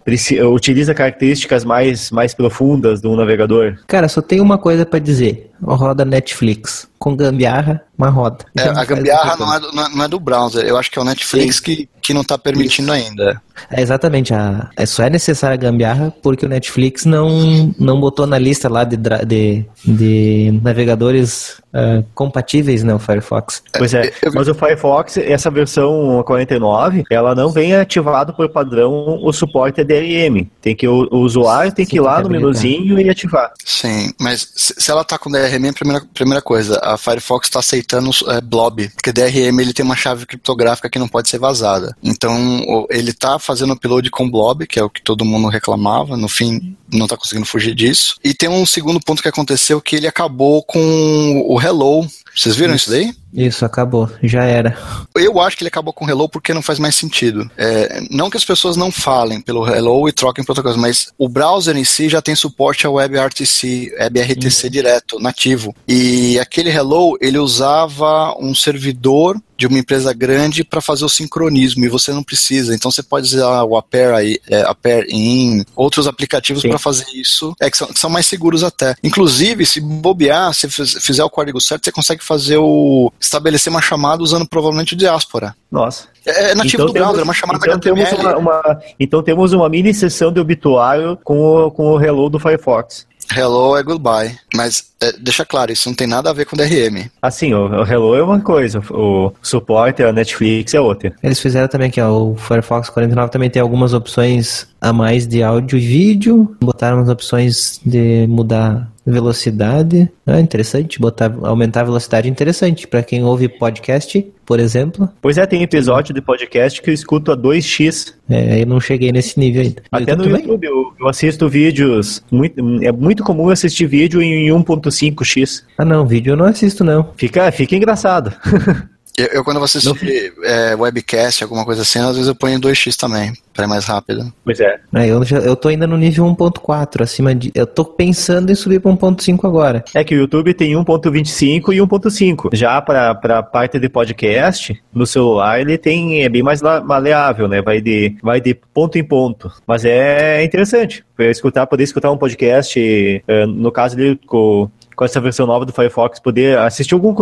utiliza 0.50 0.94
características 0.94 1.62
mais, 1.62 2.10
mais 2.10 2.32
profundas 2.32 3.02
do 3.02 3.14
navegador. 3.14 3.76
Cara, 3.86 4.08
só 4.08 4.22
tem 4.22 4.40
uma 4.40 4.56
coisa 4.56 4.86
para 4.86 4.98
dizer. 4.98 5.50
Roda 5.62 6.06
Netflix. 6.06 6.88
Com 6.98 7.14
gambiarra, 7.14 7.82
uma 7.98 8.08
roda. 8.08 8.46
É, 8.56 8.62
a 8.62 8.84
gambiarra 8.86 9.36
não 9.36 9.54
é, 9.54 9.60
do, 9.60 9.72
não 9.72 10.04
é, 10.04 10.08
do 10.08 10.18
browser. 10.18 10.64
Eu 10.64 10.78
acho 10.78 10.90
que 10.90 10.98
é 10.98 11.02
o 11.02 11.04
Netflix 11.04 11.60
que, 11.60 11.86
que 12.00 12.14
não 12.14 12.22
está 12.22 12.38
permitindo 12.38 12.94
Isso. 12.94 13.08
ainda. 13.08 13.42
É, 13.70 13.82
exatamente. 13.82 14.32
A, 14.32 14.70
é 14.74 14.86
só 14.86 15.02
é 15.02 15.10
necessária 15.10 15.52
a 15.52 15.58
gambiarra 15.58 16.14
porque 16.22 16.46
o 16.46 16.48
Netflix 16.48 17.04
não, 17.04 17.74
não 17.78 18.00
botou 18.00 18.26
na 18.26 18.38
lista 18.38 18.70
lá 18.70 18.84
de, 18.84 18.96
de, 18.96 19.66
de 19.84 20.60
navegadores 20.62 21.60
uh, 21.74 22.04
compatíveis 22.14 22.82
né, 22.82 22.94
o 22.94 22.98
Firefox. 22.98 23.62
Pois 23.76 23.92
é, 23.92 24.12
mas 24.32 24.48
o 24.48 24.54
Firefox, 24.54 25.16
essa 25.18 25.50
versão 25.50 26.22
49, 26.24 27.04
ela 27.10 27.34
não 27.34 27.50
vem 27.50 27.74
ativado 27.74 28.32
por 28.32 28.48
padrão 28.48 29.18
o 29.22 29.32
suporte 29.32 29.80
é 29.80 29.84
DRM. 29.84 30.46
Tem 30.60 30.74
que 30.74 30.86
o, 30.86 31.08
o 31.10 31.18
usuário 31.18 31.72
tem 31.72 31.84
que 31.84 31.96
ir 31.96 32.00
lá 32.00 32.22
no 32.22 32.28
menuzinho 32.28 32.98
e 32.98 33.10
ativar. 33.10 33.52
Sim, 33.64 34.12
mas 34.20 34.48
se 34.54 34.90
ela 34.90 35.02
está 35.02 35.18
com 35.18 35.30
DRM, 35.30 35.72
primeira, 35.72 36.04
primeira 36.12 36.42
coisa, 36.42 36.78
a 36.82 36.96
Firefox 36.96 37.48
está 37.48 37.58
aceitando 37.60 38.10
é, 38.28 38.40
blob, 38.40 38.88
porque 38.90 39.12
DRM 39.12 39.60
ele 39.60 39.72
tem 39.72 39.84
uma 39.84 39.96
chave 39.96 40.26
criptográfica 40.26 40.88
que 40.88 40.98
não 40.98 41.08
pode 41.08 41.28
ser 41.28 41.38
vazada. 41.38 41.96
Então 42.02 42.86
ele 42.90 43.10
está 43.10 43.38
fazendo 43.38 43.72
upload 43.72 44.10
com 44.10 44.30
blob, 44.30 44.66
que 44.66 44.78
é 44.78 44.84
o 44.84 44.90
que 44.90 45.02
todo 45.02 45.24
mundo 45.24 45.48
reclamava, 45.48 46.16
no 46.16 46.28
fim 46.28 46.76
não 46.92 47.06
está 47.06 47.16
conseguindo 47.16 47.46
fugir 47.46 47.74
disso. 47.74 48.16
E 48.22 48.32
tem 48.32 48.48
um 48.48 48.64
segundo 48.64 49.00
ponto 49.00 49.22
que 49.22 49.28
aconteceu 49.28 49.80
que 49.80 49.96
ele 49.96 50.06
acabou 50.06 50.62
com 50.62 51.44
o 51.46 51.56
Hello. 51.64 52.06
Vocês 52.36 52.54
viram 52.56 52.74
isso, 52.74 52.90
isso 52.90 52.90
daí? 52.90 53.23
Isso, 53.34 53.64
acabou. 53.64 54.08
Já 54.22 54.44
era. 54.44 54.78
Eu 55.14 55.40
acho 55.40 55.56
que 55.56 55.64
ele 55.64 55.68
acabou 55.68 55.92
com 55.92 56.04
o 56.04 56.08
Hello 56.08 56.28
porque 56.28 56.54
não 56.54 56.62
faz 56.62 56.78
mais 56.78 56.94
sentido. 56.94 57.50
É, 57.56 58.00
não 58.10 58.30
que 58.30 58.36
as 58.36 58.44
pessoas 58.44 58.76
não 58.76 58.92
falem 58.92 59.40
pelo 59.40 59.66
Hello 59.66 60.08
e 60.08 60.12
troquem 60.12 60.44
protocolos, 60.44 60.76
mas 60.76 61.12
o 61.18 61.28
browser 61.28 61.76
em 61.76 61.84
si 61.84 62.08
já 62.08 62.22
tem 62.22 62.34
suporte 62.34 62.86
ao 62.86 62.94
WebRTC, 62.94 63.92
WebRTC 63.98 64.66
uhum. 64.66 64.70
direto, 64.70 65.18
nativo. 65.18 65.74
E 65.88 66.38
aquele 66.38 66.70
Hello, 66.70 67.18
ele 67.20 67.38
usava 67.38 68.36
um 68.38 68.54
servidor 68.54 69.36
de 69.56 69.66
uma 69.66 69.78
empresa 69.78 70.12
grande 70.12 70.64
para 70.64 70.80
fazer 70.80 71.04
o 71.04 71.08
sincronismo 71.08 71.84
e 71.84 71.88
você 71.88 72.12
não 72.12 72.22
precisa. 72.22 72.74
Então 72.74 72.90
você 72.90 73.02
pode 73.02 73.26
usar 73.26 73.62
o 73.64 73.76
Aper, 73.76 74.38
é, 74.48 74.62
Aper 74.62 75.06
In, 75.08 75.64
outros 75.76 76.06
aplicativos 76.06 76.62
para 76.62 76.78
fazer 76.78 77.06
isso, 77.14 77.54
é, 77.60 77.70
que 77.70 77.76
são, 77.76 77.88
que 77.88 77.98
são, 77.98 78.10
mais 78.10 78.26
seguros 78.26 78.62
até. 78.62 78.94
Inclusive, 79.02 79.64
se 79.64 79.80
bobear, 79.80 80.52
se 80.54 80.68
fizer 80.68 81.24
o 81.24 81.30
código 81.30 81.60
certo, 81.60 81.84
você 81.84 81.92
consegue 81.92 82.24
fazer 82.24 82.56
o 82.58 83.12
estabelecer 83.24 83.70
uma 83.70 83.82
chamada 83.82 84.22
usando 84.22 84.46
provavelmente 84.46 84.94
o 84.94 84.96
diáspora. 84.96 85.54
Nossa. 85.70 86.08
É, 86.26 86.50
é 86.50 86.54
nativo 86.54 86.84
então 86.84 86.86
do 86.86 86.92
temos, 86.92 87.06
browser, 87.06 87.20
é 87.20 87.24
uma 87.24 87.34
chamada 87.34 87.58
então 87.66 87.78
Temos 87.78 88.12
uma, 88.12 88.36
uma, 88.36 88.80
então 88.98 89.22
temos 89.22 89.52
uma 89.52 89.68
mini 89.68 89.92
sessão 89.92 90.32
de 90.32 90.40
obituário 90.40 91.18
com 91.22 91.40
o, 91.40 91.70
com 91.70 91.92
o 91.92 92.00
Hello 92.00 92.28
do 92.28 92.38
Firefox. 92.38 93.06
Hello 93.34 93.76
é 93.76 93.82
goodbye. 93.82 94.36
Mas 94.54 94.92
é, 95.00 95.12
deixa 95.12 95.44
claro, 95.44 95.72
isso 95.72 95.88
não 95.88 95.96
tem 95.96 96.06
nada 96.06 96.30
a 96.30 96.32
ver 96.32 96.44
com 96.44 96.56
DRM. 96.56 97.10
Assim, 97.22 97.54
o, 97.54 97.82
o 97.82 97.82
Hello 97.82 98.14
é 98.14 98.22
uma 98.22 98.40
coisa, 98.40 98.80
o 98.90 99.32
suporte, 99.42 100.02
a 100.02 100.12
Netflix 100.12 100.74
é 100.74 100.80
outra. 100.80 101.12
Eles 101.22 101.40
fizeram 101.40 101.68
também 101.68 101.90
que 101.90 102.00
o 102.00 102.36
Firefox 102.36 102.90
49 102.90 103.30
também 103.30 103.50
tem 103.50 103.62
algumas 103.62 103.92
opções 103.94 104.68
a 104.80 104.92
mais 104.92 105.26
de 105.26 105.42
áudio 105.42 105.78
e 105.78 105.80
vídeo. 105.80 106.56
Botaram 106.62 107.00
as 107.00 107.08
opções 107.08 107.80
de 107.84 108.26
mudar 108.28 108.92
velocidade. 109.06 110.10
É 110.26 110.40
interessante, 110.40 110.98
botar, 110.98 111.32
aumentar 111.42 111.82
a 111.82 111.84
velocidade 111.84 112.28
é 112.28 112.30
interessante. 112.30 112.86
Para 112.86 113.02
quem 113.02 113.22
ouve 113.24 113.48
podcast, 113.48 114.26
por 114.46 114.58
exemplo. 114.58 115.08
Pois 115.20 115.38
é, 115.38 115.46
tem 115.46 115.62
episódio 115.62 116.14
de 116.14 116.20
podcast 116.20 116.80
que 116.80 116.90
eu 116.90 116.94
escuto 116.94 117.32
a 117.32 117.36
2x. 117.36 118.14
É, 118.28 118.62
eu 118.62 118.66
não 118.66 118.80
cheguei 118.80 119.12
nesse 119.12 119.38
nível 119.38 119.62
ainda. 119.62 119.82
Até 119.92 120.16
no 120.16 120.24
YouTube 120.26 120.66
eu, 120.66 120.92
eu, 120.98 121.08
assisto 121.08 121.48
vídeos. 121.48 122.22
Muito, 122.30 122.60
é 122.82 122.92
muito 122.92 123.22
comum 123.22 123.50
assistir 123.50 123.86
vídeo 123.86 124.22
em 124.22 124.48
1.5x. 124.48 125.64
Ah 125.76 125.84
não, 125.84 126.06
vídeo 126.06 126.32
eu 126.32 126.36
não 126.36 126.46
assisto 126.46 126.82
não. 126.82 127.12
Fica, 127.16 127.50
fica 127.52 127.76
engraçado. 127.76 128.32
Eu, 129.16 129.26
eu, 129.26 129.44
quando 129.44 129.58
vou 129.58 129.64
assistir 129.64 130.34
é, 130.42 130.74
webcast, 130.74 131.44
alguma 131.44 131.64
coisa 131.64 131.82
assim, 131.82 132.00
às 132.00 132.16
vezes 132.16 132.26
eu 132.26 132.34
ponho 132.34 132.56
em 132.56 132.60
2x 132.60 132.96
também, 132.96 133.32
para 133.52 133.64
ir 133.64 133.68
mais 133.68 133.84
rápido. 133.84 134.32
Pois 134.44 134.58
é. 134.58 134.80
é 134.92 135.06
eu, 135.06 135.24
já, 135.24 135.38
eu 135.38 135.54
tô 135.54 135.68
ainda 135.68 135.86
no 135.86 135.96
nível 135.96 136.24
1.4, 136.24 137.02
acima 137.02 137.32
de. 137.32 137.52
Eu 137.54 137.66
tô 137.66 137.84
pensando 137.84 138.50
em 138.50 138.56
subir 138.56 138.80
para 138.80 138.90
1.5 138.90 139.46
agora. 139.46 139.84
É 139.94 140.02
que 140.02 140.16
o 140.16 140.18
YouTube 140.18 140.52
tem 140.52 140.72
1.25 140.72 141.72
e 141.72 141.78
1.5. 141.78 142.50
Já 142.52 142.82
para 142.82 143.10
a 143.10 143.42
parte 143.42 143.78
de 143.78 143.88
podcast, 143.88 144.82
no 144.92 145.06
celular 145.06 145.60
ele 145.60 145.78
tem. 145.78 146.24
é 146.24 146.28
bem 146.28 146.42
mais 146.42 146.60
maleável, 146.60 147.46
né? 147.46 147.62
Vai 147.62 147.80
de, 147.80 148.16
vai 148.20 148.40
de 148.40 148.54
ponto 148.54 148.98
em 148.98 149.04
ponto. 149.04 149.52
Mas 149.64 149.84
é 149.84 150.42
interessante. 150.42 151.04
Escutar, 151.16 151.68
poder 151.68 151.84
escutar 151.84 152.10
um 152.10 152.18
podcast, 152.18 152.76
eh, 152.76 153.46
no 153.46 153.70
caso 153.70 153.96
ali, 153.96 154.18
com 154.26 154.68
com 154.94 155.04
essa 155.04 155.20
versão 155.20 155.46
nova 155.46 155.64
do 155.64 155.72
Firefox, 155.72 156.20
poder 156.20 156.58
assistir 156.58 156.94
algum, 156.94 157.14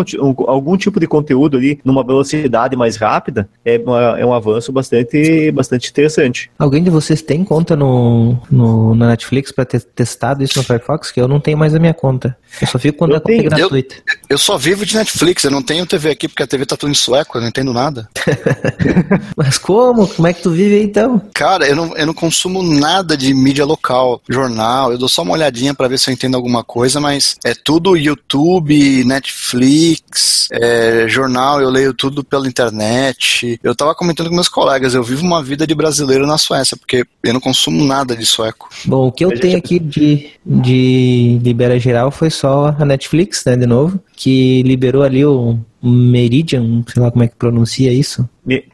algum 0.47 0.77
tipo 0.77 0.99
de 1.01 1.07
conteúdo 1.07 1.57
ali 1.57 1.81
numa 1.85 2.05
velocidade 2.05 2.77
mais 2.77 2.97
rápida, 2.97 3.49
é, 3.65 3.79
uma, 3.79 4.19
é 4.19 4.25
um 4.25 4.33
avanço 4.33 4.73
bastante, 4.73 5.51
bastante 5.53 5.91
interessante. 5.91 6.51
Alguém 6.59 6.83
de 6.83 6.91
vocês 6.91 7.23
tem 7.23 7.45
conta 7.45 7.77
no, 7.77 8.39
no 8.51 8.95
na 8.95 9.09
Netflix 9.09 9.53
para 9.53 9.65
ter 9.65 9.81
testado 9.81 10.43
isso 10.43 10.59
no 10.59 10.65
Firefox? 10.65 11.11
Que 11.11 11.21
eu 11.21 11.29
não 11.29 11.41
tenho 11.41 11.59
mais 11.59 11.75
a 11.75 11.79
minha 11.79 11.95
conta. 11.95 12.37
Eu 12.61 12.67
só 12.67 12.79
fico 12.79 12.99
quando 12.99 13.13
eu 13.13 13.17
a 13.17 13.21
conta 13.21 13.35
é 13.35 13.43
gratuita. 13.43 13.95
Eu, 13.95 14.17
eu, 14.31 14.39
só 14.39 14.59
vivo 14.59 14.85
de 14.85 14.97
Netflix, 14.97 15.45
eu 15.45 15.51
não 15.51 15.63
tenho 15.63 15.87
TV 15.87 16.11
aqui 16.11 16.29
porque 16.29 16.43
a 16.43 16.47
TV 16.47 16.67
tá 16.67 16.77
tudo 16.77 16.91
em 16.91 16.95
sueco, 16.95 17.37
eu 17.37 17.43
não 17.43 17.49
entendo 17.49 17.73
nada. 17.73 18.09
Mas 19.37 19.59
como? 19.59 20.07
Como 20.07 20.29
é 20.29 20.33
que 20.33 20.43
tu 20.43 20.51
vive 20.51 20.77
aí 20.77 20.85
então? 20.85 21.21
Cara, 21.35 21.67
eu 21.67 21.75
não, 21.75 21.97
eu 21.97 22.07
não 22.07 22.15
consumo 22.15 22.63
nada 22.63 23.17
de 23.17 23.33
mídia 23.35 23.65
local, 23.65 24.21
jornal, 24.29 24.93
eu 24.93 24.99
dou 24.99 25.09
só 25.09 25.23
uma 25.23 25.33
olhadinha 25.33 25.75
para 25.75 25.89
ver 25.89 25.99
se 25.99 26.11
eu 26.11 26.15
entendo 26.15 26.35
alguma 26.35 26.63
coisa, 26.63 27.01
mas 27.01 27.37
é 27.45 27.55
tudo 27.65 27.97
YouTube, 27.97 29.05
Netflix, 29.05 30.49
é, 30.53 31.07
jornal, 31.09 31.61
eu 31.61 31.71
leio 31.71 31.95
tudo 31.95 32.25
pela 32.25 32.49
internet. 32.49 33.59
Eu 33.63 33.75
tava 33.75 33.95
comentando 33.95 34.29
com 34.29 34.35
meus 34.35 34.49
colegas, 34.49 34.95
eu 34.95 35.03
vivo 35.03 35.23
uma 35.23 35.43
vida 35.43 35.67
de 35.67 35.75
brasileiro 35.75 36.27
na 36.27 36.39
Suécia, 36.39 36.77
porque 36.77 37.05
eu 37.23 37.33
não 37.33 37.41
consumo 37.41 37.85
nada 37.85 38.17
de 38.17 38.27
sueco. 38.27 38.69
Bom, 38.85 39.09
o 39.09 39.13
que 39.13 39.25
eu 39.25 39.39
tenho 39.39 39.57
aqui 39.57 39.79
de, 39.79 40.31
de 40.45 41.39
Libera 41.43 41.79
Geral 41.79 42.11
foi 42.11 42.31
só 42.31 42.75
a 42.79 42.85
Netflix, 42.85 43.45
né, 43.45 43.57
de 43.57 43.67
novo, 43.67 44.01
que 44.15 44.63
liberou 44.63 45.03
ali 45.03 45.25
o 45.25 45.59
Meridian, 45.83 46.85
sei 46.87 47.03
lá 47.03 47.11
como 47.11 47.25
é 47.25 47.29
que 47.29 47.37
pronuncia 47.37 47.93
isso. 47.93 48.29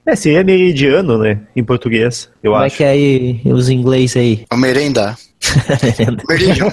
É, 0.07 0.17
seria 0.17 0.43
meridiano, 0.43 1.19
né, 1.19 1.41
em 1.55 1.65
português, 1.65 2.29
eu 2.43 2.53
como 2.53 2.65
acho. 2.65 2.77
Como 2.77 2.89
é 2.89 2.93
que 2.93 2.99
é 2.99 3.43
aí 3.45 3.53
os 3.53 3.69
inglês 3.69 4.17
aí? 4.17 4.45
O 4.53 4.57
merenda. 4.57 5.17
Meridian. 6.29 6.73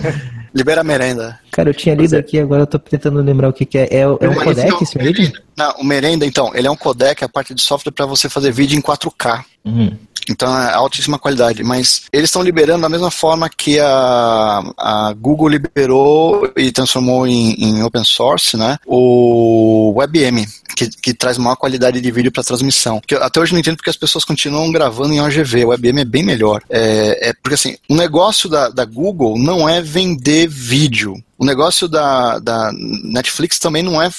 Libera 0.56 0.80
a 0.80 0.84
merenda. 0.86 1.38
Cara, 1.52 1.70
eu 1.70 1.74
tinha 1.74 1.94
lido 1.94 2.16
é. 2.16 2.20
aqui, 2.20 2.40
agora 2.40 2.62
eu 2.62 2.68
tô 2.68 2.80
tentando 2.80 3.22
lembrar 3.22 3.50
o 3.50 3.54
que, 3.54 3.66
que 3.66 3.78
é. 3.78 3.88
É, 3.92 4.00
é 4.00 4.08
um 4.08 4.36
codec 4.36 4.82
esse 4.82 4.98
merenda? 4.98 5.44
Não, 5.58 5.72
o 5.80 5.84
merenda, 5.84 6.26
então, 6.26 6.56
ele 6.56 6.66
é 6.66 6.72
um 6.72 6.78
codec, 6.78 7.22
a 7.26 7.28
parte 7.28 7.54
de 7.54 7.62
software 7.62 7.92
para 7.92 8.06
você 8.06 8.30
fazer 8.30 8.54
vídeo 8.54 8.78
em 8.78 8.82
4K. 8.82 9.44
Uhum. 9.66 9.98
Então 10.32 10.58
é 10.58 10.74
altíssima 10.74 11.20
qualidade. 11.20 11.64
Mas 11.64 12.04
eles 12.12 12.30
estão 12.30 12.42
liberando 12.42 12.82
da 12.82 12.90
mesma 12.90 13.12
forma 13.12 13.50
que 13.50 13.80
a, 13.80 14.64
a 14.78 15.14
Google 15.14 15.48
liberou 15.48 16.52
e 16.56 16.72
transformou 16.72 17.28
em, 17.28 17.54
em 17.54 17.84
open 17.84 18.04
source 18.04 18.58
né, 18.58 18.78
o 18.86 19.94
WebM, 19.98 20.46
que, 20.76 20.90
que 20.90 21.14
traz 21.14 21.38
maior 21.38 21.56
qualidade 21.56 22.02
de 22.02 22.12
vídeo 22.12 22.32
para 22.32 22.44
transmissão. 22.44 23.02
Que 23.06 23.16
até 23.16 23.40
hoje 23.40 23.54
não 23.54 23.60
entendo 23.60 23.78
porque 23.78 23.90
as 23.90 23.98
pessoas 23.98 24.24
continuam 24.24 24.72
gravando 24.72 25.14
em 25.14 25.22
OGV. 25.22 25.66
O 25.66 25.70
WebM 25.70 26.00
é 26.00 26.06
bem 26.06 26.24
melhor. 26.24 26.62
É, 26.70 27.30
é 27.30 27.34
porque 27.34 27.56
assim, 27.56 27.76
o 27.90 27.96
negócio 27.96 28.50
da, 28.50 28.70
da 28.70 28.86
Google 28.86 29.38
não 29.38 29.68
é 29.68 29.82
vender 29.82 30.48
vídeo 30.48 31.16
o 31.38 31.46
negócio 31.46 31.88
da, 31.88 32.40
da 32.40 32.72
Netflix 32.74 33.60
também 33.60 33.84
não 33.84 34.02
é 34.02 34.10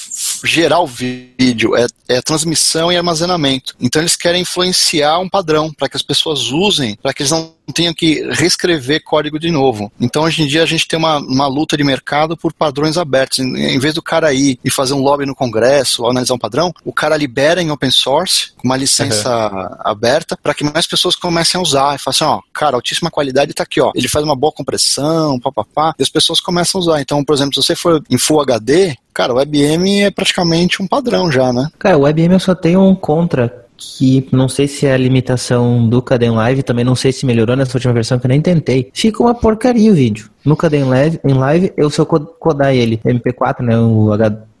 gerar 0.43 0.79
o 0.79 0.87
vídeo, 0.87 1.75
é, 1.75 1.87
é 2.07 2.21
transmissão 2.21 2.91
e 2.91 2.97
armazenamento. 2.97 3.75
Então 3.79 4.01
eles 4.01 4.15
querem 4.15 4.41
influenciar 4.41 5.19
um 5.19 5.29
padrão 5.29 5.73
para 5.73 5.89
que 5.89 5.97
as 5.97 6.03
pessoas 6.03 6.51
usem, 6.51 6.95
para 6.95 7.13
que 7.13 7.23
eles 7.23 7.31
não 7.31 7.56
tenham 7.73 7.93
que 7.93 8.21
reescrever 8.31 9.03
código 9.03 9.39
de 9.39 9.51
novo. 9.51 9.91
Então 9.99 10.23
hoje 10.23 10.43
em 10.43 10.47
dia 10.47 10.63
a 10.63 10.65
gente 10.65 10.87
tem 10.87 10.97
uma, 10.97 11.17
uma 11.17 11.47
luta 11.47 11.77
de 11.77 11.83
mercado 11.83 12.35
por 12.37 12.53
padrões 12.53 12.97
abertos. 12.97 13.39
Em, 13.39 13.77
vez 13.79 13.93
do 13.93 14.01
cara 14.01 14.33
ir 14.33 14.59
e 14.63 14.69
fazer 14.69 14.93
um 14.93 15.01
lobby 15.01 15.25
no 15.25 15.35
Congresso, 15.35 16.03
ou 16.03 16.09
analisar 16.09 16.33
um 16.33 16.39
padrão, 16.39 16.73
o 16.83 16.93
cara 16.93 17.17
libera 17.17 17.61
em 17.61 17.71
open 17.71 17.91
source, 17.91 18.51
com 18.57 18.67
uma 18.67 18.77
licença 18.77 19.29
uhum. 19.29 19.75
aberta, 19.83 20.37
para 20.41 20.53
que 20.53 20.63
mais 20.63 20.87
pessoas 20.87 21.15
comecem 21.15 21.59
a 21.59 21.61
usar. 21.61 21.95
E 21.95 21.99
façam, 21.99 22.33
assim, 22.33 22.37
ó, 22.37 22.41
cara, 22.53 22.75
altíssima 22.75 23.11
qualidade 23.11 23.51
está 23.51 23.63
aqui, 23.63 23.81
ó. 23.81 23.91
Ele 23.95 24.07
faz 24.07 24.23
uma 24.23 24.35
boa 24.35 24.51
compressão, 24.51 25.39
papapá, 25.39 25.93
e 25.97 26.03
as 26.03 26.09
pessoas 26.09 26.39
começam 26.39 26.79
a 26.79 26.81
usar. 26.81 27.01
Então, 27.01 27.23
por 27.23 27.33
exemplo, 27.33 27.53
se 27.53 27.61
você 27.61 27.75
for 27.75 28.03
em 28.09 28.17
Full 28.17 28.41
HD, 28.41 28.95
cara, 29.13 29.33
o 29.33 29.37
WebM 29.37 30.03
é 30.03 30.11
praticamente 30.11 30.81
um 30.81 30.87
padrão 30.87 31.31
já, 31.31 31.51
né? 31.51 31.69
Cara, 31.79 31.97
o 31.97 32.01
WebM 32.01 32.33
eu 32.33 32.39
só 32.39 32.55
tenho 32.55 32.81
um 32.81 32.95
contra 32.95 33.66
que 33.77 34.27
não 34.31 34.49
sei 34.49 34.67
se 34.67 34.85
é 34.85 34.93
a 34.93 34.97
limitação 34.97 35.87
do 35.87 36.01
Caden 36.01 36.31
Live, 36.31 36.63
também 36.63 36.83
não 36.83 36.95
sei 36.95 37.11
se 37.11 37.25
melhorou 37.25 37.55
nessa 37.55 37.77
última 37.77 37.93
versão 37.93 38.17
que 38.17 38.25
eu 38.25 38.29
nem 38.29 38.41
tentei. 38.41 38.89
Fica 38.93 39.21
uma 39.21 39.35
porcaria 39.35 39.91
o 39.91 39.95
vídeo. 39.95 40.29
No 40.43 40.55
Caden 40.55 40.85
Live, 40.85 41.19
em 41.23 41.33
live, 41.33 41.73
eu 41.77 41.89
eu 41.89 42.05
codar 42.05 42.73
ele 42.73 42.97
MP4, 43.05 43.61
né, 43.61 43.77
o 43.77 44.11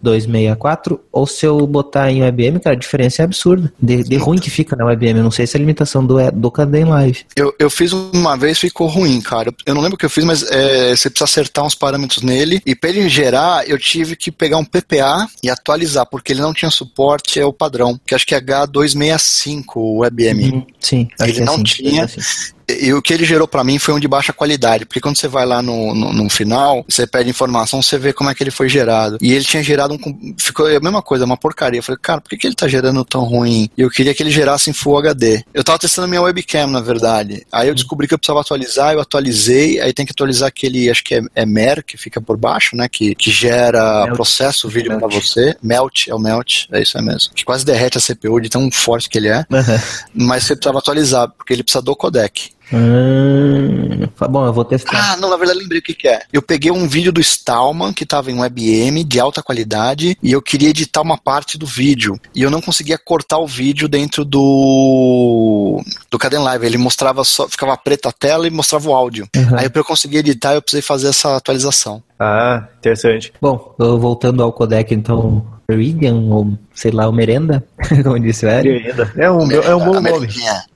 H264, 0.03 0.99
ou 1.11 1.27
se 1.27 1.45
eu 1.45 1.65
botar 1.65 2.11
em 2.11 2.21
WebM, 2.21 2.59
cara, 2.59 2.75
a 2.75 2.79
diferença 2.79 3.21
é 3.21 3.25
absurda. 3.25 3.71
De, 3.81 4.03
de 4.03 4.17
ruim 4.17 4.37
que 4.37 4.49
fica 4.49 4.75
na 4.75 4.85
WebM, 4.85 5.17
eu 5.17 5.23
não 5.23 5.31
sei 5.31 5.47
se 5.47 5.55
é 5.55 5.57
a 5.57 5.61
limitação 5.61 6.05
do, 6.05 6.15
do 6.31 6.51
Caden 6.51 6.85
Live. 6.85 7.25
Eu, 7.35 7.53
eu 7.59 7.69
fiz 7.69 7.91
uma 7.93 8.35
vez, 8.35 8.59
ficou 8.59 8.87
ruim, 8.87 9.19
cara. 9.21 9.53
Eu 9.65 9.73
não 9.73 9.81
lembro 9.81 9.95
o 9.95 9.97
que 9.97 10.05
eu 10.05 10.09
fiz, 10.09 10.23
mas 10.23 10.43
é, 10.49 10.95
você 10.95 11.09
precisa 11.09 11.25
acertar 11.25 11.65
uns 11.65 11.75
parâmetros 11.75 12.23
nele, 12.23 12.61
e 12.65 12.75
para 12.75 12.89
ele 12.89 13.09
gerar, 13.09 13.67
eu 13.67 13.77
tive 13.77 14.15
que 14.15 14.31
pegar 14.31 14.57
um 14.57 14.65
PPA 14.65 15.27
e 15.43 15.49
atualizar, 15.49 16.05
porque 16.09 16.33
ele 16.33 16.41
não 16.41 16.53
tinha 16.53 16.71
suporte, 16.71 17.39
é 17.39 17.45
o 17.45 17.53
padrão, 17.53 17.99
que 18.05 18.15
acho 18.15 18.25
que 18.25 18.35
é 18.35 18.41
H265 18.41 19.63
o 19.75 19.99
WebM. 19.99 20.51
Uhum, 20.51 20.65
sim. 20.79 21.07
Ele 21.19 21.41
não 21.41 21.55
assim, 21.55 21.63
tinha. 21.63 22.05
Assim 22.05 22.56
e 22.69 22.93
o 22.93 23.01
que 23.01 23.13
ele 23.13 23.23
gerou 23.23 23.47
para 23.47 23.63
mim 23.63 23.79
foi 23.79 23.93
um 23.93 23.99
de 23.99 24.07
baixa 24.07 24.33
qualidade, 24.33 24.85
porque 24.85 24.99
quando 24.99 25.17
você 25.17 25.27
vai 25.27 25.45
lá 25.45 25.61
no, 25.61 25.95
no, 25.95 26.11
no, 26.11 26.29
final, 26.29 26.85
você 26.87 27.07
pede 27.07 27.29
informação, 27.29 27.81
você 27.81 27.97
vê 27.97 28.11
como 28.11 28.29
é 28.29 28.35
que 28.35 28.43
ele 28.43 28.51
foi 28.51 28.67
gerado. 28.67 29.17
E 29.21 29.33
ele 29.33 29.45
tinha 29.45 29.63
gerado 29.63 29.93
um. 29.93 30.35
Ficou 30.37 30.67
a 30.67 30.79
mesma 30.79 31.01
coisa, 31.01 31.23
uma 31.23 31.37
porcaria. 31.37 31.79
Eu 31.79 31.83
falei, 31.83 31.99
cara, 32.01 32.19
por 32.19 32.29
que, 32.29 32.37
que 32.37 32.45
ele 32.45 32.55
tá 32.55 32.67
gerando 32.67 33.05
tão 33.05 33.23
ruim? 33.23 33.69
E 33.77 33.81
eu 33.81 33.89
queria 33.89 34.13
que 34.13 34.21
ele 34.21 34.29
gerasse 34.29 34.69
em 34.69 34.73
Full 34.73 34.97
HD. 34.97 35.43
Eu 35.53 35.63
tava 35.63 35.79
testando 35.79 36.09
minha 36.09 36.21
webcam, 36.21 36.67
na 36.67 36.81
verdade. 36.81 37.45
Aí 37.51 37.69
eu 37.69 37.75
descobri 37.75 38.05
que 38.05 38.13
eu 38.13 38.19
precisava 38.19 38.41
atualizar, 38.41 38.93
eu 38.93 38.99
atualizei, 38.99 39.79
aí 39.79 39.93
tem 39.93 40.05
que 40.05 40.11
atualizar 40.11 40.49
aquele, 40.49 40.89
acho 40.89 41.03
que 41.03 41.15
é, 41.15 41.21
é 41.35 41.45
MER, 41.45 41.83
que 41.85 41.97
fica 41.97 42.19
por 42.19 42.35
baixo, 42.35 42.75
né? 42.75 42.89
Que, 42.89 43.15
que 43.15 43.31
gera, 43.31 44.03
melt. 44.03 44.15
processa 44.15 44.67
o 44.67 44.69
vídeo 44.69 44.97
para 44.97 45.07
você. 45.07 45.55
Melt, 45.63 46.07
é 46.09 46.13
o 46.13 46.19
Melt, 46.19 46.65
é 46.71 46.81
isso 46.81 46.97
aí 46.97 47.03
mesmo. 47.03 47.33
Que 47.33 47.45
quase 47.45 47.63
derrete 47.63 47.97
a 47.97 48.01
CPU 48.01 48.41
de 48.41 48.49
tão 48.49 48.69
forte 48.69 49.09
que 49.09 49.17
ele 49.17 49.29
é. 49.29 49.45
Uhum. 49.49 49.79
Mas 50.13 50.43
você 50.43 50.55
precisava 50.55 50.79
atualizar, 50.79 51.29
porque 51.29 51.53
ele 51.53 51.63
precisa 51.63 51.81
do 51.81 51.95
codec. 51.95 52.56
Hum, 52.73 54.07
bom, 54.29 54.45
eu 54.45 54.53
vou 54.53 54.65
testar. 54.65 55.13
Ah, 55.13 55.17
não, 55.17 55.29
na 55.29 55.37
verdade 55.37 55.59
lembrei 55.59 55.79
o 55.79 55.81
que, 55.81 55.93
que 55.93 56.07
é. 56.07 56.21
Eu 56.31 56.41
peguei 56.41 56.71
um 56.71 56.87
vídeo 56.87 57.11
do 57.11 57.21
Stallman 57.21 57.93
que 57.93 58.03
estava 58.03 58.31
em 58.31 58.39
WebM 58.39 59.03
de 59.05 59.19
alta 59.19 59.41
qualidade 59.41 60.17
e 60.21 60.31
eu 60.31 60.41
queria 60.41 60.69
editar 60.69 61.01
uma 61.01 61.17
parte 61.17 61.57
do 61.57 61.65
vídeo 61.65 62.19
e 62.35 62.41
eu 62.41 62.49
não 62.49 62.61
conseguia 62.61 62.97
cortar 62.97 63.37
o 63.37 63.47
vídeo 63.47 63.87
dentro 63.87 64.25
do 64.25 65.81
do 66.11 66.17
Caden 66.17 66.39
Live. 66.39 66.65
Ele 66.65 66.77
mostrava 66.77 67.23
só, 67.23 67.47
ficava 67.47 67.77
preta 67.77 68.09
a 68.09 68.11
tela 68.11 68.47
e 68.47 68.51
mostrava 68.51 68.89
o 68.89 68.95
áudio. 68.95 69.27
Uhum. 69.35 69.57
Aí 69.57 69.69
para 69.69 69.79
eu 69.79 69.85
conseguir 69.85 70.17
editar 70.17 70.53
eu 70.53 70.61
precisei 70.61 70.81
fazer 70.81 71.09
essa 71.09 71.35
atualização. 71.35 72.03
Ah, 72.19 72.67
interessante. 72.79 73.31
Bom, 73.39 73.75
voltando 73.77 74.43
ao 74.43 74.51
codec 74.51 74.93
então 74.93 75.45
Meridian, 75.69 76.15
ou 76.29 76.57
sei 76.73 76.91
lá, 76.91 77.09
o 77.09 77.11
Merenda, 77.11 77.63
como 78.03 78.19
disse 78.19 78.45
o 78.45 78.49
Eric. 78.49 78.69
Merenda. 78.69 79.13
É 79.17 79.29
um, 79.29 79.51
é 79.51 79.75
um 79.75 79.85
bom 79.85 79.99
nome. 79.99 80.27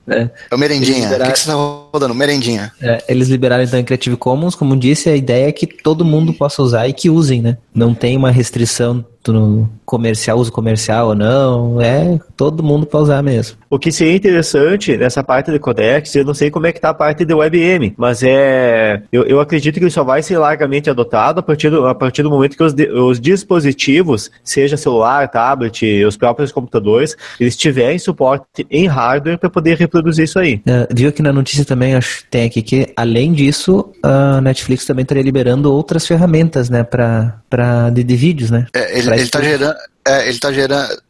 É. 0.06 0.30
é 0.50 0.54
o 0.54 0.58
Merendinha. 0.58 1.08
O 1.08 1.24
que, 1.24 1.32
que 1.32 1.38
você 1.38 1.50
tá 1.50 1.81
rodando? 1.92 2.14
Merendinha. 2.14 2.72
É, 2.80 3.04
eles 3.08 3.28
liberaram 3.28 3.64
então 3.64 3.78
em 3.78 3.84
Creative 3.84 4.16
Commons, 4.16 4.54
como 4.54 4.76
disse, 4.76 5.08
a 5.08 5.16
ideia 5.16 5.48
é 5.48 5.52
que 5.52 5.66
todo 5.66 6.04
mundo 6.04 6.32
possa 6.32 6.62
usar 6.62 6.88
e 6.88 6.92
que 6.92 7.10
usem, 7.10 7.42
né? 7.42 7.58
Não 7.74 7.94
tem 7.94 8.16
uma 8.16 8.30
restrição 8.30 9.04
no 9.30 9.68
comercial, 9.84 10.38
uso 10.38 10.50
comercial 10.50 11.08
ou 11.08 11.14
não, 11.14 11.80
é 11.80 12.18
todo 12.36 12.62
mundo 12.62 12.86
para 12.86 13.00
usar 13.00 13.22
mesmo. 13.22 13.58
O 13.68 13.78
que 13.78 13.92
seria 13.92 14.16
interessante 14.16 14.96
nessa 14.96 15.22
parte 15.22 15.52
de 15.52 15.58
codex, 15.58 16.14
eu 16.14 16.24
não 16.24 16.34
sei 16.34 16.50
como 16.50 16.66
é 16.66 16.72
que 16.72 16.80
tá 16.80 16.90
a 16.90 16.94
parte 16.94 17.24
do 17.24 17.38
WebM, 17.38 17.94
mas 17.96 18.22
é, 18.22 19.02
eu, 19.12 19.24
eu 19.24 19.40
acredito 19.40 19.74
que 19.74 19.84
ele 19.84 19.90
só 19.90 20.02
vai 20.02 20.22
ser 20.22 20.38
largamente 20.38 20.90
adotado 20.90 21.40
a 21.40 21.42
partir 21.42 21.70
do, 21.70 21.86
a 21.86 21.94
partir 21.94 22.22
do 22.22 22.30
momento 22.30 22.56
que 22.56 22.62
os, 22.62 22.74
os 22.94 23.20
dispositivos, 23.20 24.30
seja 24.42 24.76
celular, 24.76 25.28
tablet, 25.28 26.04
os 26.04 26.16
próprios 26.16 26.50
computadores, 26.50 27.16
eles 27.38 27.56
tiverem 27.56 27.98
suporte 27.98 28.66
em 28.70 28.86
hardware 28.86 29.38
para 29.38 29.50
poder 29.50 29.76
reproduzir 29.76 30.24
isso 30.24 30.38
aí. 30.38 30.56
Uh, 30.66 30.88
viu 30.90 31.10
aqui 31.10 31.22
na 31.22 31.32
notícia 31.32 31.64
também, 31.64 31.81
acho 31.94 32.18
que 32.18 32.24
tem 32.30 32.44
aqui 32.44 32.62
que, 32.62 32.92
além 32.96 33.32
disso, 33.32 33.92
a 34.02 34.40
Netflix 34.40 34.84
também 34.84 35.02
estaria 35.02 35.22
liberando 35.22 35.72
outras 35.72 36.06
ferramentas, 36.06 36.70
né, 36.70 36.82
para 36.82 37.90
de, 37.92 38.04
de 38.04 38.16
vídeos, 38.16 38.50
né? 38.50 38.66
É, 38.74 38.98
ele, 38.98 39.10
ele 39.10 39.28
tá 39.28 39.40
gerando, 39.42 39.74
é, 40.06 40.22
ele 40.22 40.30
está 40.30 40.48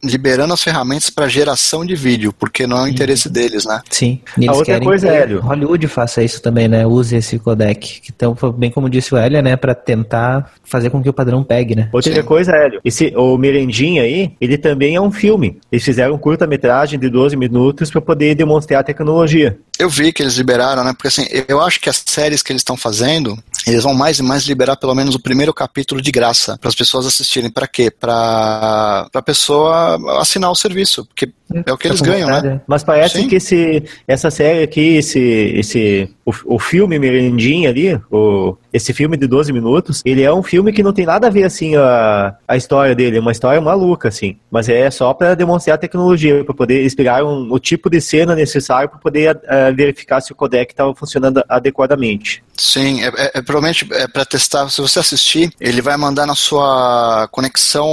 liberando 0.03 0.53
as 0.53 0.61
ferramentas 0.61 1.09
para 1.09 1.27
geração 1.27 1.85
de 1.85 1.95
vídeo, 1.95 2.31
porque 2.31 2.67
não 2.67 2.77
é 2.77 2.83
o 2.83 2.87
interesse 2.87 3.27
deles, 3.27 3.65
né? 3.65 3.81
Sim. 3.89 4.19
E 4.37 4.47
a 4.47 4.53
outra 4.53 4.79
coisa, 4.79 5.07
é, 5.07 5.21
Hélio. 5.21 5.41
Hollywood 5.41 5.87
faça 5.87 6.23
isso 6.23 6.41
também, 6.41 6.67
né? 6.67 6.85
Use 6.85 7.15
esse 7.15 7.39
codec. 7.39 8.01
Então, 8.13 8.35
bem 8.55 8.69
como 8.69 8.89
disse 8.89 9.13
o 9.13 9.17
Hélio, 9.17 9.41
né? 9.41 9.55
Para 9.55 9.73
tentar 9.73 10.53
fazer 10.63 10.89
com 10.89 11.01
que 11.01 11.09
o 11.09 11.13
padrão 11.13 11.43
pegue, 11.43 11.75
né? 11.75 11.89
Outra 11.91 12.13
Sim. 12.13 12.23
coisa, 12.23 12.51
Hélio. 12.51 12.81
Esse, 12.85 13.13
o 13.15 13.37
Merendinha 13.37 14.03
aí, 14.03 14.33
ele 14.39 14.57
também 14.57 14.95
é 14.95 15.01
um 15.01 15.11
filme. 15.11 15.59
Eles 15.71 15.83
fizeram 15.83 16.13
um 16.13 16.17
curta-metragem 16.17 16.99
de 16.99 17.09
12 17.09 17.35
minutos 17.35 17.89
para 17.89 18.01
poder 18.01 18.35
demonstrar 18.35 18.81
a 18.81 18.83
tecnologia. 18.83 19.57
Eu 19.79 19.89
vi 19.89 20.13
que 20.13 20.21
eles 20.21 20.35
liberaram, 20.35 20.83
né? 20.83 20.93
Porque 20.93 21.07
assim, 21.07 21.25
eu 21.47 21.59
acho 21.59 21.79
que 21.79 21.89
as 21.89 22.03
séries 22.05 22.43
que 22.43 22.51
eles 22.51 22.61
estão 22.61 22.77
fazendo, 22.77 23.37
eles 23.65 23.83
vão 23.83 23.93
mais 23.93 24.19
e 24.19 24.23
mais 24.23 24.43
liberar 24.43 24.75
pelo 24.77 24.95
menos 24.95 25.15
o 25.15 25.19
primeiro 25.19 25.53
capítulo 25.53 26.01
de 26.01 26.11
graça 26.11 26.57
para 26.57 26.69
as 26.69 26.75
pessoas 26.75 27.05
assistirem. 27.05 27.49
Para 27.49 27.67
quê? 27.67 27.91
Para 27.91 29.07
a 29.13 29.21
pessoa 29.21 29.97
assinar 30.19 30.51
o 30.51 30.55
serviço, 30.55 31.05
porque 31.05 31.31
é 31.65 31.71
o 31.71 31.77
que 31.77 31.87
eles 31.87 32.01
ganham, 32.01 32.29
né? 32.29 32.61
Mas 32.67 32.83
parece 32.83 33.21
Sim. 33.21 33.27
que 33.27 33.35
esse, 33.35 33.83
essa 34.07 34.31
série 34.31 34.63
aqui, 34.63 34.97
esse, 34.97 35.19
esse, 35.19 36.09
o, 36.25 36.55
o 36.55 36.59
filme 36.59 36.97
Merendinha 36.97 37.69
ali, 37.69 37.99
o, 38.11 38.55
esse 38.71 38.93
filme 38.93 39.17
de 39.17 39.27
12 39.27 39.51
minutos, 39.51 40.01
ele 40.05 40.23
é 40.23 40.33
um 40.33 40.43
filme 40.43 40.71
que 40.71 40.83
não 40.83 40.93
tem 40.93 41.05
nada 41.05 41.27
a 41.27 41.29
ver, 41.29 41.43
assim, 41.43 41.75
a, 41.75 42.35
a 42.47 42.57
história 42.57 42.95
dele, 42.95 43.17
é 43.17 43.19
uma 43.19 43.31
história 43.31 43.59
maluca, 43.59 44.07
assim, 44.07 44.37
mas 44.49 44.69
é 44.69 44.89
só 44.89 45.13
para 45.13 45.35
demonstrar 45.35 45.75
a 45.75 45.77
tecnologia, 45.79 46.43
para 46.43 46.53
poder 46.53 46.83
explicar 46.83 47.23
um, 47.23 47.51
o 47.51 47.59
tipo 47.59 47.89
de 47.89 47.99
cena 48.01 48.35
necessário 48.35 48.89
para 48.89 48.99
poder 48.99 49.35
uh, 49.35 49.75
verificar 49.75 50.21
se 50.21 50.31
o 50.31 50.35
codec 50.35 50.71
estava 50.71 50.93
funcionando 50.95 51.43
adequadamente. 51.47 52.43
Sim, 52.57 53.03
é, 53.03 53.07
é, 53.07 53.31
é 53.35 53.41
provavelmente 53.41 53.87
é 53.91 54.07
para 54.07 54.25
testar, 54.25 54.69
se 54.69 54.81
você 54.81 54.99
assistir, 54.99 55.51
ele 55.59 55.81
vai 55.81 55.97
mandar 55.97 56.25
na 56.25 56.35
sua 56.35 57.27
conexão 57.31 57.85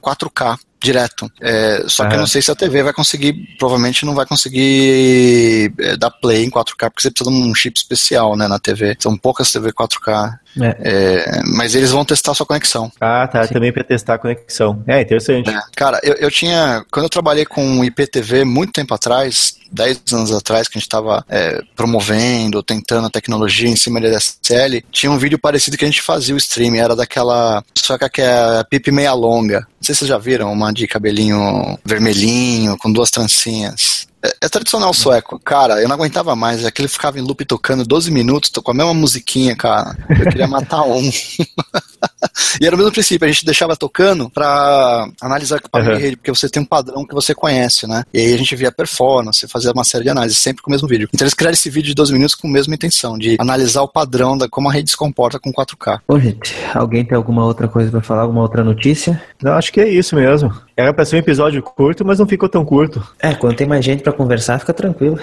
4K 0.00 0.58
direto. 0.86 1.30
É, 1.40 1.84
só 1.88 2.08
que 2.08 2.14
eu 2.14 2.18
não 2.18 2.26
sei 2.26 2.40
se 2.40 2.50
a 2.50 2.54
TV 2.54 2.82
vai 2.82 2.92
conseguir, 2.92 3.32
provavelmente 3.58 4.06
não 4.06 4.14
vai 4.14 4.24
conseguir 4.24 5.72
é, 5.80 5.96
dar 5.96 6.10
play 6.10 6.44
em 6.44 6.50
4K, 6.50 6.90
porque 6.90 7.02
você 7.02 7.10
precisa 7.10 7.30
de 7.30 7.36
um 7.36 7.54
chip 7.54 7.76
especial 7.76 8.36
né, 8.36 8.46
na 8.46 8.58
TV. 8.58 8.96
São 8.98 9.16
poucas 9.16 9.50
TV 9.50 9.72
4K. 9.72 10.38
É. 10.60 10.76
É, 10.80 11.40
mas 11.54 11.74
eles 11.74 11.90
vão 11.90 12.04
testar 12.04 12.32
a 12.32 12.34
sua 12.34 12.46
conexão. 12.46 12.90
Ah, 13.00 13.28
tá. 13.30 13.46
Sim. 13.46 13.54
Também 13.54 13.72
para 13.72 13.84
testar 13.84 14.14
a 14.14 14.18
conexão. 14.18 14.82
É 14.86 15.00
interessante. 15.00 15.50
É. 15.50 15.60
Cara, 15.76 16.00
eu, 16.02 16.14
eu 16.14 16.30
tinha. 16.30 16.84
Quando 16.90 17.04
eu 17.04 17.10
trabalhei 17.10 17.44
com 17.44 17.84
IPTV 17.84 18.44
muito 18.44 18.72
tempo 18.72 18.94
atrás, 18.94 19.56
10 19.70 20.02
anos 20.12 20.32
atrás, 20.32 20.68
que 20.68 20.78
a 20.78 20.78
gente 20.78 20.86
estava 20.86 21.24
é, 21.28 21.60
promovendo, 21.74 22.62
tentando 22.62 23.06
a 23.06 23.10
tecnologia 23.10 23.68
em 23.68 23.76
cima 23.76 24.00
da 24.00 24.08
DSL, 24.08 24.84
tinha 24.90 25.10
um 25.10 25.18
vídeo 25.18 25.38
parecido 25.38 25.76
que 25.76 25.84
a 25.84 25.88
gente 25.88 26.02
fazia 26.02 26.34
o 26.34 26.38
stream, 26.38 26.74
era 26.74 26.96
daquela. 26.96 27.62
Só 27.76 27.96
que 27.98 28.22
é 28.22 28.64
pipe 28.68 28.90
meia 28.90 29.12
longa. 29.12 29.60
Não 29.60 29.66
sei 29.82 29.94
se 29.94 30.00
vocês 30.00 30.08
já 30.08 30.18
viram, 30.18 30.52
uma 30.52 30.72
de 30.72 30.86
cabelinho 30.86 31.78
vermelhinho, 31.84 32.76
com 32.78 32.92
duas 32.92 33.10
trancinhas. 33.10 34.06
É, 34.26 34.46
é, 34.46 34.48
tradicional 34.48 34.92
sueco. 34.92 35.38
Cara, 35.38 35.80
eu 35.80 35.88
não 35.88 35.94
aguentava 35.94 36.34
mais. 36.34 36.64
Aquele 36.64 36.88
ficava 36.88 37.18
em 37.18 37.22
loop 37.22 37.44
tocando 37.44 37.84
12 37.84 38.10
minutos, 38.10 38.50
tô 38.50 38.60
com 38.60 38.72
a 38.72 38.74
mesma 38.74 38.94
musiquinha, 38.94 39.54
cara. 39.54 39.96
Eu 40.08 40.30
queria 40.30 40.48
matar 40.48 40.82
um. 40.82 41.10
e 42.60 42.66
era 42.66 42.74
o 42.74 42.78
mesmo 42.78 42.92
princípio, 42.92 43.26
a 43.26 43.30
gente 43.30 43.44
deixava 43.44 43.76
tocando 43.76 44.28
pra 44.30 45.08
analisar 45.20 45.56
equipamento 45.56 45.90
Uhum. 45.90 45.96
de 45.96 46.02
rede, 46.02 46.16
porque 46.16 46.30
você 46.34 46.48
tem 46.48 46.62
um 46.62 46.66
padrão 46.66 47.06
que 47.06 47.14
você 47.14 47.34
conhece, 47.34 47.86
né? 47.86 48.02
E 48.12 48.18
aí 48.18 48.34
a 48.34 48.38
gente 48.38 48.54
via 48.56 48.72
performance, 48.72 49.46
fazia 49.48 49.72
uma 49.72 49.84
série 49.84 50.04
de 50.04 50.10
análises, 50.10 50.38
sempre 50.38 50.62
com 50.62 50.70
o 50.70 50.72
mesmo 50.72 50.88
vídeo. 50.88 51.08
Então 51.14 51.24
eles 51.24 51.34
criaram 51.34 51.54
esse 51.54 51.68
vídeo 51.70 51.88
de 51.88 51.94
12 51.94 52.12
minutos 52.12 52.34
com 52.34 52.48
a 52.48 52.50
mesma 52.50 52.74
intenção, 52.74 53.16
de 53.18 53.36
analisar 53.38 53.82
o 53.82 53.88
padrão 53.88 54.36
da 54.36 54.48
como 54.48 54.68
a 54.68 54.72
rede 54.72 54.90
se 54.90 54.96
comporta 54.96 55.38
com 55.38 55.52
4K. 55.52 56.00
Bom, 56.08 56.18
gente, 56.18 56.54
alguém 56.74 57.04
tem 57.04 57.16
alguma 57.16 57.44
outra 57.44 57.68
coisa 57.68 57.90
pra 57.90 58.00
falar? 58.00 58.22
Alguma 58.22 58.42
outra 58.42 58.64
notícia? 58.64 59.22
Não, 59.42 59.52
acho 59.52 59.72
que 59.72 59.80
é 59.80 59.88
isso 59.88 60.14
mesmo. 60.16 60.52
Era 60.76 60.92
pra 60.92 61.04
ser 61.04 61.16
um 61.16 61.20
episódio 61.20 61.62
curto, 61.62 62.04
mas 62.04 62.18
não 62.18 62.26
ficou 62.26 62.48
tão 62.48 62.64
curto. 62.64 63.06
É, 63.18 63.34
quando 63.34 63.56
tem 63.56 63.66
mais 63.66 63.84
gente 63.84 64.02
pra 64.02 64.12
conversar, 64.12 64.58
fica 64.58 64.74
tranquilo. 64.74 65.18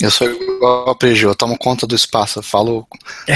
Eu 0.00 0.10
sou 0.10 0.30
igual 0.30 0.90
a 0.90 0.94
Prejô, 0.94 1.30
eu 1.30 1.34
tomo 1.34 1.58
conta 1.58 1.86
do 1.86 1.94
espaço. 1.94 2.38
Eu 2.38 2.42
falo 2.42 2.86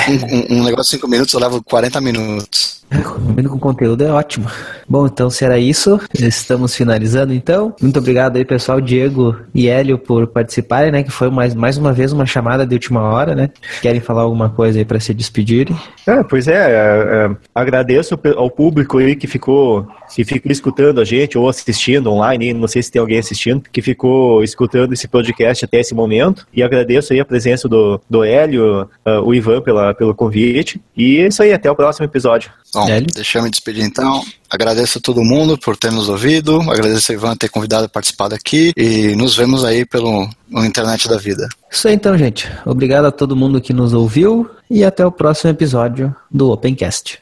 um, 0.50 0.56
um- 0.56 0.60
um 0.60 0.64
negócio 0.64 0.84
de 0.92 0.96
5 0.96 1.08
minutos, 1.08 1.34
eu 1.34 1.40
levo 1.40 1.62
40 1.62 2.00
minutos. 2.00 2.83
Combina 3.02 3.48
com 3.48 3.58
conteúdo 3.58 4.04
é 4.04 4.10
ótimo. 4.10 4.46
Bom, 4.88 5.06
então 5.06 5.30
se 5.30 5.44
era 5.44 5.58
isso, 5.58 6.00
estamos 6.14 6.74
finalizando 6.74 7.32
então. 7.32 7.74
Muito 7.80 7.98
obrigado 7.98 8.36
aí, 8.36 8.44
pessoal, 8.44 8.80
Diego 8.80 9.36
e 9.54 9.68
Hélio, 9.68 9.98
por 9.98 10.26
participarem, 10.26 10.92
né? 10.92 11.02
Que 11.02 11.10
foi 11.10 11.30
mais, 11.30 11.54
mais 11.54 11.76
uma 11.76 11.92
vez 11.92 12.12
uma 12.12 12.26
chamada 12.26 12.66
de 12.66 12.74
última 12.74 13.00
hora, 13.02 13.34
né? 13.34 13.50
Querem 13.80 14.00
falar 14.00 14.22
alguma 14.22 14.50
coisa 14.50 14.78
aí 14.78 14.84
pra 14.84 15.00
se 15.00 15.14
despedirem? 15.14 15.76
É, 16.06 16.22
pois 16.22 16.46
é, 16.48 16.54
é, 16.54 17.30
é, 17.30 17.36
agradeço 17.54 18.18
ao 18.36 18.50
público 18.50 18.98
aí 18.98 19.16
que 19.16 19.26
ficou, 19.26 19.86
que 20.14 20.24
ficou 20.24 20.52
escutando 20.52 21.00
a 21.00 21.04
gente 21.04 21.38
ou 21.38 21.48
assistindo 21.48 22.10
online, 22.10 22.52
não 22.52 22.68
sei 22.68 22.82
se 22.82 22.92
tem 22.92 23.00
alguém 23.00 23.18
assistindo, 23.18 23.62
que 23.72 23.80
ficou 23.80 24.42
escutando 24.42 24.92
esse 24.92 25.08
podcast 25.08 25.64
até 25.64 25.80
esse 25.80 25.94
momento. 25.94 26.46
E 26.52 26.62
agradeço 26.62 27.12
aí 27.12 27.20
a 27.20 27.24
presença 27.24 27.68
do, 27.68 28.00
do 28.08 28.22
Hélio, 28.22 28.88
ah, 29.04 29.20
o 29.20 29.34
Ivan 29.34 29.60
pela, 29.60 29.94
pelo 29.94 30.14
convite. 30.14 30.80
E 30.96 31.18
é 31.18 31.28
isso 31.28 31.42
aí, 31.42 31.52
até 31.52 31.70
o 31.70 31.74
próximo 31.74 32.04
episódio. 32.04 32.50
Bom, 32.74 32.86
deixa 33.14 33.38
eu 33.38 33.42
me 33.42 33.50
despedir 33.50 33.84
então. 33.84 34.24
Agradeço 34.50 34.98
a 34.98 35.00
todo 35.00 35.22
mundo 35.22 35.56
por 35.56 35.76
ter 35.76 35.92
nos 35.92 36.08
ouvido. 36.08 36.60
Agradeço 36.62 37.12
a 37.12 37.14
Ivan 37.14 37.36
ter 37.36 37.48
convidado 37.48 37.84
a 37.86 37.88
participar 37.88 38.28
daqui. 38.28 38.72
E 38.76 39.14
nos 39.14 39.36
vemos 39.36 39.64
aí 39.64 39.86
pelo 39.86 40.28
internet 40.50 41.08
da 41.08 41.16
vida. 41.16 41.48
Isso 41.70 41.86
aí 41.86 41.94
então, 41.94 42.18
gente. 42.18 42.50
Obrigado 42.66 43.04
a 43.04 43.12
todo 43.12 43.36
mundo 43.36 43.60
que 43.60 43.72
nos 43.72 43.92
ouviu 43.92 44.50
e 44.68 44.84
até 44.84 45.06
o 45.06 45.12
próximo 45.12 45.50
episódio 45.50 46.14
do 46.30 46.50
Opencast. 46.50 47.20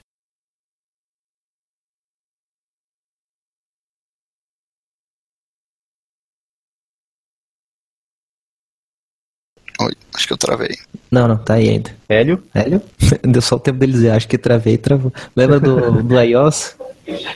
Oi, 9.80 9.92
que 10.33 10.45
eu 10.45 10.49
travei. 10.49 10.76
Não, 11.11 11.28
não, 11.28 11.37
tá 11.37 11.55
aí 11.55 11.68
ainda. 11.68 11.91
Hélio? 12.09 12.43
Hélio? 12.55 12.80
Deu 13.22 13.43
só 13.43 13.57
o 13.57 13.61
tempo 13.61 13.78
dele 13.78 13.93
dizer, 13.93 14.11
acho 14.11 14.26
que 14.26 14.39
travei, 14.39 14.78
travou. 14.78 15.12
Lembra 15.37 15.61
do, 15.61 16.03
do 16.03 16.20
iOS? 16.20 16.74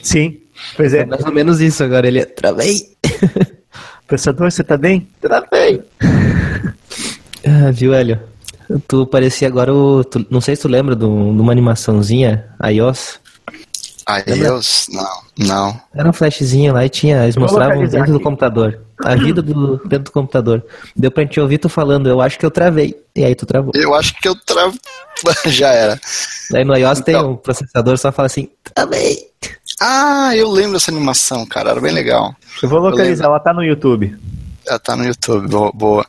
Sim. 0.03 0.39
Pois 0.77 0.95
é. 0.95 1.05
Mais 1.05 1.25
ou 1.25 1.33
menos 1.33 1.61
isso 1.61 1.85
agora, 1.85 2.07
ele 2.09 2.21
é, 2.21 2.25
travei. 2.25 2.89
Pensador, 4.09 4.51
você 4.51 4.65
tá 4.65 4.77
bem? 4.77 5.07
Travei. 5.21 5.83
Ah, 7.49 7.71
viu, 7.71 7.95
Hélio? 7.95 8.19
Tu 8.89 9.07
parecia 9.07 9.47
agora 9.47 9.73
o. 9.73 10.03
tu- 10.03 10.27
não 10.29 10.41
sei 10.41 10.57
se 10.57 10.63
tu 10.63 10.69
lembra 10.69 10.97
do- 10.97 11.33
de 11.33 11.41
uma 11.41 11.53
animaçãozinha 11.53 12.45
iOS. 12.69 13.21
Aí 14.09 14.23
Lembra? 14.27 14.49
eu. 14.49 14.61
Não, 14.91 15.21
não. 15.37 15.81
Era 15.95 16.09
um 16.09 16.13
flashzinho 16.13 16.73
lá 16.73 16.85
e 16.85 16.89
tinha. 16.89 17.25
Eles 17.25 17.37
mostravam 17.37 17.81
dentro 17.87 18.07
do 18.13 18.15
aqui. 18.17 18.23
computador. 18.25 18.81
A 19.05 19.15
vida 19.17 19.43
do, 19.43 19.77
dentro 19.79 20.05
do 20.05 20.11
computador. 20.13 20.65
Deu 20.95 21.11
pra 21.11 21.23
gente 21.25 21.39
ouvir 21.41 21.59
tu 21.59 21.69
falando, 21.69 22.09
eu 22.09 22.21
acho 22.21 22.39
que 22.39 22.47
eu 22.47 22.51
travei. 22.51 22.95
E 23.15 23.25
aí 23.25 23.35
tu 23.35 23.45
travou. 23.45 23.73
Eu 23.75 23.95
acho 23.95 24.15
que 24.21 24.29
eu 24.29 24.35
travei. 24.37 24.79
Já 25.47 25.71
era. 25.73 26.01
Aí 26.55 26.65
no 26.65 26.77
iOS 26.77 27.01
tem 27.01 27.17
Então. 27.17 27.33
um 27.33 27.37
processador 27.37 27.99
só 27.99 28.13
fala 28.13 28.27
assim, 28.27 28.49
travei. 28.75 29.19
Ah, 29.81 30.35
eu 30.37 30.51
lembro 30.51 30.75
dessa 30.75 30.91
animação, 30.91 31.45
cara. 31.45 31.71
Era 31.71 31.81
bem 31.81 31.93
legal. 31.93 32.35
Eu 32.63 32.69
vou 32.69 32.79
localizar, 32.79 33.25
ela 33.27 33.41
tá 33.41 33.53
no 33.53 33.63
YouTube. 33.65 34.17
Já 34.67 34.79
tá 34.79 34.97
no 34.97 35.05
YouTube. 35.05 35.49
Boa. 35.49 35.73
boa. 35.73 36.05